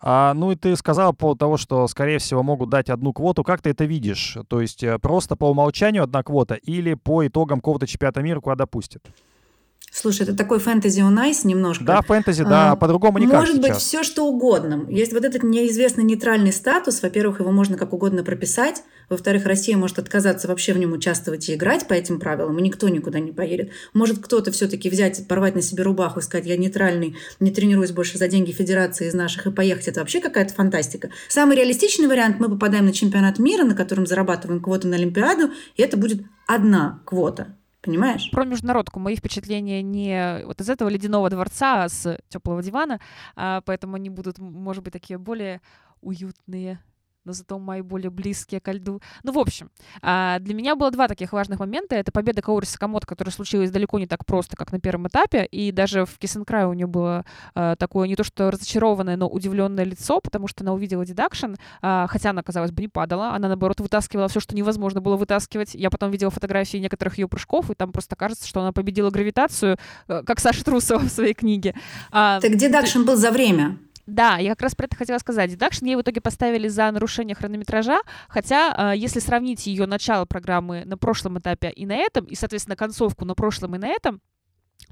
А, 0.00 0.32
ну 0.34 0.52
и 0.52 0.54
ты 0.54 0.76
сказал 0.76 1.12
по 1.12 1.34
того, 1.34 1.56
что, 1.56 1.88
скорее 1.88 2.18
всего, 2.18 2.42
могут 2.42 2.70
дать 2.70 2.88
одну 2.90 3.12
квоту. 3.12 3.42
Как 3.42 3.62
ты 3.62 3.70
это 3.70 3.84
видишь? 3.84 4.36
То 4.48 4.60
есть 4.60 4.84
э, 4.84 4.98
просто 4.98 5.34
по 5.36 5.50
умолчанию 5.50 6.04
одна 6.04 6.22
квота 6.22 6.54
или 6.54 6.94
по 6.94 7.26
итогам 7.26 7.58
какого-то 7.58 7.86
чемпионата 7.86 8.22
мира 8.22 8.40
куда 8.40 8.54
допустят? 8.54 9.02
Слушай, 9.92 10.22
это 10.22 10.36
такой 10.36 10.58
фэнтези 10.58 11.00
on 11.00 11.16
ice 11.30 11.46
немножко. 11.46 11.84
Да, 11.84 12.02
фэнтези, 12.02 12.44
да, 12.44 12.72
А, 12.72 12.76
по-другому 12.76 13.18
никак 13.18 13.40
Может 13.40 13.56
быть, 13.60 13.72
сейчас. 13.72 13.82
все 13.82 14.02
что 14.02 14.26
угодно. 14.26 14.86
Есть 14.88 15.12
вот 15.12 15.24
этот 15.24 15.42
неизвестный 15.42 16.04
нейтральный 16.04 16.52
статус. 16.52 17.02
Во-первых, 17.02 17.40
его 17.40 17.50
можно 17.50 17.76
как 17.76 17.92
угодно 17.92 18.22
прописать. 18.22 18.82
Во-вторых, 19.08 19.46
Россия 19.46 19.76
может 19.76 19.98
отказаться 19.98 20.48
вообще 20.48 20.74
в 20.74 20.78
нем 20.78 20.92
участвовать 20.92 21.48
и 21.48 21.54
играть 21.54 21.88
по 21.88 21.94
этим 21.94 22.20
правилам, 22.20 22.58
и 22.58 22.62
никто 22.62 22.88
никуда 22.88 23.20
не 23.20 23.32
поедет. 23.32 23.70
Может 23.94 24.18
кто-то 24.18 24.52
все-таки 24.52 24.90
взять, 24.90 25.26
порвать 25.26 25.54
на 25.54 25.62
себе 25.62 25.82
рубаху 25.82 26.20
и 26.20 26.22
сказать, 26.22 26.46
я 26.46 26.56
нейтральный, 26.56 27.16
не 27.40 27.50
тренируюсь 27.50 27.92
больше 27.92 28.18
за 28.18 28.28
деньги 28.28 28.52
федерации 28.52 29.08
из 29.08 29.14
наших 29.14 29.46
и 29.46 29.50
поехать. 29.50 29.88
Это 29.88 30.00
вообще 30.00 30.20
какая-то 30.20 30.52
фантастика. 30.52 31.08
Самый 31.28 31.56
реалистичный 31.56 32.06
вариант, 32.06 32.38
мы 32.38 32.48
попадаем 32.50 32.84
на 32.84 32.92
чемпионат 32.92 33.38
мира, 33.38 33.64
на 33.64 33.74
котором 33.74 34.06
зарабатываем 34.06 34.60
квоту 34.60 34.88
на 34.88 34.96
Олимпиаду, 34.96 35.50
и 35.76 35.82
это 35.82 35.96
будет 35.96 36.22
одна 36.46 37.00
квота. 37.06 37.54
Понимаешь? 37.88 38.30
Про 38.30 38.44
международку 38.44 39.00
мои 39.00 39.16
впечатления 39.16 39.80
не 39.82 40.42
вот 40.44 40.60
из 40.60 40.68
этого 40.68 40.88
ледяного 40.88 41.30
дворца, 41.30 41.84
а 41.84 41.88
с 41.88 42.18
теплого 42.28 42.62
дивана, 42.62 43.00
а, 43.34 43.62
поэтому 43.62 43.96
они 43.96 44.10
будут, 44.10 44.38
может 44.38 44.84
быть, 44.84 44.92
такие 44.92 45.16
более 45.18 45.62
уютные 46.02 46.80
но 47.28 47.34
зато 47.34 47.58
мои 47.58 47.82
более 47.82 48.10
близкие 48.10 48.58
ко 48.58 48.72
льду. 48.72 49.00
Ну, 49.22 49.32
в 49.32 49.38
общем, 49.38 49.70
а, 50.00 50.38
для 50.40 50.54
меня 50.54 50.74
было 50.74 50.90
два 50.90 51.08
таких 51.08 51.32
важных 51.32 51.60
момента. 51.60 51.94
Это 51.94 52.10
победа 52.10 52.40
Каори 52.40 52.64
Сакамото, 52.64 53.06
которая 53.06 53.32
случилась 53.32 53.70
далеко 53.70 53.98
не 53.98 54.06
так 54.06 54.24
просто, 54.24 54.56
как 54.56 54.72
на 54.72 54.80
первом 54.80 55.08
этапе, 55.08 55.44
и 55.44 55.70
даже 55.70 56.06
в 56.06 56.18
Кисенкрае 56.18 56.66
у 56.66 56.72
нее 56.72 56.86
было 56.86 57.26
а, 57.54 57.76
такое 57.76 58.08
не 58.08 58.16
то 58.16 58.24
что 58.24 58.50
разочарованное, 58.50 59.16
но 59.16 59.28
удивленное 59.28 59.84
лицо, 59.84 60.20
потому 60.20 60.48
что 60.48 60.64
она 60.64 60.72
увидела 60.72 61.04
дедакшн, 61.04 61.54
а, 61.82 62.06
хотя 62.08 62.30
она, 62.30 62.42
казалось 62.42 62.72
бы, 62.72 62.80
не 62.80 62.88
падала, 62.88 63.34
она, 63.34 63.48
наоборот, 63.48 63.80
вытаскивала 63.80 64.28
все, 64.28 64.40
что 64.40 64.56
невозможно 64.56 65.02
было 65.02 65.16
вытаскивать. 65.16 65.74
Я 65.74 65.90
потом 65.90 66.10
видела 66.10 66.30
фотографии 66.30 66.78
некоторых 66.78 67.18
ее 67.18 67.28
прыжков, 67.28 67.70
и 67.70 67.74
там 67.74 67.92
просто 67.92 68.16
кажется, 68.16 68.48
что 68.48 68.62
она 68.62 68.72
победила 68.72 69.10
гравитацию, 69.10 69.76
как 70.06 70.40
Саша 70.40 70.64
Трусова 70.64 71.00
в 71.00 71.10
своей 71.10 71.34
книге. 71.34 71.74
Так 72.10 72.56
deduction 72.56 73.02
был 73.02 73.16
за 73.16 73.30
время. 73.30 73.76
Да, 74.08 74.38
я 74.38 74.50
как 74.52 74.62
раз 74.62 74.74
про 74.74 74.86
это 74.86 74.96
хотела 74.96 75.18
сказать. 75.18 75.50
Deduction 75.50 75.84
ей 75.84 75.96
в 75.96 76.00
итоге 76.00 76.22
поставили 76.22 76.66
за 76.66 76.90
нарушение 76.90 77.34
хронометража, 77.34 78.00
хотя, 78.30 78.92
э, 78.94 78.96
если 78.96 79.20
сравнить 79.20 79.66
ее 79.66 79.84
начало 79.84 80.24
программы 80.24 80.84
на 80.86 80.96
прошлом 80.96 81.38
этапе 81.38 81.68
и 81.68 81.84
на 81.84 81.94
этом, 81.94 82.24
и, 82.24 82.34
соответственно, 82.34 82.74
концовку 82.74 83.26
на 83.26 83.34
прошлом 83.34 83.76
и 83.76 83.78
на 83.78 83.86
этом, 83.86 84.22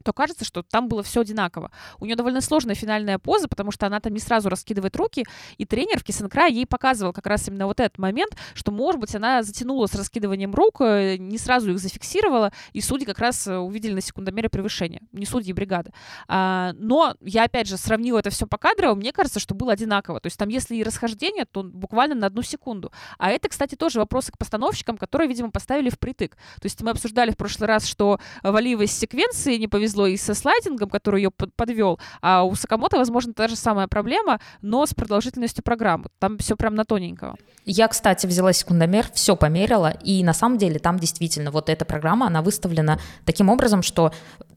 то 0.06 0.12
кажется, 0.12 0.44
что 0.44 0.62
там 0.62 0.88
было 0.88 1.02
все 1.02 1.20
одинаково. 1.20 1.70
У 1.98 2.06
нее 2.06 2.16
довольно 2.16 2.40
сложная 2.40 2.74
финальная 2.74 3.18
поза, 3.18 3.48
потому 3.48 3.72
что 3.72 3.86
она 3.86 4.00
там 4.00 4.12
не 4.12 4.20
сразу 4.20 4.48
раскидывает 4.48 4.94
руки, 4.96 5.24
и 5.58 5.64
тренер 5.64 5.98
в 5.98 6.04
kiss 6.04 6.23
and 6.23 6.36
cry 6.36 6.50
е 6.50 6.54
ей 6.54 6.66
показывал 6.66 7.12
как 7.12 7.26
раз 7.26 7.48
именно 7.48 7.66
вот 7.66 7.80
этот 7.80 7.98
момент, 7.98 8.36
что, 8.54 8.70
может 8.70 9.00
быть, 9.00 9.14
она 9.14 9.42
затянула 9.42 9.86
с 9.86 9.94
раскидыванием 9.94 10.54
рук, 10.54 10.80
э, 10.80 11.16
не 11.16 11.38
сразу 11.38 11.72
их 11.72 11.78
зафиксировала, 11.78 12.52
и 12.72 12.80
судьи 12.80 13.04
как 13.06 13.18
раз 13.18 13.46
э, 13.46 13.56
увидели 13.56 13.94
на 13.94 14.00
секундомере 14.00 14.48
превышение, 14.48 15.02
не 15.12 15.26
судьи 15.26 15.52
бригады. 15.52 15.92
А, 16.28 16.72
но 16.74 17.14
я, 17.20 17.44
опять 17.44 17.68
же, 17.68 17.76
сравнила 17.76 18.18
это 18.18 18.30
все 18.30 18.46
по 18.46 18.58
кадрово, 18.58 18.94
мне 18.94 19.12
кажется, 19.12 19.40
что 19.40 19.54
было 19.54 19.72
одинаково. 19.72 20.20
То 20.20 20.26
есть 20.26 20.38
там, 20.38 20.48
если 20.48 20.76
и 20.76 20.82
расхождение, 20.82 21.46
то 21.46 21.62
буквально 21.62 22.14
на 22.14 22.26
одну 22.26 22.42
секунду. 22.42 22.92
А 23.18 23.30
это, 23.30 23.48
кстати, 23.48 23.74
тоже 23.74 23.98
вопросы 23.98 24.32
к 24.32 24.38
постановщикам, 24.38 24.98
которые, 24.98 25.28
видимо, 25.28 25.50
поставили 25.50 25.90
впритык. 25.90 26.36
То 26.36 26.64
есть 26.64 26.80
мы 26.82 26.90
обсуждали 26.90 27.30
в 27.30 27.36
прошлый 27.36 27.66
раз, 27.66 27.86
что 27.86 28.20
Валиева 28.42 28.82
из 28.82 28.92
секвенции 28.92 29.56
не 29.56 29.68
повезло 29.76 30.06
и 30.06 30.16
со 30.16 30.34
слайдингом, 30.34 30.88
который 30.88 31.22
ее 31.22 31.30
подвел, 31.30 31.98
а 32.22 32.44
у 32.44 32.54
Сакамото, 32.54 32.96
возможно, 32.96 33.34
та 33.34 33.46
же 33.46 33.56
самая 33.56 33.88
проблема, 33.88 34.40
но 34.62 34.86
с 34.86 34.94
продолжительностью 34.94 35.62
программы. 35.62 36.06
Там 36.18 36.38
все 36.38 36.56
прям 36.56 36.74
на 36.74 36.84
тоненького. 36.84 37.36
Я, 37.66 37.88
кстати, 37.88 38.26
взяла 38.26 38.52
секундомер, 38.52 39.06
все 39.12 39.36
померила, 39.36 39.90
и 40.04 40.24
на 40.24 40.32
самом 40.32 40.56
деле 40.56 40.78
там 40.78 40.98
действительно 40.98 41.50
вот 41.50 41.68
эта 41.68 41.84
программа, 41.84 42.28
она 42.28 42.40
выставлена 42.40 42.98
таким 43.26 43.50
образом, 43.50 43.82
что 43.82 44.12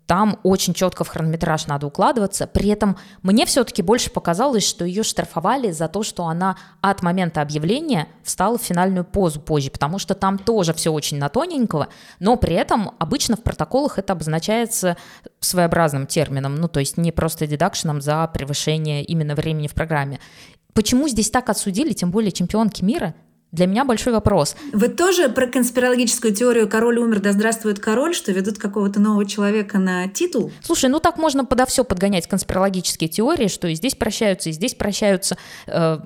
там 0.09 0.39
очень 0.41 0.73
четко 0.73 1.03
в 1.03 1.07
хронометраж 1.09 1.67
надо 1.67 1.85
укладываться. 1.85 2.47
При 2.47 2.69
этом 2.69 2.97
мне 3.21 3.45
все-таки 3.45 3.83
больше 3.83 4.09
показалось, 4.09 4.67
что 4.67 4.83
ее 4.83 5.03
штрафовали 5.03 5.69
за 5.69 5.87
то, 5.87 6.01
что 6.01 6.25
она 6.25 6.57
от 6.81 7.03
момента 7.03 7.43
объявления 7.43 8.07
встала 8.23 8.57
в 8.57 8.63
финальную 8.63 9.05
позу 9.05 9.39
позже, 9.39 9.69
потому 9.69 9.99
что 9.99 10.15
там 10.15 10.39
тоже 10.39 10.73
все 10.73 10.91
очень 10.91 11.19
на 11.19 11.29
тоненького, 11.29 11.89
но 12.19 12.37
при 12.37 12.55
этом 12.55 12.95
обычно 12.97 13.37
в 13.37 13.43
протоколах 13.43 13.99
это 13.99 14.13
обозначается 14.13 14.97
своеобразным 15.41 16.07
термином, 16.07 16.55
ну 16.55 16.67
то 16.67 16.79
есть 16.79 16.97
не 16.97 17.11
просто 17.11 17.45
дедакшеном 17.45 18.01
за 18.01 18.25
превышение 18.33 19.03
именно 19.03 19.35
времени 19.35 19.67
в 19.67 19.75
программе. 19.75 20.19
Почему 20.73 21.07
здесь 21.07 21.29
так 21.29 21.49
отсудили, 21.49 21.93
тем 21.93 22.09
более 22.09 22.31
чемпионки 22.31 22.83
мира? 22.83 23.13
Для 23.51 23.65
меня 23.65 23.83
большой 23.83 24.13
вопрос. 24.13 24.55
Вы 24.73 24.89
тоже 24.89 25.27
про 25.29 25.47
конспирологическую 25.47 26.33
теорию 26.33 26.69
«король 26.69 26.99
умер, 26.99 27.19
да 27.19 27.31
здравствует 27.31 27.79
король», 27.79 28.13
что 28.13 28.31
ведут 28.31 28.59
какого-то 28.59 28.99
нового 28.99 29.25
человека 29.25 29.79
на 29.79 30.07
титул? 30.07 30.51
Слушай, 30.61 30.89
ну 30.89 30.99
так 30.99 31.17
можно 31.17 31.45
подо 31.45 31.65
все 31.65 31.83
подгонять 31.83 32.27
конспирологические 32.27 33.09
теории, 33.09 33.47
что 33.47 33.67
и 33.67 33.73
здесь 33.73 33.95
прощаются, 33.95 34.49
и 34.49 34.53
здесь 34.53 34.75
прощаются. 34.75 35.37
Э, 35.65 35.97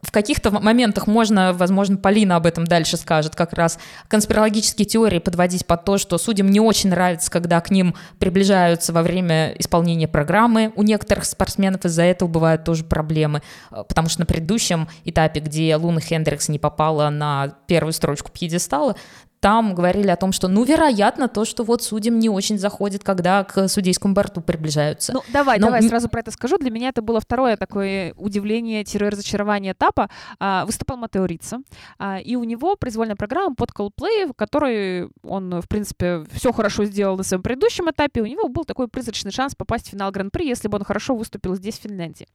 в 0.00 0.12
каких-то 0.12 0.50
моментах 0.52 1.06
можно, 1.06 1.52
возможно, 1.52 1.96
Полина 1.96 2.36
об 2.36 2.46
этом 2.46 2.64
дальше 2.64 2.96
скажет, 2.96 3.34
как 3.34 3.52
раз 3.52 3.78
конспирологические 4.06 4.86
теории 4.86 5.18
подводить 5.18 5.66
под 5.66 5.84
то, 5.84 5.98
что 5.98 6.18
судьям 6.18 6.50
не 6.50 6.60
очень 6.60 6.90
нравится, 6.90 7.30
когда 7.30 7.60
к 7.60 7.70
ним 7.70 7.94
приближаются 8.20 8.92
во 8.92 9.02
время 9.02 9.54
исполнения 9.58 10.06
программы. 10.06 10.72
У 10.76 10.84
некоторых 10.84 11.24
спортсменов 11.24 11.84
из-за 11.84 12.04
этого 12.04 12.28
бывают 12.28 12.64
тоже 12.64 12.84
проблемы, 12.84 13.42
э, 13.70 13.82
потому 13.88 14.08
что 14.08 14.20
на 14.20 14.26
предыдущем 14.26 14.88
этапе, 15.04 15.40
где 15.40 15.74
Луна 15.74 16.00
Хендрикс 16.00 16.48
не 16.48 16.60
попала 16.60 17.10
на 17.10 17.54
первую 17.66 17.92
строчку 17.92 18.30
пьедестала, 18.30 18.94
там 19.40 19.74
говорили 19.74 20.08
о 20.08 20.16
том, 20.16 20.32
что, 20.32 20.48
ну, 20.48 20.64
вероятно, 20.64 21.28
то, 21.28 21.44
что 21.44 21.64
вот 21.64 21.82
судьям 21.82 22.18
не 22.18 22.28
очень 22.28 22.58
заходит, 22.58 23.04
когда 23.04 23.44
к 23.44 23.68
судейскому 23.68 24.14
борту 24.14 24.40
приближаются. 24.40 25.12
Ну, 25.12 25.22
давай, 25.32 25.58
Но... 25.58 25.66
давай, 25.66 25.82
сразу 25.82 26.08
про 26.08 26.20
это 26.20 26.30
скажу. 26.30 26.58
Для 26.58 26.70
меня 26.70 26.88
это 26.88 27.02
было 27.02 27.20
второе 27.20 27.56
такое 27.56 28.14
удивление-разочарование 28.16 29.72
этапа. 29.72 30.10
А, 30.40 30.66
выступал 30.66 30.96
Матео 30.96 31.24
Рица, 31.24 31.58
а, 31.98 32.18
и 32.18 32.36
у 32.36 32.44
него 32.44 32.76
произвольная 32.76 33.16
программа 33.16 33.54
под 33.54 33.70
Coldplay, 33.70 34.28
в 34.28 34.34
которой 34.34 35.08
он, 35.22 35.60
в 35.60 35.68
принципе, 35.68 36.24
все 36.32 36.52
хорошо 36.52 36.84
сделал 36.84 37.16
на 37.16 37.22
своем 37.22 37.42
предыдущем 37.42 37.90
этапе. 37.90 38.22
У 38.22 38.26
него 38.26 38.48
был 38.48 38.64
такой 38.64 38.88
призрачный 38.88 39.30
шанс 39.30 39.54
попасть 39.54 39.86
в 39.86 39.90
финал 39.90 40.10
Гран-при, 40.10 40.46
если 40.46 40.68
бы 40.68 40.76
он 40.76 40.84
хорошо 40.84 41.14
выступил 41.14 41.54
здесь, 41.54 41.78
в 41.78 41.82
Финляндии. 41.82 42.26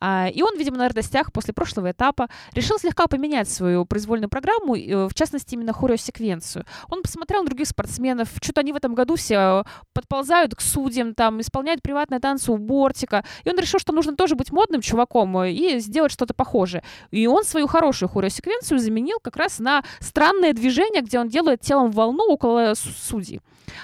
А, 0.00 0.28
и 0.28 0.42
он, 0.42 0.56
видимо, 0.56 0.78
на 0.78 0.88
радостях 0.88 1.32
после 1.32 1.52
прошлого 1.52 1.90
этапа 1.90 2.28
решил 2.52 2.78
слегка 2.78 3.06
поменять 3.06 3.48
свою 3.48 3.84
произвольную 3.84 4.28
программу, 4.28 4.76
э, 4.76 5.08
в 5.08 5.14
частности, 5.14 5.54
именно 5.54 5.72
хореосеквенцию 5.72 6.43
конкуренцию. 6.44 6.64
Он 6.90 7.02
посмотрел 7.02 7.42
на 7.42 7.46
других 7.46 7.66
спортсменов, 7.66 8.28
что-то 8.40 8.60
они 8.60 8.72
в 8.72 8.76
этом 8.76 8.94
году 8.94 9.16
все 9.16 9.64
подползают 9.92 10.54
к 10.54 10.60
судьям, 10.60 11.14
там, 11.14 11.40
исполняют 11.40 11.82
приватные 11.82 12.20
танцы 12.20 12.52
у 12.52 12.56
бортика, 12.56 13.24
и 13.44 13.50
он 13.50 13.58
решил, 13.58 13.80
что 13.80 13.92
нужно 13.92 14.16
тоже 14.16 14.34
быть 14.34 14.52
модным 14.52 14.80
чуваком 14.80 15.38
э, 15.38 15.52
и 15.52 15.78
сделать 15.78 16.12
что-то 16.12 16.34
похожее. 16.34 16.82
И 17.10 17.26
он 17.26 17.44
свою 17.44 17.66
хорошую 17.66 18.08
хореосеквенцию 18.08 18.78
заменил 18.78 19.18
как 19.22 19.36
раз 19.36 19.58
на 19.58 19.82
странное 20.00 20.52
движение, 20.52 21.02
где 21.02 21.18
он 21.18 21.28
делает 21.28 21.60
телом 21.60 21.90
волну 21.90 22.24
около 22.28 22.74
судей. 22.74 23.40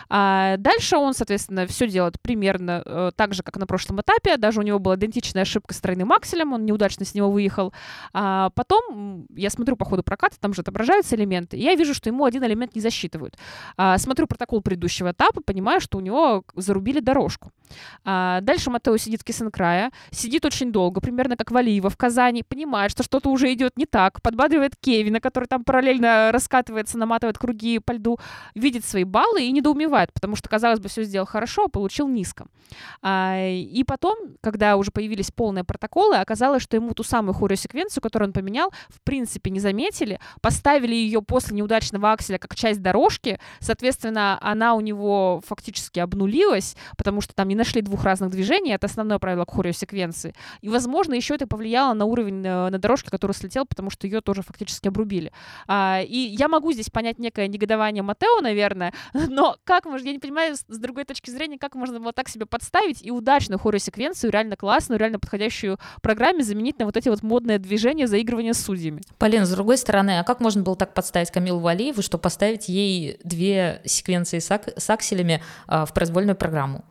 А 0.09 0.57
дальше 0.59 0.97
он, 0.97 1.15
соответственно, 1.15 1.67
все 1.67 1.89
делает 1.89 2.21
примерно 2.21 2.83
э, 2.85 3.11
так 3.17 3.35
же, 3.35 3.43
как 3.43 3.57
на 3.57 3.67
прошлом 3.67 4.01
этапе. 4.01 4.37
Даже 4.37 4.61
у 4.61 4.63
него 4.63 4.79
была 4.79 4.97
идентичная 4.97 5.43
ошибка 5.43 5.75
с 5.75 5.81
тройным 5.81 6.13
акселем, 6.13 6.53
он 6.53 6.65
неудачно 6.65 7.05
с 7.05 7.15
него 7.15 7.31
выехал. 7.31 7.73
А 8.13 8.51
потом 8.51 9.27
я 9.35 9.51
смотрю 9.51 9.77
по 9.77 9.85
ходу 9.85 10.03
проката, 10.03 10.39
там 10.39 10.55
же 10.55 10.63
отображаются 10.63 11.17
элементы, 11.17 11.57
и 11.57 11.63
я 11.63 11.75
вижу, 11.75 11.95
что 11.95 12.09
ему 12.09 12.25
один 12.25 12.45
элемент 12.51 12.75
не 12.75 12.81
засчитывают. 12.81 13.37
А, 13.77 13.99
смотрю 13.99 14.27
протокол 14.27 14.61
предыдущего 14.61 15.13
этапа, 15.13 15.41
понимаю, 15.41 15.81
что 15.81 15.99
у 15.99 16.01
него 16.01 16.45
зарубили 16.55 17.01
дорожку. 17.01 17.53
А, 18.05 18.41
дальше 18.41 18.71
Матео 18.71 18.97
сидит 18.97 19.23
в 19.23 19.25
Кисенкрая, 19.25 19.91
сидит 20.11 20.45
очень 20.45 20.73
долго, 20.73 21.01
примерно 21.01 21.37
как 21.37 21.51
Валиева 21.51 21.91
в 21.91 21.97
Казани, 21.97 22.43
понимает, 22.43 22.91
что 22.91 23.03
что-то 23.03 23.31
уже 23.31 23.53
идет 23.53 23.77
не 23.77 23.87
так, 23.87 24.23
подбадривает 24.23 24.77
Кевина, 24.81 25.21
который 25.21 25.47
там 25.47 25.65
параллельно 25.65 26.31
раскатывается, 26.33 26.99
наматывает 26.99 27.39
круги 27.39 27.79
по 27.79 27.93
льду, 27.93 28.19
видит 28.55 28.85
свои 28.85 29.05
баллы 29.05 29.43
и 29.43 29.53
недоумевает, 29.53 30.13
потому 30.13 30.37
что, 30.37 30.49
казалось 30.49 30.81
бы, 30.81 30.89
все 30.89 31.05
сделал 31.05 31.27
хорошо, 31.27 31.65
а 31.65 31.69
получил 31.69 32.09
низко. 32.09 32.47
А, 33.03 33.49
и 33.49 33.85
потом, 33.85 34.17
когда 34.41 34.77
уже 34.77 34.91
появились 34.91 35.31
полные 35.31 35.65
протоколы, 35.65 36.17
оказалось, 36.17 36.63
что 36.63 36.77
ему 36.77 36.95
ту 36.95 37.03
самую 37.03 37.35
хореосеквенцию, 37.35 38.03
которую 38.03 38.29
он 38.29 38.33
поменял, 38.33 38.73
в 38.89 39.01
принципе 39.03 39.51
не 39.51 39.61
заметили, 39.61 40.21
поставили 40.41 40.95
ее 40.95 41.23
после 41.23 41.57
неудачного 41.57 42.13
акселя 42.13 42.39
как 42.39 42.55
часть 42.55 42.83
дорожки, 42.83 43.41
соответственно, 43.61 44.39
она 44.41 44.75
у 44.75 44.81
него 44.81 45.43
фактически 45.47 46.01
обнулилась, 46.01 46.77
потому 46.97 47.21
что 47.21 47.35
там 47.35 47.49
не 47.49 47.55
нашли 47.61 47.83
двух 47.83 48.05
разных 48.05 48.31
движений, 48.31 48.73
это 48.73 48.87
основное 48.87 49.19
правило 49.19 49.45
хореосеквенции. 49.47 50.35
И, 50.63 50.69
возможно, 50.69 51.15
еще 51.15 51.35
это 51.35 51.47
повлияло 51.47 51.93
на 51.93 52.07
уровень 52.07 52.45
э, 52.45 52.71
на 52.71 52.79
дорожке, 52.79 53.11
который 53.11 53.33
слетел, 53.33 53.67
потому 53.67 53.91
что 53.91 54.07
ее 54.07 54.23
тоже 54.23 54.43
фактически 54.43 54.89
обрубили. 54.89 55.31
А, 55.67 56.01
и 56.01 56.17
я 56.17 56.49
могу 56.49 56.73
здесь 56.73 56.89
понять 56.89 57.19
некое 57.19 57.49
негодование 57.49 58.03
Матео, 58.03 58.41
наверное, 58.41 58.95
но 59.13 59.57
как 59.65 59.85
можно, 59.85 60.07
я 60.07 60.13
не 60.13 60.19
понимаю, 60.19 60.57
с 60.57 60.79
другой 60.79 61.05
точки 61.05 61.31
зрения, 61.31 61.59
как 61.59 61.75
можно 61.75 62.01
было 62.01 62.13
так 62.13 62.29
себе 62.29 62.47
подставить 62.47 63.05
и 63.05 63.11
удачную 63.11 63.59
хореосеквенцию, 63.59 64.33
реально 64.33 64.57
классную, 64.57 64.99
реально 64.99 65.19
подходящую 65.19 65.79
программе 66.03 66.43
заменить 66.43 66.79
на 66.79 66.87
вот 66.87 66.97
эти 66.97 67.11
вот 67.11 67.23
модные 67.23 67.59
движения 67.59 68.07
заигрывания 68.07 68.55
с 68.55 68.61
судьями. 68.61 69.03
Полин, 69.19 69.45
с 69.45 69.51
другой 69.51 69.77
стороны, 69.77 70.19
а 70.19 70.25
как 70.25 70.41
можно 70.41 70.63
было 70.63 70.77
так 70.77 70.95
подставить 70.95 71.31
Камилу 71.31 71.61
Валиеву, 71.61 72.01
что 72.01 72.17
поставить 72.17 72.69
ей 72.69 73.19
две 73.23 73.83
секвенции 73.85 74.39
с 74.39 74.91
акселями 74.91 75.43
а, 75.67 75.85
в 75.85 75.93
произвольную 75.93 76.37
программу? 76.37 76.85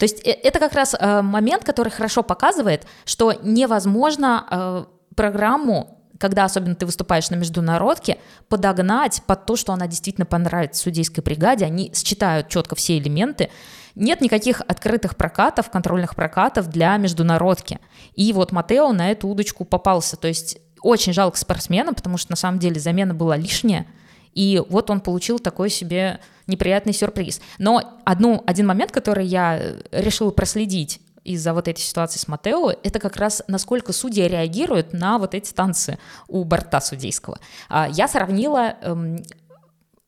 То 0.00 0.04
есть 0.04 0.26
э, 0.26 0.30
это 0.30 0.58
как 0.58 0.72
раз 0.72 0.96
э, 0.98 1.20
момент, 1.20 1.62
который 1.62 1.90
хорошо 1.90 2.22
показывает, 2.22 2.86
что 3.04 3.34
невозможно 3.42 4.46
э, 4.50 4.84
программу 5.14 5.96
когда 6.18 6.44
особенно 6.44 6.74
ты 6.74 6.84
выступаешь 6.84 7.30
на 7.30 7.36
международке, 7.36 8.18
подогнать 8.50 9.22
под 9.26 9.46
то, 9.46 9.56
что 9.56 9.72
она 9.72 9.86
действительно 9.86 10.26
понравится 10.26 10.82
судейской 10.82 11.24
бригаде, 11.24 11.64
они 11.64 11.94
считают 11.94 12.48
четко 12.48 12.76
все 12.76 12.98
элементы. 12.98 13.48
Нет 13.94 14.20
никаких 14.20 14.60
открытых 14.60 15.16
прокатов, 15.16 15.70
контрольных 15.70 16.14
прокатов 16.14 16.68
для 16.68 16.94
международки. 16.98 17.78
И 18.16 18.34
вот 18.34 18.52
Матео 18.52 18.92
на 18.92 19.10
эту 19.10 19.28
удочку 19.28 19.64
попался. 19.64 20.18
То 20.18 20.28
есть 20.28 20.58
очень 20.82 21.14
жалко 21.14 21.38
спортсмена, 21.38 21.94
потому 21.94 22.18
что 22.18 22.32
на 22.32 22.36
самом 22.36 22.58
деле 22.58 22.78
замена 22.78 23.14
была 23.14 23.38
лишняя, 23.38 23.86
И 24.34 24.62
вот 24.68 24.90
он 24.90 25.00
получил 25.00 25.38
такой 25.38 25.70
себе 25.70 26.20
неприятный 26.46 26.92
сюрприз. 26.92 27.40
Но 27.58 28.00
одну, 28.04 28.42
один 28.46 28.66
момент, 28.66 28.92
который 28.92 29.26
я 29.26 29.60
решила 29.92 30.30
проследить 30.30 31.00
из-за 31.24 31.52
вот 31.52 31.68
этой 31.68 31.80
ситуации 31.80 32.18
с 32.18 32.28
Матео, 32.28 32.72
это 32.82 32.98
как 32.98 33.16
раз 33.16 33.42
насколько 33.46 33.92
судьи 33.92 34.26
реагируют 34.26 34.92
на 34.92 35.18
вот 35.18 35.34
эти 35.34 35.52
танцы 35.52 35.98
у 36.28 36.44
борта 36.44 36.80
судейского. 36.80 37.38
А, 37.68 37.88
я 37.90 38.08
сравнила 38.08 38.76
эм, 38.82 39.22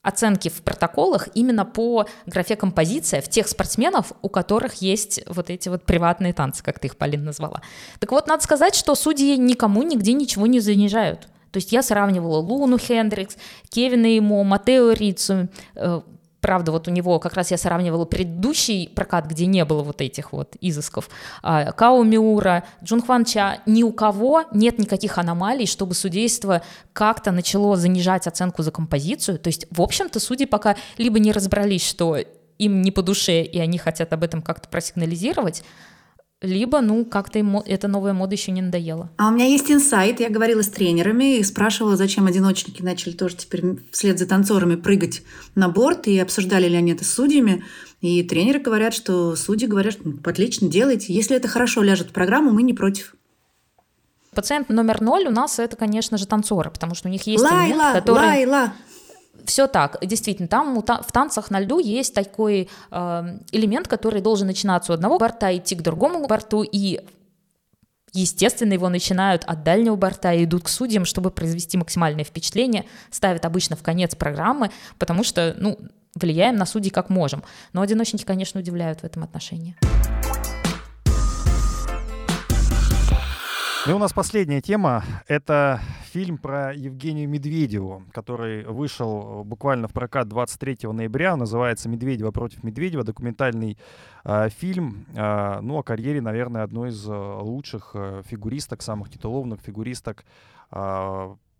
оценки 0.02 0.48
в 0.48 0.62
протоколах 0.62 1.28
именно 1.34 1.64
по 1.64 2.06
графе 2.26 2.56
композиция 2.56 3.20
в 3.20 3.28
тех 3.28 3.46
спортсменов, 3.48 4.12
у 4.20 4.28
которых 4.28 4.74
есть 4.74 5.22
вот 5.28 5.48
эти 5.48 5.68
вот 5.68 5.84
приватные 5.84 6.32
танцы, 6.32 6.62
как 6.62 6.78
ты 6.78 6.88
их, 6.88 6.96
Полин, 6.96 7.24
назвала. 7.24 7.62
Так 8.00 8.10
вот, 8.10 8.26
надо 8.26 8.42
сказать, 8.42 8.74
что 8.74 8.94
судьи 8.94 9.36
никому 9.36 9.82
нигде 9.82 10.12
ничего 10.12 10.46
не 10.46 10.60
занижают. 10.60 11.28
То 11.52 11.58
есть 11.58 11.70
я 11.70 11.82
сравнивала 11.82 12.38
Луну 12.38 12.78
Хендрикс, 12.78 13.36
Кевина 13.68 14.16
Имо, 14.16 14.42
Матео 14.42 14.92
Рицу, 14.92 15.48
э, 15.76 16.00
правда, 16.42 16.72
вот 16.72 16.88
у 16.88 16.90
него 16.90 17.18
как 17.20 17.34
раз 17.34 17.52
я 17.52 17.56
сравнивала 17.56 18.04
предыдущий 18.04 18.88
прокат, 18.88 19.26
где 19.26 19.46
не 19.46 19.64
было 19.64 19.82
вот 19.82 20.02
этих 20.02 20.32
вот 20.32 20.56
изысков, 20.60 21.08
а, 21.42 21.70
Као 21.72 22.02
Миура, 22.02 22.64
Джунхван 22.82 23.24
Ча, 23.24 23.58
ни 23.64 23.84
у 23.84 23.92
кого 23.92 24.42
нет 24.52 24.78
никаких 24.78 25.16
аномалий, 25.18 25.66
чтобы 25.66 25.94
судейство 25.94 26.62
как-то 26.92 27.30
начало 27.30 27.76
занижать 27.76 28.26
оценку 28.26 28.62
за 28.62 28.72
композицию. 28.72 29.38
То 29.38 29.48
есть, 29.48 29.66
в 29.70 29.80
общем-то, 29.80 30.18
судьи 30.18 30.44
пока 30.44 30.76
либо 30.98 31.20
не 31.20 31.32
разобрались, 31.32 31.86
что 31.86 32.18
им 32.58 32.82
не 32.82 32.90
по 32.90 33.02
душе, 33.02 33.42
и 33.42 33.58
они 33.58 33.78
хотят 33.78 34.12
об 34.12 34.24
этом 34.24 34.42
как-то 34.42 34.68
просигнализировать, 34.68 35.62
либо, 36.42 36.80
ну, 36.80 37.04
как-то 37.04 37.38
им 37.38 37.58
эта 37.58 37.88
новая 37.88 38.12
мода 38.12 38.34
еще 38.34 38.52
не 38.52 38.62
надоела. 38.62 39.10
А 39.16 39.28
у 39.28 39.30
меня 39.30 39.46
есть 39.46 39.70
инсайт. 39.70 40.20
Я 40.20 40.28
говорила 40.28 40.62
с 40.62 40.68
тренерами 40.68 41.38
и 41.38 41.44
спрашивала, 41.44 41.96
зачем 41.96 42.26
одиночники 42.26 42.82
начали 42.82 43.12
тоже 43.12 43.36
теперь 43.36 43.78
вслед 43.92 44.18
за 44.18 44.26
танцорами 44.26 44.74
прыгать 44.74 45.22
на 45.54 45.68
борт, 45.68 46.08
и 46.08 46.18
обсуждали 46.18 46.68
ли 46.68 46.76
они 46.76 46.92
это 46.92 47.04
с 47.04 47.10
судьями. 47.10 47.64
И 48.00 48.22
тренеры 48.24 48.58
говорят, 48.58 48.92
что 48.94 49.36
судьи 49.36 49.68
говорят, 49.68 49.94
что 49.94 50.02
ну, 50.08 50.18
отлично, 50.24 50.68
делайте. 50.68 51.12
Если 51.14 51.36
это 51.36 51.48
хорошо 51.48 51.82
ляжет 51.82 52.08
в 52.08 52.12
программу, 52.12 52.50
мы 52.50 52.62
не 52.62 52.74
против. 52.74 53.14
Пациент 54.34 54.70
номер 54.70 55.00
ноль 55.00 55.26
у 55.26 55.30
нас 55.30 55.58
это, 55.58 55.76
конечно 55.76 56.16
же, 56.16 56.26
танцоры, 56.26 56.70
потому 56.70 56.94
что 56.94 57.08
у 57.08 57.10
них 57.10 57.26
есть 57.26 57.44
Лайла, 57.44 57.66
элемент, 57.66 57.92
который... 57.92 58.26
Лайла. 58.26 58.72
Все 59.44 59.66
так, 59.66 59.98
действительно, 60.02 60.48
там 60.48 60.80
в 60.80 61.12
танцах 61.12 61.50
на 61.50 61.60
льду 61.60 61.78
есть 61.78 62.14
такой 62.14 62.68
э, 62.90 63.38
элемент, 63.52 63.88
который 63.88 64.20
должен 64.20 64.46
начинаться 64.46 64.92
у 64.92 64.94
одного 64.94 65.18
борта, 65.18 65.56
идти 65.56 65.74
к 65.74 65.82
другому 65.82 66.26
борту, 66.26 66.62
и 66.62 67.00
Естественно, 68.14 68.74
его 68.74 68.90
начинают 68.90 69.42
от 69.44 69.62
дальнего 69.62 69.96
борта 69.96 70.34
и 70.34 70.44
идут 70.44 70.64
к 70.64 70.68
судьям, 70.68 71.06
чтобы 71.06 71.30
произвести 71.30 71.78
максимальное 71.78 72.24
впечатление, 72.24 72.84
ставят 73.10 73.46
обычно 73.46 73.74
в 73.74 73.82
конец 73.82 74.14
программы, 74.14 74.70
потому 74.98 75.24
что, 75.24 75.54
ну, 75.58 75.78
влияем 76.14 76.56
на 76.56 76.66
судей 76.66 76.90
как 76.90 77.08
можем. 77.08 77.42
Но 77.72 77.80
одиночники, 77.80 78.24
конечно, 78.24 78.60
удивляют 78.60 79.00
в 79.00 79.04
этом 79.04 79.24
отношении. 79.24 79.76
Ну 83.84 83.92
и 83.92 83.94
у 83.96 83.98
нас 83.98 84.12
последняя 84.12 84.60
тема— 84.60 85.02
это 85.26 85.80
фильм 86.04 86.38
про 86.38 86.72
Евгению 86.72 87.28
Медведеву, 87.28 88.04
который 88.12 88.64
вышел 88.64 89.42
буквально 89.44 89.88
в 89.88 89.92
прокат 89.92 90.28
23 90.28 90.92
ноября. 90.92 91.32
Он 91.32 91.40
называется 91.40 91.88
«Медведева 91.88 92.30
против 92.30 92.62
Медведева». 92.62 93.02
Документальный 93.02 93.76
э, 94.22 94.50
фильм, 94.50 95.06
э, 95.16 95.58
ну, 95.62 95.78
о 95.78 95.82
карьере, 95.82 96.20
наверное, 96.20 96.62
одной 96.62 96.90
из 96.90 97.08
э, 97.08 97.12
лучших 97.12 97.90
э, 97.94 98.22
фигуристок, 98.24 98.82
самых 98.82 99.10
титулованных 99.10 99.60
фигуристок 99.60 100.24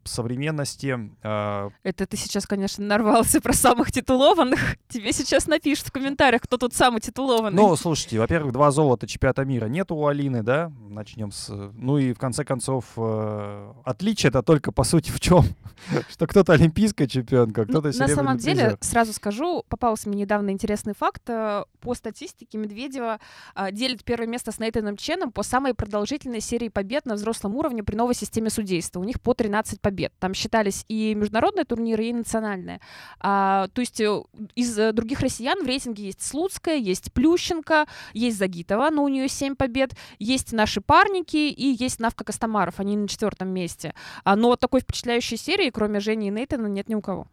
современности. 0.05 1.11
Э... 1.23 1.71
Это 1.83 2.07
ты 2.07 2.17
сейчас, 2.17 2.47
конечно, 2.47 2.85
нарвался 2.85 3.41
про 3.41 3.53
самых 3.53 3.93
титулованных. 3.93 4.77
Тебе 4.89 5.13
сейчас 5.13 5.47
напишут 5.47 5.89
в 5.89 5.93
комментариях, 5.93 6.43
кто 6.43 6.57
тут 6.57 6.75
самый 6.75 7.01
титулованный. 7.01 7.57
Ну, 7.57 7.77
слушайте, 7.77 8.19
во-первых, 8.19 8.53
два 8.53 8.71
золота 8.71 9.07
чемпионата 9.07 9.45
мира 9.45 9.67
нет 9.67 9.91
у 9.91 10.07
Алины, 10.07 10.43
да? 10.43 10.73
Начнем 10.89 11.33
с... 11.33 11.49
Ну 11.49 11.99
и, 11.99 12.13
в 12.13 12.19
конце 12.19 12.45
концов, 12.45 12.85
э... 12.97 13.73
отличие 13.85 14.31
это 14.31 14.43
только, 14.43 14.73
по 14.73 14.85
сути, 14.85 15.11
в 15.11 15.21
чем? 15.21 15.45
Что 16.09 16.27
кто-то 16.27 16.53
олимпийская 16.53 17.07
чемпионка, 17.07 17.65
кто-то 17.65 17.91
ну, 17.93 17.99
На 17.99 18.09
самом 18.09 18.37
деле, 18.37 18.77
сразу 18.81 19.13
скажу, 19.13 19.65
попался 19.69 20.09
мне 20.09 20.23
недавно 20.23 20.51
интересный 20.51 20.95
факт. 20.95 21.23
Э, 21.29 21.65
по 21.81 21.95
статистике 21.95 22.59
Медведева 22.59 23.19
э, 23.55 23.73
делит 23.73 24.05
первое 24.05 24.27
место 24.27 24.53
с 24.53 24.59
Нейтаном 24.59 24.97
Ченом 24.97 25.33
по 25.33 25.43
самой 25.43 25.75
продолжительной 25.75 26.41
серии 26.41 26.69
побед 26.69 27.07
на 27.07 27.15
взрослом 27.15 27.57
уровне 27.57 27.83
при 27.83 27.97
новой 27.97 28.15
системе 28.15 28.51
судейства. 28.51 29.01
У 29.01 29.05
них 29.05 29.21
по 29.21 29.35
13 29.35 29.81
побед. 29.81 30.13
Там 30.19 30.35
считались 30.35 30.85
и 30.89 31.15
международные 31.15 31.65
турниры, 31.65 32.07
и 32.07 32.13
национальные. 32.13 32.81
А, 33.21 33.69
то 33.69 33.81
есть 33.81 34.01
э, 34.01 34.23
из 34.55 34.75
других 34.93 35.21
россиян 35.21 35.63
в 35.63 35.67
рейтинге 35.67 36.05
есть 36.07 36.23
Слуцкая, 36.23 36.77
есть 36.77 37.13
Плющенко, 37.13 37.87
есть 38.13 38.39
Загитова, 38.39 38.91
но 38.91 39.05
у 39.05 39.09
нее 39.09 39.29
7 39.29 39.57
побед, 39.57 39.93
есть 40.19 40.53
наши 40.53 40.81
парники 40.81 41.51
и 41.51 41.77
есть 41.83 42.01
Навка 42.01 42.25
Костомаров, 42.25 42.81
они 42.81 42.97
на 42.97 43.09
четвертом 43.09 43.49
месте. 43.49 43.95
А, 44.25 44.37
но 44.37 44.57
такой 44.57 44.81
впечатляющей 44.81 45.37
серии, 45.37 45.71
кроме 45.73 46.01
Жени 46.01 46.29
и 46.29 46.31
Нейтана, 46.31 46.67
нет 46.67 46.89
ни 46.89 46.95
у 46.95 47.01
кого. 47.01 47.27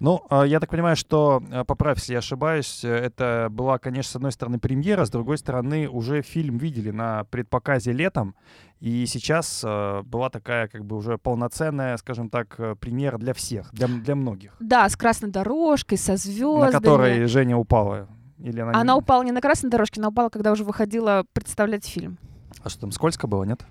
Ну, 0.00 0.26
а, 0.28 0.42
я 0.44 0.60
так 0.60 0.70
понимаю, 0.70 0.96
что, 0.96 1.42
а, 1.50 1.64
поправь, 1.64 1.98
если 1.98 2.12
я 2.12 2.18
ошибаюсь, 2.18 2.84
это 2.84 3.48
была, 3.50 3.78
конечно, 3.78 4.12
с 4.12 4.16
одной 4.16 4.32
стороны 4.32 4.58
премьера, 4.58 5.04
с 5.04 5.10
другой 5.10 5.38
стороны 5.38 5.88
уже 5.88 6.22
фильм 6.22 6.58
видели 6.58 6.90
на 6.90 7.24
предпоказе 7.24 7.92
летом, 7.92 8.34
и 8.80 9.06
сейчас 9.06 9.62
э, 9.64 10.02
была 10.02 10.28
такая 10.28 10.68
как 10.68 10.84
бы 10.84 10.96
уже 10.96 11.16
полноценная, 11.16 11.96
скажем 11.96 12.28
так, 12.28 12.54
э, 12.58 12.74
премьера 12.74 13.16
для 13.16 13.32
всех, 13.32 13.72
для, 13.72 13.86
для 13.86 14.14
многих. 14.14 14.56
Да, 14.60 14.86
с 14.88 14.96
красной 14.96 15.30
дорожкой, 15.30 15.96
со 15.96 16.16
звездами. 16.16 16.72
На 16.72 16.72
которой 16.72 17.26
Женя 17.26 17.56
упала. 17.56 18.08
Или 18.38 18.60
она, 18.60 18.72
она 18.78 18.92
не... 18.92 18.98
упала 18.98 19.22
не 19.22 19.32
на 19.32 19.40
красной 19.40 19.70
дорожке, 19.70 20.02
она 20.02 20.08
упала, 20.08 20.28
когда 20.28 20.52
уже 20.52 20.64
выходила 20.64 21.24
представлять 21.32 21.86
фильм. 21.86 22.18
А 22.62 22.68
что 22.68 22.82
там, 22.82 22.92
скользко 22.92 23.26
было, 23.26 23.44
нет? 23.44 23.64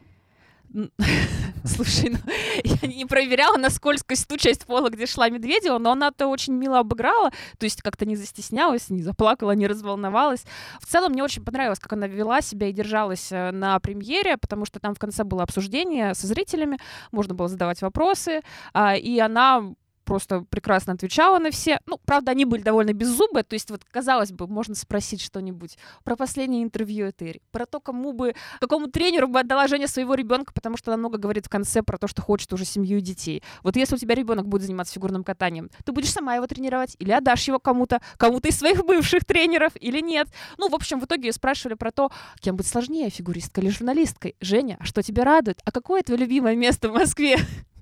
Слушай, 1.65 2.09
ну, 2.09 2.17
я 2.63 2.87
не 2.87 3.05
проверяла 3.05 3.57
на 3.57 3.69
скользкость 3.69 4.27
ту 4.27 4.37
часть 4.37 4.65
пола, 4.65 4.89
где 4.89 5.05
шла 5.05 5.29
Медведева, 5.29 5.77
но 5.77 5.91
она 5.91 6.07
это 6.07 6.27
очень 6.27 6.53
мило 6.53 6.79
обыграла, 6.79 7.31
то 7.57 7.63
есть 7.63 7.81
как-то 7.81 8.05
не 8.05 8.15
застеснялась, 8.15 8.89
не 8.89 9.03
заплакала, 9.03 9.51
не 9.51 9.67
разволновалась. 9.67 10.45
В 10.79 10.85
целом 10.85 11.11
мне 11.11 11.23
очень 11.23 11.43
понравилось, 11.43 11.79
как 11.79 11.93
она 11.93 12.07
вела 12.07 12.41
себя 12.41 12.67
и 12.67 12.73
держалась 12.73 13.31
э, 13.31 13.51
на 13.51 13.79
премьере, 13.79 14.37
потому 14.37 14.65
что 14.65 14.79
там 14.79 14.95
в 14.95 14.99
конце 14.99 15.23
было 15.23 15.43
обсуждение 15.43 16.15
со 16.15 16.27
зрителями, 16.27 16.79
можно 17.11 17.33
было 17.33 17.47
задавать 17.47 17.81
вопросы, 17.81 18.41
а, 18.73 18.95
и 18.95 19.19
она 19.19 19.73
просто 20.03 20.45
прекрасно 20.49 20.93
отвечала 20.93 21.39
на 21.39 21.51
все. 21.51 21.79
Ну, 21.85 21.99
правда, 22.05 22.31
они 22.31 22.45
были 22.45 22.61
довольно 22.61 22.93
беззубые, 22.93 23.43
то 23.43 23.53
есть 23.53 23.69
вот, 23.69 23.81
казалось 23.89 24.31
бы, 24.31 24.47
можно 24.47 24.75
спросить 24.75 25.21
что-нибудь 25.21 25.77
про 26.03 26.15
последнее 26.15 26.63
интервью 26.63 27.09
Этери, 27.09 27.41
про 27.51 27.65
то, 27.65 27.79
кому 27.79 28.13
бы, 28.13 28.35
какому 28.59 28.87
тренеру 28.87 29.27
бы 29.27 29.39
отдала 29.39 29.67
Женя 29.67 29.87
своего 29.87 30.15
ребенка, 30.15 30.53
потому 30.53 30.77
что 30.77 30.91
она 30.91 30.97
много 30.97 31.17
говорит 31.17 31.45
в 31.45 31.49
конце 31.49 31.83
про 31.83 31.97
то, 31.97 32.07
что 32.07 32.21
хочет 32.21 32.51
уже 32.53 32.65
семью 32.65 32.99
и 32.99 33.01
детей. 33.01 33.43
Вот 33.63 33.75
если 33.75 33.95
у 33.95 33.97
тебя 33.97 34.15
ребенок 34.15 34.47
будет 34.47 34.63
заниматься 34.63 34.93
фигурным 34.93 35.23
катанием, 35.23 35.69
ты 35.85 35.91
будешь 35.91 36.11
сама 36.11 36.35
его 36.35 36.47
тренировать 36.47 36.95
или 36.99 37.11
отдашь 37.11 37.47
его 37.47 37.59
кому-то, 37.59 38.01
кому-то 38.17 38.47
из 38.47 38.57
своих 38.57 38.85
бывших 38.85 39.25
тренеров 39.25 39.73
или 39.79 39.99
нет. 39.99 40.27
Ну, 40.57 40.69
в 40.69 40.75
общем, 40.75 40.99
в 40.99 41.05
итоге 41.05 41.27
ее 41.27 41.33
спрашивали 41.33 41.75
про 41.75 41.91
то, 41.91 42.11
кем 42.39 42.55
быть 42.55 42.67
сложнее, 42.67 43.09
фигуристкой 43.09 43.63
или 43.63 43.71
журналисткой. 43.71 44.35
Женя, 44.41 44.77
а 44.79 44.85
что 44.85 45.01
тебя 45.01 45.23
радует? 45.23 45.59
А 45.65 45.71
какое 45.71 46.03
твое 46.03 46.19
любимое 46.19 46.55
место 46.55 46.89
в 46.89 46.93
Москве? 46.93 47.37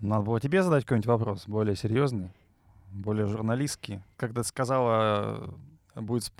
Надо 0.00 0.22
было 0.24 0.40
тебе 0.40 0.62
задать 0.62 0.84
какой-нибудь 0.84 1.06
вопрос, 1.06 1.44
более 1.46 1.74
серьезный, 1.74 2.30
более 2.92 3.26
журналистский. 3.26 4.00
Ты 4.18 4.44
сказала, 4.44 5.54
будет 6.02 6.30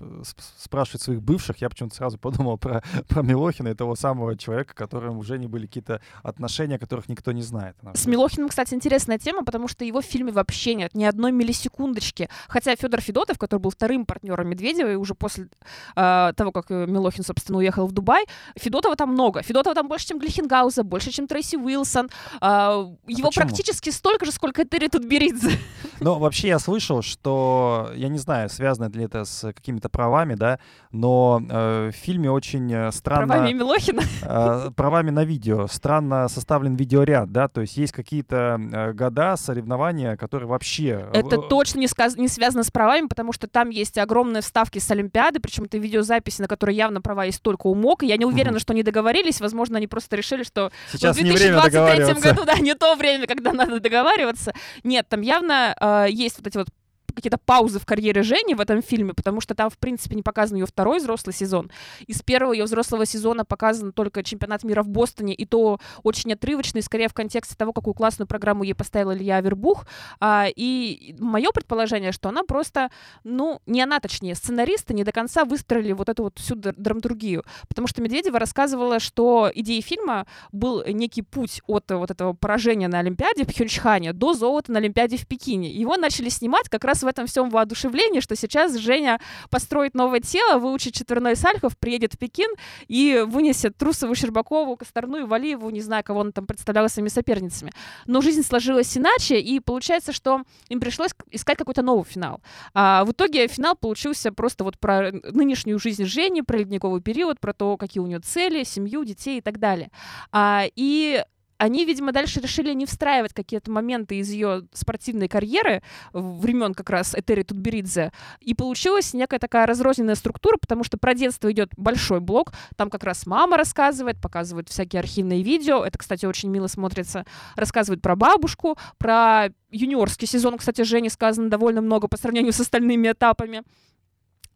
спрашивать 0.57 1.01
своих 1.01 1.21
бывших, 1.21 1.57
я 1.57 1.69
почему-то 1.69 1.95
сразу 1.95 2.17
подумал 2.17 2.57
про, 2.57 2.83
про 3.07 3.21
Милохина 3.21 3.69
и 3.69 3.73
того 3.73 3.95
самого 3.95 4.37
человека, 4.37 4.73
которым 4.73 5.17
уже 5.17 5.37
не 5.37 5.47
были 5.47 5.65
какие-то 5.65 6.01
отношения, 6.23 6.79
которых 6.79 7.09
никто 7.09 7.31
не 7.31 7.41
знает. 7.41 7.75
С 7.93 8.05
Милохиным, 8.05 8.49
кстати, 8.49 8.73
интересная 8.73 9.17
тема, 9.17 9.43
потому 9.43 9.67
что 9.67 9.85
его 9.85 10.01
в 10.01 10.05
фильме 10.05 10.31
вообще 10.31 10.75
нет 10.75 10.93
ни 10.95 11.03
одной 11.03 11.31
миллисекундочки. 11.31 12.29
Хотя 12.47 12.75
Федор 12.75 13.01
Федотов, 13.01 13.37
который 13.37 13.59
был 13.59 13.71
вторым 13.71 14.05
партнером 14.05 14.49
Медведева, 14.49 14.91
и 14.91 14.95
уже 14.95 15.15
после 15.15 15.49
э, 15.95 16.33
того, 16.35 16.51
как 16.51 16.71
э, 16.71 16.85
Милохин, 16.85 17.23
собственно, 17.23 17.57
уехал 17.57 17.87
в 17.87 17.91
Дубай, 17.91 18.25
Федотова 18.55 18.95
там 18.95 19.11
много. 19.11 19.41
Федотова 19.41 19.75
там 19.75 19.87
больше, 19.87 20.07
чем 20.07 20.19
Глихенгауза, 20.19 20.83
больше, 20.83 21.11
чем 21.11 21.27
Трейси 21.27 21.55
Уилсон. 21.55 22.09
Э, 22.41 22.85
его 23.07 23.29
а 23.29 23.31
практически 23.31 23.89
столько 23.89 24.25
же, 24.25 24.31
сколько 24.31 24.65
Терри 24.65 24.87
Тутберидзе. 24.87 25.51
Но 25.99 26.19
вообще 26.19 26.49
я 26.49 26.59
слышал, 26.59 27.01
что, 27.01 27.91
я 27.95 28.07
не 28.07 28.17
знаю, 28.17 28.49
связано 28.49 28.89
ли 28.89 29.05
это 29.05 29.25
с 29.25 29.51
какими-то 29.53 29.89
правами, 29.89 30.35
да, 30.35 30.59
но 30.91 31.41
э, 31.49 31.91
в 31.93 31.95
фильме 31.95 32.29
очень 32.31 32.71
э, 32.71 32.91
странно... 32.91 33.27
Правами 33.27 33.53
Милохина? 33.53 34.01
Э, 34.21 34.71
правами 34.75 35.09
на 35.09 35.23
видео. 35.23 35.67
Странно 35.67 36.27
составлен 36.27 36.75
видеоряд, 36.75 37.31
да, 37.31 37.47
то 37.47 37.61
есть 37.61 37.77
есть 37.77 37.93
какие-то 37.93 38.59
э, 38.59 38.93
года, 38.93 39.35
соревнования, 39.37 40.15
которые 40.17 40.47
вообще... 40.47 41.09
Это 41.13 41.37
э, 41.37 41.49
точно 41.49 41.79
не, 41.79 41.87
сказ... 41.87 42.15
не 42.15 42.27
связано 42.27 42.63
с 42.63 42.71
правами, 42.71 43.07
потому 43.07 43.33
что 43.33 43.47
там 43.47 43.69
есть 43.69 43.97
огромные 43.97 44.41
вставки 44.41 44.79
с 44.79 44.89
Олимпиады, 44.91 45.39
причем 45.39 45.63
это 45.63 45.77
видеозаписи, 45.77 46.41
на 46.41 46.47
которые 46.47 46.77
явно 46.77 47.01
права 47.01 47.25
есть 47.25 47.41
только 47.41 47.67
у 47.67 47.75
МОК, 47.75 48.03
я 48.03 48.17
не 48.17 48.25
уверена, 48.25 48.57
угу. 48.57 48.59
что 48.59 48.73
они 48.73 48.83
договорились, 48.83 49.41
возможно, 49.41 49.77
они 49.77 49.87
просто 49.87 50.15
решили, 50.15 50.43
что 50.43 50.71
Сейчас 50.91 51.17
в 51.17 51.21
2023 51.21 52.21
году, 52.21 52.45
да, 52.45 52.55
не 52.59 52.75
то 52.75 52.95
время, 52.95 53.27
когда 53.27 53.51
надо 53.53 53.79
договариваться. 53.79 54.53
Нет, 54.83 55.07
там 55.09 55.21
явно 55.21 55.75
э, 55.79 55.86
есть 56.09 56.37
вот 56.37 56.47
эти 56.47 56.57
вот 56.57 56.69
какие-то 57.13 57.37
паузы 57.37 57.79
в 57.79 57.85
карьере 57.85 58.23
Жени 58.23 58.55
в 58.55 58.61
этом 58.61 58.81
фильме, 58.81 59.13
потому 59.13 59.41
что 59.41 59.55
там, 59.55 59.69
в 59.69 59.77
принципе, 59.77 60.15
не 60.15 60.21
показан 60.21 60.57
ее 60.57 60.65
второй 60.65 60.99
взрослый 60.99 61.33
сезон. 61.33 61.71
Из 62.05 62.21
первого 62.21 62.53
ее 62.53 62.65
взрослого 62.65 63.05
сезона 63.05 63.45
показан 63.45 63.91
только 63.91 64.23
чемпионат 64.23 64.63
мира 64.63 64.83
в 64.83 64.89
Бостоне, 64.89 65.33
и 65.33 65.45
то 65.45 65.79
очень 66.03 66.33
отрывочный, 66.33 66.81
скорее 66.81 67.07
в 67.07 67.13
контексте 67.13 67.55
того, 67.55 67.73
какую 67.73 67.93
классную 67.93 68.27
программу 68.27 68.63
ей 68.63 68.73
поставил 68.73 69.13
Илья 69.13 69.41
Вербух. 69.41 69.85
А, 70.19 70.47
и 70.55 71.15
мое 71.19 71.51
предположение, 71.51 72.11
что 72.11 72.29
она 72.29 72.43
просто, 72.43 72.89
ну, 73.23 73.61
не 73.65 73.81
она, 73.81 73.99
точнее, 73.99 74.35
сценаристы 74.35 74.93
не 74.93 75.03
до 75.03 75.11
конца 75.11 75.45
выстроили 75.45 75.93
вот 75.93 76.09
эту 76.09 76.23
вот 76.23 76.39
всю 76.39 76.55
драматургию. 76.55 77.43
Потому 77.67 77.87
что 77.87 78.01
Медведева 78.01 78.39
рассказывала, 78.39 78.99
что 78.99 79.51
идеей 79.53 79.81
фильма 79.81 80.25
был 80.51 80.83
некий 80.85 81.21
путь 81.21 81.61
от 81.67 81.89
вот 81.91 82.11
этого 82.11 82.33
поражения 82.33 82.87
на 82.87 82.99
Олимпиаде 82.99 83.43
в 83.43 83.47
Пхенчхане 83.47 84.13
до 84.13 84.33
золота 84.33 84.71
на 84.71 84.79
Олимпиаде 84.79 85.17
в 85.17 85.27
Пекине. 85.27 85.69
Его 85.69 85.97
начали 85.97 86.29
снимать 86.29 86.69
как 86.69 86.83
раз 86.83 86.96
в 87.03 87.07
этом 87.07 87.27
всем 87.27 87.49
воодушевлении, 87.49 88.19
что 88.19 88.35
сейчас 88.35 88.75
Женя 88.75 89.19
построит 89.49 89.95
новое 89.95 90.19
тело, 90.19 90.59
выучит 90.59 90.93
четверной 90.93 91.35
сальхов, 91.35 91.77
приедет 91.77 92.13
в 92.13 92.17
Пекин 92.17 92.49
и 92.87 93.23
вынесет 93.27 93.77
Трусову, 93.77 94.15
Щербакову, 94.15 94.75
Косторну 94.75 95.17
и 95.17 95.23
Валиеву, 95.23 95.69
не 95.69 95.81
знаю, 95.81 96.03
кого 96.03 96.21
он 96.21 96.31
там 96.31 96.45
представлял 96.45 96.87
своими 96.89 97.09
соперницами. 97.09 97.71
Но 98.05 98.21
жизнь 98.21 98.43
сложилась 98.43 98.97
иначе, 98.97 99.39
и 99.39 99.59
получается, 99.59 100.13
что 100.13 100.43
им 100.69 100.79
пришлось 100.79 101.11
искать 101.31 101.57
какой-то 101.57 101.81
новый 101.81 102.05
финал. 102.05 102.41
А 102.73 103.03
в 103.05 103.11
итоге 103.11 103.47
финал 103.47 103.75
получился 103.75 104.31
просто 104.31 104.63
вот 104.63 104.79
про 104.79 105.11
нынешнюю 105.11 105.79
жизнь 105.79 106.05
Жени, 106.05 106.41
про 106.41 106.57
ледниковый 106.57 107.01
период, 107.01 107.39
про 107.39 107.53
то, 107.53 107.77
какие 107.77 108.01
у 108.01 108.07
нее 108.07 108.19
цели, 108.19 108.63
семью, 108.63 109.03
детей 109.03 109.39
и 109.39 109.41
так 109.41 109.59
далее. 109.59 109.91
А, 110.31 110.65
и 110.75 111.23
они, 111.57 111.85
видимо, 111.85 112.11
дальше 112.11 112.39
решили 112.39 112.73
не 112.73 112.85
встраивать 112.85 113.33
какие-то 113.33 113.71
моменты 113.71 114.15
из 114.15 114.29
ее 114.29 114.63
спортивной 114.73 115.27
карьеры 115.27 115.81
времен 116.13 116.73
как 116.73 116.89
раз 116.89 117.15
Этери 117.15 117.43
Тутберидзе. 117.43 118.11
И 118.39 118.53
получилась 118.53 119.13
некая 119.13 119.39
такая 119.39 119.65
разрозненная 119.65 120.15
структура, 120.15 120.57
потому 120.57 120.83
что 120.83 120.97
про 120.97 121.13
детство 121.13 121.51
идет 121.51 121.69
большой 121.77 122.19
блок. 122.19 122.53
Там 122.75 122.89
как 122.89 123.03
раз 123.03 123.25
мама 123.25 123.57
рассказывает, 123.57 124.21
показывает 124.21 124.69
всякие 124.69 124.99
архивные 124.99 125.41
видео. 125.41 125.83
Это, 125.83 125.97
кстати, 125.97 126.25
очень 126.25 126.49
мило 126.49 126.67
смотрится. 126.67 127.25
Рассказывает 127.55 128.01
про 128.01 128.15
бабушку, 128.15 128.77
про 128.97 129.49
юниорский 129.71 130.27
сезон, 130.27 130.57
кстати, 130.57 130.83
Жене 130.83 131.09
сказано 131.09 131.49
довольно 131.49 131.81
много 131.81 132.07
по 132.07 132.17
сравнению 132.17 132.53
с 132.53 132.59
остальными 132.59 133.11
этапами. 133.11 133.63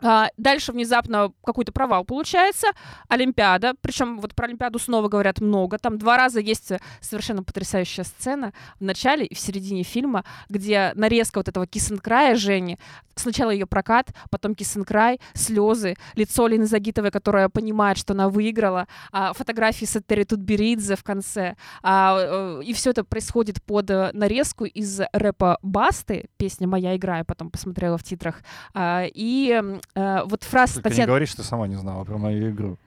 А, 0.02 0.30
дальше 0.38 0.72
внезапно 0.72 1.32
какой-то 1.44 1.72
провал 1.72 2.04
получается. 2.06 2.68
Олимпиада. 3.08 3.74
Причем 3.82 4.20
вот 4.20 4.36
про 4.36 4.48
Олимпиаду 4.48 4.80
снова 4.80 5.08
говорят 5.08 5.42
много. 5.42 5.78
Там 5.78 5.98
два 5.98 6.18
раза 6.18 6.40
есть 6.40 6.72
совершенно 7.00 7.44
потрясающая 7.44 8.04
сцена 8.04 8.54
в 8.80 8.84
начале 8.84 9.26
и 9.26 9.36
в 9.36 9.40
середине 9.40 9.84
фильма, 9.84 10.26
где 10.50 10.92
нарезка 10.96 11.40
вот 11.40 11.48
этого 11.48 11.68
кисенкрая 11.68 12.36
Жени. 12.36 12.78
Сначала 13.16 13.52
ее 13.52 13.68
прокат, 13.68 14.14
потом 14.30 14.56
кисенкрай, 14.56 15.20
слезы, 15.34 15.96
лицо 16.16 16.48
Лины 16.48 16.66
Загитовой, 16.66 17.12
которая 17.12 17.50
понимает, 17.50 17.98
что 17.98 18.14
она 18.14 18.30
выиграла, 18.30 18.88
а, 19.12 19.34
фотографии 19.34 19.86
Саттери 19.86 20.24
Тутберидзе 20.24 20.96
в 20.96 21.04
конце. 21.04 21.56
А, 21.84 22.18
э, 22.60 22.64
и 22.64 22.74
все 22.74 22.92
это 22.92 23.04
происходит 23.04 23.62
под 23.62 23.90
э, 23.90 24.12
нарезку 24.14 24.66
из 24.66 25.02
рэпа 25.14 25.60
Басты, 25.62 26.30
песня 26.38 26.68
«Моя 26.68 26.96
игра», 26.96 27.20
я 27.20 27.24
потом 27.26 27.52
посмотрела 27.52 27.98
в 27.98 28.04
титрах. 28.04 28.42
И 28.76 29.62
Э, 29.96 30.24
вот 30.26 30.44
фраза 30.44 30.76
Только 30.76 30.90
Татьяна... 30.90 31.06
не 31.06 31.08
говори, 31.08 31.26
что 31.26 31.44
сама 31.44 31.68
не 31.68 31.76
знала 31.76 32.04
про 32.04 32.18
мою 32.18 32.52
игру. 32.52 32.78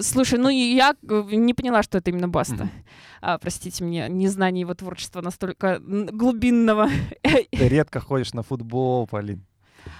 Слушай, 0.00 0.38
ну 0.38 0.48
я 0.48 0.94
не 1.02 1.54
поняла, 1.54 1.82
что 1.82 1.98
это 1.98 2.10
именно 2.10 2.28
Баста. 2.28 2.54
Mm-hmm. 2.54 2.84
А, 3.20 3.38
простите 3.38 3.82
мне, 3.82 4.08
незнание 4.08 4.60
его 4.60 4.74
творчества 4.74 5.20
настолько 5.20 5.80
глубинного. 5.80 6.88
Ты 7.22 7.68
редко 7.68 8.00
ходишь 8.00 8.32
на 8.32 8.42
футбол, 8.42 9.06
Полин. 9.06 9.44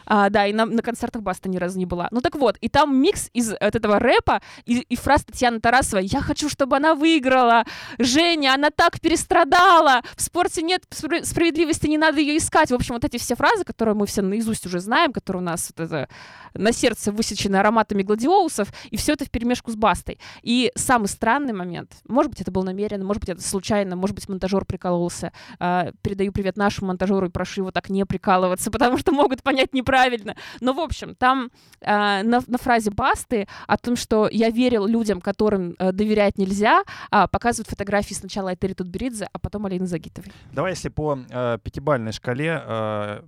А, 0.07 0.31
да, 0.31 0.47
и 0.47 0.53
на, 0.53 0.67
на 0.67 0.83
концертах 0.83 1.23
Баста 1.23 1.49
ни 1.49 1.57
разу 1.57 1.79
не 1.79 1.87
была. 1.87 2.09
Ну 2.11 2.21
так 2.21 2.35
вот, 2.37 2.57
и 2.61 2.69
там 2.69 2.97
микс 2.97 3.31
из 3.33 3.53
от 3.53 3.75
этого 3.75 3.99
рэпа 3.99 4.41
и, 4.65 4.81
и 4.81 4.97
фраз 4.97 5.25
Татьяны 5.25 5.61
Тарасовой 5.61 6.07
«Я 6.07 6.21
хочу, 6.21 6.49
чтобы 6.49 6.77
она 6.77 6.95
выиграла! 6.95 7.65
Женя, 7.99 8.55
она 8.55 8.71
так 8.71 9.01
перестрадала! 9.01 10.03
В 10.17 10.23
спорте 10.23 10.63
нет 10.63 10.83
справедливости, 10.91 11.87
не 11.87 11.99
надо 11.99 12.21
ее 12.21 12.37
искать!» 12.39 12.71
В 12.71 12.75
общем, 12.75 12.95
вот 12.95 13.05
эти 13.05 13.19
все 13.19 13.35
фразы, 13.35 13.65
которые 13.65 13.95
мы 13.95 14.07
все 14.07 14.23
наизусть 14.23 14.67
уже 14.67 14.81
знаем, 14.81 15.13
которые 15.13 15.43
у 15.43 15.45
нас 15.45 15.71
вот 15.77 15.85
это, 15.85 16.09
на 16.55 16.73
сердце 16.73 17.13
высечены 17.13 17.57
ароматами 17.57 18.03
гладиолусов, 18.03 18.69
и 18.91 18.97
все 18.97 19.13
это 19.13 19.25
в 19.25 19.31
перемешку 19.31 19.71
с 19.71 19.77
Бастой. 19.77 20.19
И 20.43 20.73
самый 20.75 21.07
странный 21.07 21.53
момент, 21.53 21.93
может 22.07 22.31
быть, 22.31 22.41
это 22.41 22.51
был 22.51 22.63
намеренно, 22.63 23.05
может 23.05 23.21
быть, 23.21 23.31
это 23.31 23.43
случайно, 23.43 23.97
может 23.97 24.15
быть, 24.15 24.29
монтажер 24.29 24.65
прикололся. 24.65 25.33
А, 25.59 25.91
передаю 26.03 26.33
привет 26.33 26.57
нашему 26.57 26.89
монтажеру 26.89 27.27
и 27.27 27.31
прошу 27.31 27.63
его 27.63 27.71
так 27.71 27.91
не 27.91 28.05
прикалываться, 28.05 28.71
потому 28.79 28.99
что 28.99 29.13
могут 29.13 29.43
понять 29.43 29.68
неправильно 29.73 30.09
правильно. 30.09 30.35
Но, 30.61 30.73
в 30.73 30.81
общем, 30.81 31.15
там 31.15 31.51
э, 31.81 32.23
на, 32.23 32.41
на 32.47 32.59
фразе 32.59 32.91
Басты 32.91 33.47
о 33.67 33.77
том, 33.77 33.97
что 33.97 34.29
я 34.31 34.51
верил 34.51 34.87
людям, 34.87 35.21
которым 35.21 35.75
э, 35.79 35.93
доверять 35.93 36.39
нельзя, 36.39 36.83
э, 37.11 37.27
показывают 37.31 37.69
фотографии 37.69 38.15
сначала 38.15 38.55
Этери 38.55 38.75
Тутберидзе, 38.75 39.29
а 39.33 39.39
потом 39.39 39.67
Алины 39.67 39.87
Загитовой. 39.87 40.33
Давай, 40.53 40.73
если 40.73 40.89
по 40.89 41.19
э, 41.31 41.59
пятибальной 41.63 42.13
шкале, 42.13 42.63
э, 42.65 43.23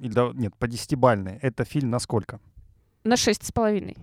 или, 0.00 0.12
да, 0.12 0.30
нет, 0.34 0.54
по 0.56 0.66
десятибальной, 0.66 1.38
это 1.42 1.64
фильм 1.64 1.90
на 1.90 1.98
сколько? 1.98 2.38
На 3.04 3.16
шесть 3.16 3.44
с 3.44 3.52
половиной. 3.52 3.96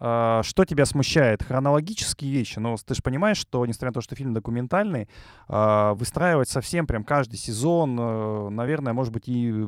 Uh, 0.00 0.44
что 0.44 0.64
тебя 0.64 0.86
смущает? 0.86 1.42
Хронологические 1.42 2.30
вещи. 2.30 2.60
Но 2.60 2.70
ну, 2.70 2.76
ты 2.76 2.94
же 2.94 3.02
понимаешь, 3.02 3.36
что, 3.36 3.66
несмотря 3.66 3.88
на 3.88 3.94
то, 3.94 4.00
что 4.00 4.14
фильм 4.14 4.32
документальный, 4.32 5.08
uh, 5.48 5.92
выстраивать 5.96 6.48
совсем 6.48 6.86
прям 6.86 7.02
каждый 7.02 7.36
сезон, 7.36 7.98
uh, 7.98 8.48
наверное, 8.48 8.92
может 8.92 9.12
быть 9.12 9.26
и, 9.26 9.66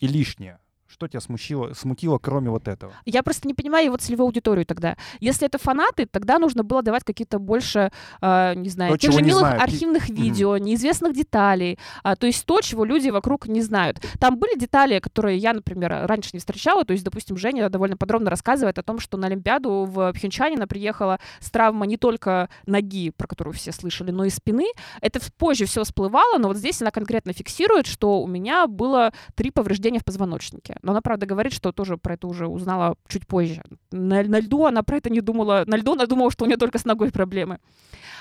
и 0.00 0.06
лишнее. 0.06 0.58
Что 0.86 1.08
тебя 1.08 1.20
смутило, 1.20 1.72
смутило, 1.72 2.18
кроме 2.18 2.50
вот 2.50 2.68
этого? 2.68 2.92
Я 3.04 3.22
просто 3.22 3.48
не 3.48 3.54
понимаю 3.54 3.86
его 3.86 3.96
целевую 3.96 4.26
аудиторию 4.26 4.66
тогда. 4.66 4.96
Если 5.18 5.46
это 5.46 5.58
фанаты, 5.58 6.06
тогда 6.06 6.38
нужно 6.38 6.62
было 6.62 6.82
давать 6.82 7.04
какие-то 7.04 7.38
больше, 7.38 7.90
э, 8.20 8.54
не 8.54 8.68
знаю, 8.68 8.92
то, 8.92 8.98
тех 8.98 9.12
же 9.12 9.22
милых 9.22 9.40
знают. 9.40 9.62
архивных 9.62 10.08
видео, 10.08 10.56
mm-hmm. 10.56 10.60
неизвестных 10.60 11.14
деталей. 11.14 11.78
А, 12.02 12.16
то 12.16 12.26
есть 12.26 12.44
то, 12.44 12.60
чего 12.60 12.84
люди 12.84 13.08
вокруг 13.08 13.48
не 13.48 13.62
знают. 13.62 14.04
Там 14.20 14.38
были 14.38 14.58
детали, 14.58 14.98
которые 15.00 15.38
я, 15.38 15.52
например, 15.52 16.06
раньше 16.06 16.30
не 16.34 16.38
встречала. 16.38 16.84
То 16.84 16.92
есть, 16.92 17.04
допустим, 17.04 17.36
Женя 17.36 17.68
довольно 17.70 17.96
подробно 17.96 18.30
рассказывает 18.30 18.78
о 18.78 18.82
том, 18.82 19.00
что 19.00 19.16
на 19.16 19.26
Олимпиаду 19.26 19.86
в 19.88 20.12
Пхенчане 20.12 20.56
она 20.56 20.66
приехала 20.66 21.18
с 21.40 21.50
травмой 21.50 21.88
не 21.88 21.96
только 21.96 22.48
ноги, 22.66 23.10
про 23.10 23.26
которую 23.26 23.54
все 23.54 23.72
слышали, 23.72 24.10
но 24.10 24.24
и 24.24 24.30
спины. 24.30 24.66
Это 25.00 25.20
позже 25.38 25.64
все 25.64 25.82
всплывало, 25.82 26.38
но 26.38 26.48
вот 26.48 26.56
здесь 26.56 26.80
она 26.82 26.90
конкретно 26.90 27.32
фиксирует, 27.32 27.86
что 27.86 28.22
у 28.22 28.26
меня 28.26 28.66
было 28.66 29.12
три 29.34 29.50
повреждения 29.50 29.98
в 29.98 30.04
позвоночнике. 30.04 30.73
Но 30.82 30.92
она, 30.92 31.00
правда, 31.00 31.26
говорит, 31.26 31.52
что 31.52 31.72
тоже 31.72 31.96
про 31.96 32.14
это 32.14 32.26
уже 32.26 32.46
узнала 32.46 32.96
чуть 33.08 33.26
позже. 33.26 33.62
На, 33.90 34.22
на 34.22 34.40
льду 34.40 34.66
она 34.66 34.82
про 34.82 34.96
это 34.96 35.10
не 35.10 35.20
думала. 35.20 35.64
На 35.66 35.76
льду 35.76 35.92
она 35.92 36.06
думала, 36.06 36.30
что 36.30 36.44
у 36.44 36.48
нее 36.48 36.56
только 36.56 36.78
с 36.78 36.84
ногой 36.84 37.10
проблемы. 37.10 37.58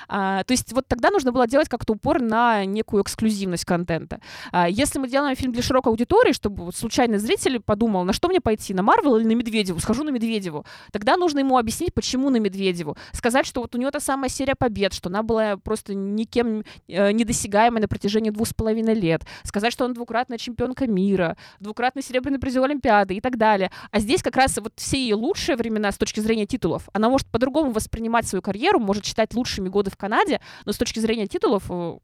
А, 0.07 0.43
то 0.43 0.51
есть 0.51 0.71
вот 0.73 0.87
тогда 0.87 1.09
нужно 1.09 1.31
было 1.31 1.47
делать 1.47 1.69
как-то 1.69 1.93
упор 1.93 2.21
на 2.21 2.65
некую 2.65 3.03
эксклюзивность 3.03 3.65
контента. 3.65 4.19
А, 4.51 4.67
если 4.69 4.99
мы 4.99 5.07
делаем 5.07 5.35
фильм 5.35 5.51
для 5.51 5.61
широкой 5.61 5.91
аудитории, 5.91 6.33
чтобы 6.33 6.71
случайный 6.73 7.17
зритель 7.17 7.59
подумал, 7.59 8.03
на 8.03 8.13
что 8.13 8.27
мне 8.27 8.41
пойти, 8.41 8.73
на 8.73 8.83
Марвел 8.83 9.17
или 9.17 9.25
на 9.25 9.33
Медведеву, 9.33 9.79
схожу 9.79 10.03
на 10.03 10.09
Медведеву, 10.09 10.65
тогда 10.91 11.17
нужно 11.17 11.39
ему 11.39 11.57
объяснить, 11.57 11.93
почему 11.93 12.29
на 12.29 12.37
Медведеву. 12.37 12.97
Сказать, 13.11 13.45
что 13.45 13.61
вот 13.61 13.75
у 13.75 13.77
нее 13.77 13.91
та 13.91 13.99
самая 13.99 14.29
серия 14.29 14.55
побед, 14.55 14.93
что 14.93 15.09
она 15.09 15.23
была 15.23 15.57
просто 15.57 15.93
никем 15.93 16.63
э, 16.87 17.11
недосягаемой 17.11 17.81
на 17.81 17.87
протяжении 17.87 18.29
двух 18.29 18.47
с 18.47 18.53
половиной 18.53 18.93
лет. 18.93 19.23
Сказать, 19.43 19.73
что 19.73 19.85
она 19.85 19.93
двукратная 19.93 20.37
чемпионка 20.37 20.87
мира, 20.87 21.37
двукратный 21.59 22.03
серебряный 22.03 22.39
призер 22.43 22.63
Олимпиады 22.63 23.15
и 23.15 23.21
так 23.21 23.37
далее. 23.37 23.71
А 23.91 23.99
здесь 23.99 24.21
как 24.21 24.35
раз 24.35 24.57
вот 24.57 24.73
все 24.75 25.01
ее 25.01 25.15
лучшие 25.15 25.55
времена 25.55 25.93
с 25.93 25.97
точки 25.97 26.19
зрения 26.19 26.45
титулов. 26.45 26.89
Она 26.91 27.09
может 27.09 27.27
по-другому 27.27 27.71
воспринимать 27.71 28.27
свою 28.27 28.41
карьеру, 28.41 28.79
может 28.79 29.05
считать 29.05 29.33
лучшими 29.33 29.69
годы 29.69 29.89
в 29.89 29.95
Канаде, 29.95 30.41
но 30.65 30.73
с 30.73 30.77
точки 30.77 30.99
зрения 30.99 31.25
титулов 31.25 31.63
э, 31.69 31.97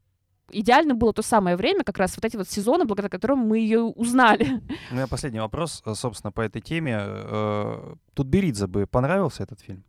идеально 0.50 0.94
было 0.94 1.12
то 1.12 1.20
самое 1.20 1.56
время, 1.56 1.84
как 1.84 1.98
раз 1.98 2.16
вот 2.16 2.24
эти 2.24 2.38
вот 2.38 2.48
сезоны, 2.48 2.86
благодаря 2.86 3.10
которым 3.10 3.40
мы 3.40 3.58
ее 3.58 3.82
узнали. 3.82 4.62
У 4.90 4.94
меня 4.94 5.06
последний 5.06 5.40
вопрос, 5.40 5.82
э, 5.84 5.94
собственно, 5.94 6.32
по 6.32 6.40
этой 6.40 6.62
теме. 6.62 6.96
Э, 6.98 7.94
Тутберидзе 8.14 8.66
бы 8.66 8.86
понравился 8.86 9.42
этот 9.42 9.60
фильм? 9.60 9.84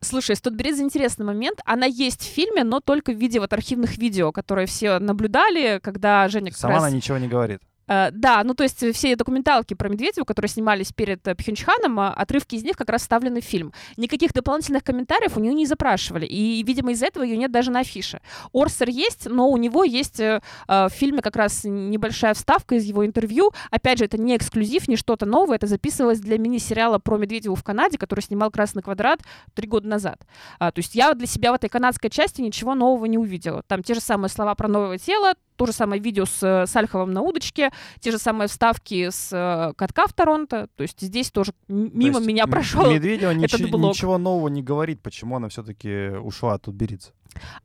Слушай, 0.00 0.34
с 0.34 0.40
Тутберидзе 0.40 0.82
интересный 0.82 1.24
момент. 1.24 1.60
Она 1.64 1.86
есть 1.86 2.22
в 2.22 2.34
фильме, 2.34 2.64
но 2.64 2.80
только 2.80 3.12
в 3.12 3.16
виде 3.16 3.38
вот 3.38 3.52
архивных 3.52 3.98
видео, 3.98 4.32
которые 4.32 4.66
все 4.66 4.98
наблюдали, 4.98 5.78
когда 5.80 6.26
Женя 6.28 6.50
как 6.50 6.58
Сама 6.58 6.74
раз... 6.74 6.82
она 6.82 6.90
ничего 6.90 7.18
не 7.18 7.28
говорит. 7.28 7.60
Э, 7.88 8.10
да, 8.12 8.42
ну 8.44 8.54
то 8.54 8.64
есть 8.64 8.84
все 8.94 9.16
документалки 9.16 9.74
про 9.74 9.88
Медведева, 9.88 10.24
которые 10.24 10.48
снимались 10.48 10.92
перед 10.92 11.26
э, 11.26 11.34
Пхенчханом, 11.34 12.00
отрывки 12.00 12.56
из 12.56 12.64
них 12.64 12.76
как 12.76 12.90
раз 12.90 13.02
вставлены 13.02 13.40
в 13.40 13.44
фильм. 13.44 13.72
Никаких 13.96 14.32
дополнительных 14.32 14.84
комментариев 14.84 15.36
у 15.36 15.40
нее 15.40 15.54
не 15.54 15.66
запрашивали, 15.66 16.26
и, 16.26 16.62
видимо, 16.62 16.92
из-за 16.92 17.06
этого 17.06 17.22
ее 17.22 17.36
нет 17.36 17.50
даже 17.50 17.70
на 17.70 17.80
афише. 17.80 18.20
Орсер 18.52 18.88
есть, 18.88 19.26
но 19.28 19.48
у 19.48 19.56
него 19.56 19.84
есть 19.84 20.20
э, 20.20 20.40
в 20.68 20.90
фильме 20.90 21.22
как 21.22 21.36
раз 21.36 21.64
небольшая 21.64 22.34
вставка 22.34 22.74
из 22.74 22.84
его 22.84 23.06
интервью. 23.06 23.52
Опять 23.70 23.98
же, 23.98 24.04
это 24.04 24.18
не 24.18 24.36
эксклюзив, 24.36 24.88
не 24.88 24.96
что-то 24.96 25.26
новое, 25.26 25.56
это 25.56 25.66
записывалось 25.66 26.20
для 26.20 26.38
мини-сериала 26.38 26.98
про 26.98 27.18
Медведева 27.18 27.56
в 27.56 27.64
Канаде, 27.64 27.98
который 27.98 28.20
снимал 28.20 28.50
«Красный 28.50 28.82
квадрат» 28.82 29.20
три 29.54 29.68
года 29.68 29.88
назад. 29.88 30.26
А, 30.58 30.70
то 30.70 30.80
есть 30.80 30.94
я 30.94 31.14
для 31.14 31.26
себя 31.26 31.52
в 31.52 31.54
этой 31.54 31.68
канадской 31.68 32.10
части 32.10 32.40
ничего 32.40 32.74
нового 32.74 33.06
не 33.06 33.18
увидела. 33.18 33.62
Там 33.66 33.82
те 33.82 33.94
же 33.94 34.00
самые 34.00 34.30
слова 34.30 34.54
про 34.54 34.68
новое 34.68 34.98
тело, 34.98 35.34
то 35.56 35.66
же 35.66 35.72
самое 35.72 36.00
видео 36.00 36.24
с 36.24 36.42
э, 36.42 36.66
Сальховым 36.66 37.12
на 37.12 37.22
удочке, 37.22 37.70
те 38.00 38.10
же 38.10 38.18
самые 38.18 38.48
вставки 38.48 39.10
с 39.10 39.30
э, 39.32 39.72
катка 39.76 40.06
в 40.06 40.12
Торонто. 40.12 40.68
То 40.76 40.82
есть 40.82 41.00
здесь 41.00 41.30
тоже 41.30 41.52
мимо 41.68 42.20
меня 42.20 42.46
прошел 42.46 42.90
Медведева 42.92 43.30
нич- 43.34 43.52
ничего 43.90 44.18
нового 44.18 44.48
не 44.48 44.62
говорит, 44.62 45.00
почему 45.02 45.36
она 45.36 45.48
все-таки 45.48 46.10
ушла 46.22 46.54
от 46.54 46.62
Тутберидзе. 46.62 47.10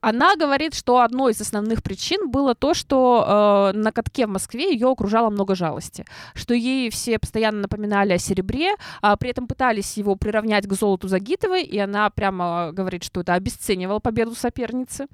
Она 0.02 0.36
говорит, 0.36 0.74
что 0.74 1.02
одной 1.02 1.34
из 1.34 1.42
основных 1.42 1.84
причин 1.84 2.30
было 2.30 2.56
то, 2.56 2.74
что 2.74 3.72
э, 3.74 3.78
на 3.78 3.92
катке 3.92 4.26
в 4.26 4.30
Москве 4.30 4.74
ее 4.74 4.90
окружало 4.90 5.30
много 5.30 5.56
жалости, 5.56 6.06
что 6.34 6.54
ей 6.54 6.90
все 6.90 7.20
постоянно 7.20 7.62
напоминали 7.62 8.14
о 8.14 8.18
серебре, 8.18 8.76
а 9.02 9.16
при 9.18 9.30
этом 9.30 9.48
пытались 9.48 9.98
его 9.98 10.16
приравнять 10.16 10.68
к 10.68 10.74
золоту 10.74 11.08
Загитовой, 11.08 11.64
и 11.64 11.78
она 11.78 12.10
прямо 12.10 12.72
говорит, 12.72 13.04
что 13.04 13.22
это 13.22 13.34
обесценивало 13.34 14.00
победу 14.00 14.36
соперницы. 14.36 15.08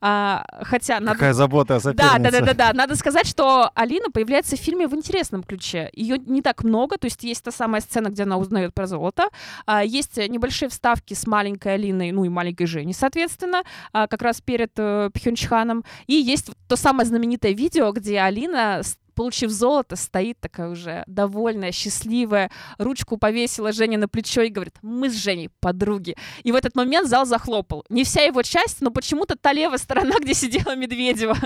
А, 0.00 0.44
хотя 0.62 1.00
надо... 1.00 1.14
Какая 1.14 1.32
забота 1.32 1.76
о 1.76 1.80
сопернице. 1.80 2.18
Да, 2.18 2.30
да, 2.30 2.30
да, 2.30 2.46
да, 2.46 2.54
да. 2.54 2.72
Надо 2.72 2.96
сказать, 2.96 3.26
что 3.26 3.70
Алина 3.74 4.10
появляется 4.10 4.56
в 4.56 4.60
фильме 4.60 4.86
в 4.88 4.94
интересном 4.94 5.42
ключе. 5.42 5.90
Ее 5.92 6.18
не 6.18 6.42
так 6.42 6.64
много, 6.64 6.98
то 6.98 7.06
есть 7.06 7.22
есть 7.24 7.42
та 7.44 7.50
самая 7.50 7.80
сцена, 7.80 8.08
где 8.08 8.24
она 8.24 8.36
узнает 8.36 8.74
про 8.74 8.86
золото, 8.86 9.28
а, 9.66 9.84
есть 9.84 10.16
небольшие 10.16 10.68
вставки 10.68 11.14
с 11.14 11.26
маленькой 11.26 11.74
Алиной, 11.74 12.12
ну 12.12 12.24
и 12.24 12.28
маленькой 12.28 12.66
Женей, 12.66 12.94
соответственно, 12.94 13.62
а, 13.92 14.01
как 14.08 14.22
раз 14.22 14.40
перед 14.40 14.72
э, 14.76 15.10
Пхенчханом. 15.12 15.84
И 16.06 16.14
есть 16.14 16.50
то 16.68 16.76
самое 16.76 17.06
знаменитое 17.06 17.52
видео, 17.52 17.92
где 17.92 18.20
Алина 18.20 18.82
получив 19.14 19.50
золото, 19.50 19.96
стоит 19.96 20.40
такая 20.40 20.68
уже 20.68 21.04
довольная, 21.06 21.72
счастливая, 21.72 22.50
ручку 22.78 23.16
повесила 23.16 23.72
Женя 23.72 23.98
на 23.98 24.08
плечо 24.08 24.42
и 24.42 24.48
говорит, 24.48 24.74
мы 24.82 25.10
с 25.10 25.14
Женей 25.14 25.50
подруги. 25.60 26.16
И 26.42 26.52
в 26.52 26.54
этот 26.54 26.74
момент 26.74 27.08
зал 27.08 27.26
захлопал. 27.26 27.84
Не 27.88 28.04
вся 28.04 28.22
его 28.22 28.42
часть, 28.42 28.80
но 28.80 28.90
почему-то 28.90 29.36
та 29.36 29.52
левая 29.52 29.78
сторона, 29.78 30.16
где 30.20 30.34
сидела 30.34 30.74
Медведева. 30.74 31.36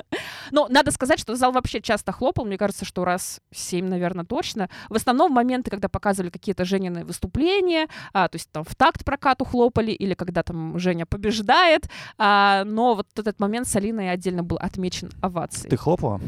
Но 0.50 0.66
надо 0.68 0.90
сказать, 0.90 1.18
что 1.18 1.36
зал 1.36 1.52
вообще 1.52 1.80
часто 1.80 2.12
хлопал, 2.12 2.44
мне 2.44 2.58
кажется, 2.58 2.84
что 2.84 3.04
раз 3.04 3.40
семь, 3.52 3.88
наверное, 3.88 4.24
точно. 4.24 4.68
В 4.88 4.94
основном 4.94 5.32
моменты, 5.32 5.70
когда 5.70 5.88
показывали 5.88 6.30
какие-то 6.30 6.64
Женины 6.64 7.04
выступления, 7.04 7.88
а, 8.12 8.28
то 8.28 8.36
есть 8.36 8.50
там 8.50 8.64
в 8.64 8.74
такт 8.74 9.04
прокату 9.04 9.44
хлопали, 9.44 9.92
или 9.92 10.14
когда 10.14 10.42
там 10.42 10.78
Женя 10.78 11.06
побеждает, 11.06 11.88
а, 12.18 12.64
но 12.64 12.94
вот 12.94 13.06
этот 13.16 13.40
момент 13.40 13.68
с 13.68 13.76
Алиной 13.76 14.10
отдельно 14.10 14.42
был 14.42 14.56
отмечен 14.56 15.10
овацией. 15.20 15.70
Ты 15.70 15.76
хлопала? 15.76 16.20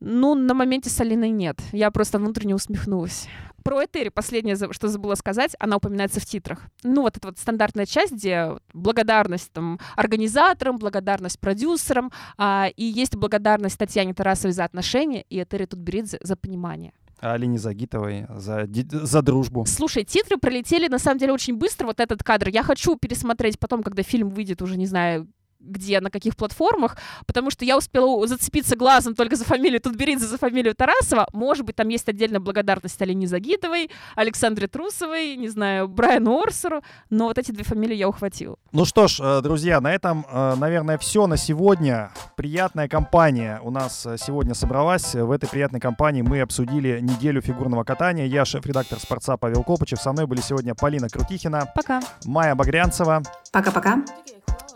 Ну, 0.00 0.34
на 0.34 0.54
моменте 0.54 0.90
с 0.90 1.00
Алиной 1.00 1.30
нет. 1.30 1.60
Я 1.72 1.90
просто 1.90 2.18
внутренне 2.18 2.54
усмехнулась. 2.54 3.26
Про 3.64 3.84
Этери 3.84 4.08
последнее, 4.08 4.56
что 4.70 4.88
забыла 4.88 5.14
сказать, 5.16 5.56
она 5.58 5.76
упоминается 5.76 6.20
в 6.20 6.24
титрах. 6.24 6.62
Ну, 6.84 7.02
вот 7.02 7.16
эта 7.16 7.28
вот 7.28 7.38
стандартная 7.38 7.86
часть, 7.86 8.12
где 8.12 8.52
благодарность 8.72 9.52
там, 9.52 9.78
организаторам, 9.96 10.78
благодарность 10.78 11.40
продюсерам, 11.40 12.12
а, 12.36 12.68
и 12.76 12.84
есть 12.84 13.16
благодарность 13.16 13.76
Татьяне 13.76 14.14
Тарасовой 14.14 14.52
за 14.52 14.64
отношения, 14.64 15.22
и 15.28 15.42
Этери 15.42 15.66
Тутберидзе 15.66 16.18
за 16.22 16.36
понимание. 16.36 16.92
А 17.20 17.32
Алине 17.32 17.58
Загитовой 17.58 18.26
за, 18.30 18.68
за 18.90 19.22
дружбу. 19.22 19.66
Слушай, 19.66 20.04
титры 20.04 20.38
пролетели 20.38 20.86
на 20.86 21.00
самом 21.00 21.18
деле 21.18 21.32
очень 21.32 21.56
быстро, 21.56 21.86
вот 21.86 21.98
этот 21.98 22.22
кадр. 22.22 22.48
Я 22.48 22.62
хочу 22.62 22.96
пересмотреть 22.96 23.58
потом, 23.58 23.82
когда 23.82 24.04
фильм 24.04 24.30
выйдет 24.30 24.62
уже, 24.62 24.78
не 24.78 24.86
знаю, 24.86 25.26
где, 25.60 26.00
на 26.00 26.10
каких 26.10 26.36
платформах, 26.36 26.96
потому 27.26 27.50
что 27.50 27.64
я 27.64 27.76
успела 27.76 28.26
зацепиться 28.26 28.76
глазом 28.76 29.14
только 29.14 29.36
за 29.36 29.44
фамилию 29.44 29.80
Тутберидзе, 29.80 30.26
за 30.26 30.38
фамилию 30.38 30.74
Тарасова. 30.74 31.28
Может 31.32 31.64
быть, 31.64 31.76
там 31.76 31.88
есть 31.88 32.08
отдельная 32.08 32.40
благодарность 32.40 33.00
Алине 33.02 33.26
Загитовой, 33.26 33.90
Александре 34.14 34.68
Трусовой, 34.68 35.36
не 35.36 35.48
знаю, 35.48 35.88
Брайану 35.88 36.40
Орсеру, 36.40 36.82
но 37.10 37.26
вот 37.26 37.38
эти 37.38 37.50
две 37.50 37.64
фамилии 37.64 37.96
я 37.96 38.08
ухватила. 38.08 38.56
Ну 38.72 38.84
что 38.84 39.08
ж, 39.08 39.20
э, 39.20 39.40
друзья, 39.42 39.80
на 39.80 39.92
этом, 39.92 40.24
э, 40.30 40.54
наверное, 40.56 40.98
все 40.98 41.26
на 41.26 41.36
сегодня. 41.36 42.12
Приятная 42.36 42.88
компания 42.88 43.60
у 43.62 43.70
нас 43.70 44.06
э, 44.06 44.16
сегодня 44.18 44.54
собралась. 44.54 45.14
В 45.14 45.30
этой 45.30 45.48
приятной 45.48 45.80
компании 45.80 46.22
мы 46.22 46.40
обсудили 46.40 47.00
неделю 47.00 47.40
фигурного 47.40 47.84
катания. 47.84 48.26
Я 48.26 48.44
шеф-редактор 48.44 48.98
«Спорца» 49.00 49.36
Павел 49.36 49.64
Копычев. 49.64 50.00
Со 50.00 50.12
мной 50.12 50.26
были 50.26 50.40
сегодня 50.40 50.74
Полина 50.74 51.08
Крутихина. 51.08 51.70
Пока. 51.74 52.00
Майя 52.24 52.54
Багрянцева. 52.54 53.22
Пока-пока 53.52 54.02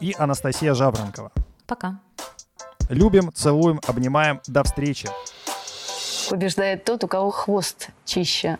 и 0.02 0.14
Анастасия 0.18 0.71
Жабранкова. 0.74 1.32
Пока. 1.66 2.00
Любим, 2.88 3.32
целуем, 3.32 3.80
обнимаем. 3.86 4.40
До 4.46 4.62
встречи. 4.62 5.08
Побеждает 6.28 6.84
тот, 6.84 7.04
у 7.04 7.08
кого 7.08 7.30
хвост 7.30 7.88
чище. 8.04 8.58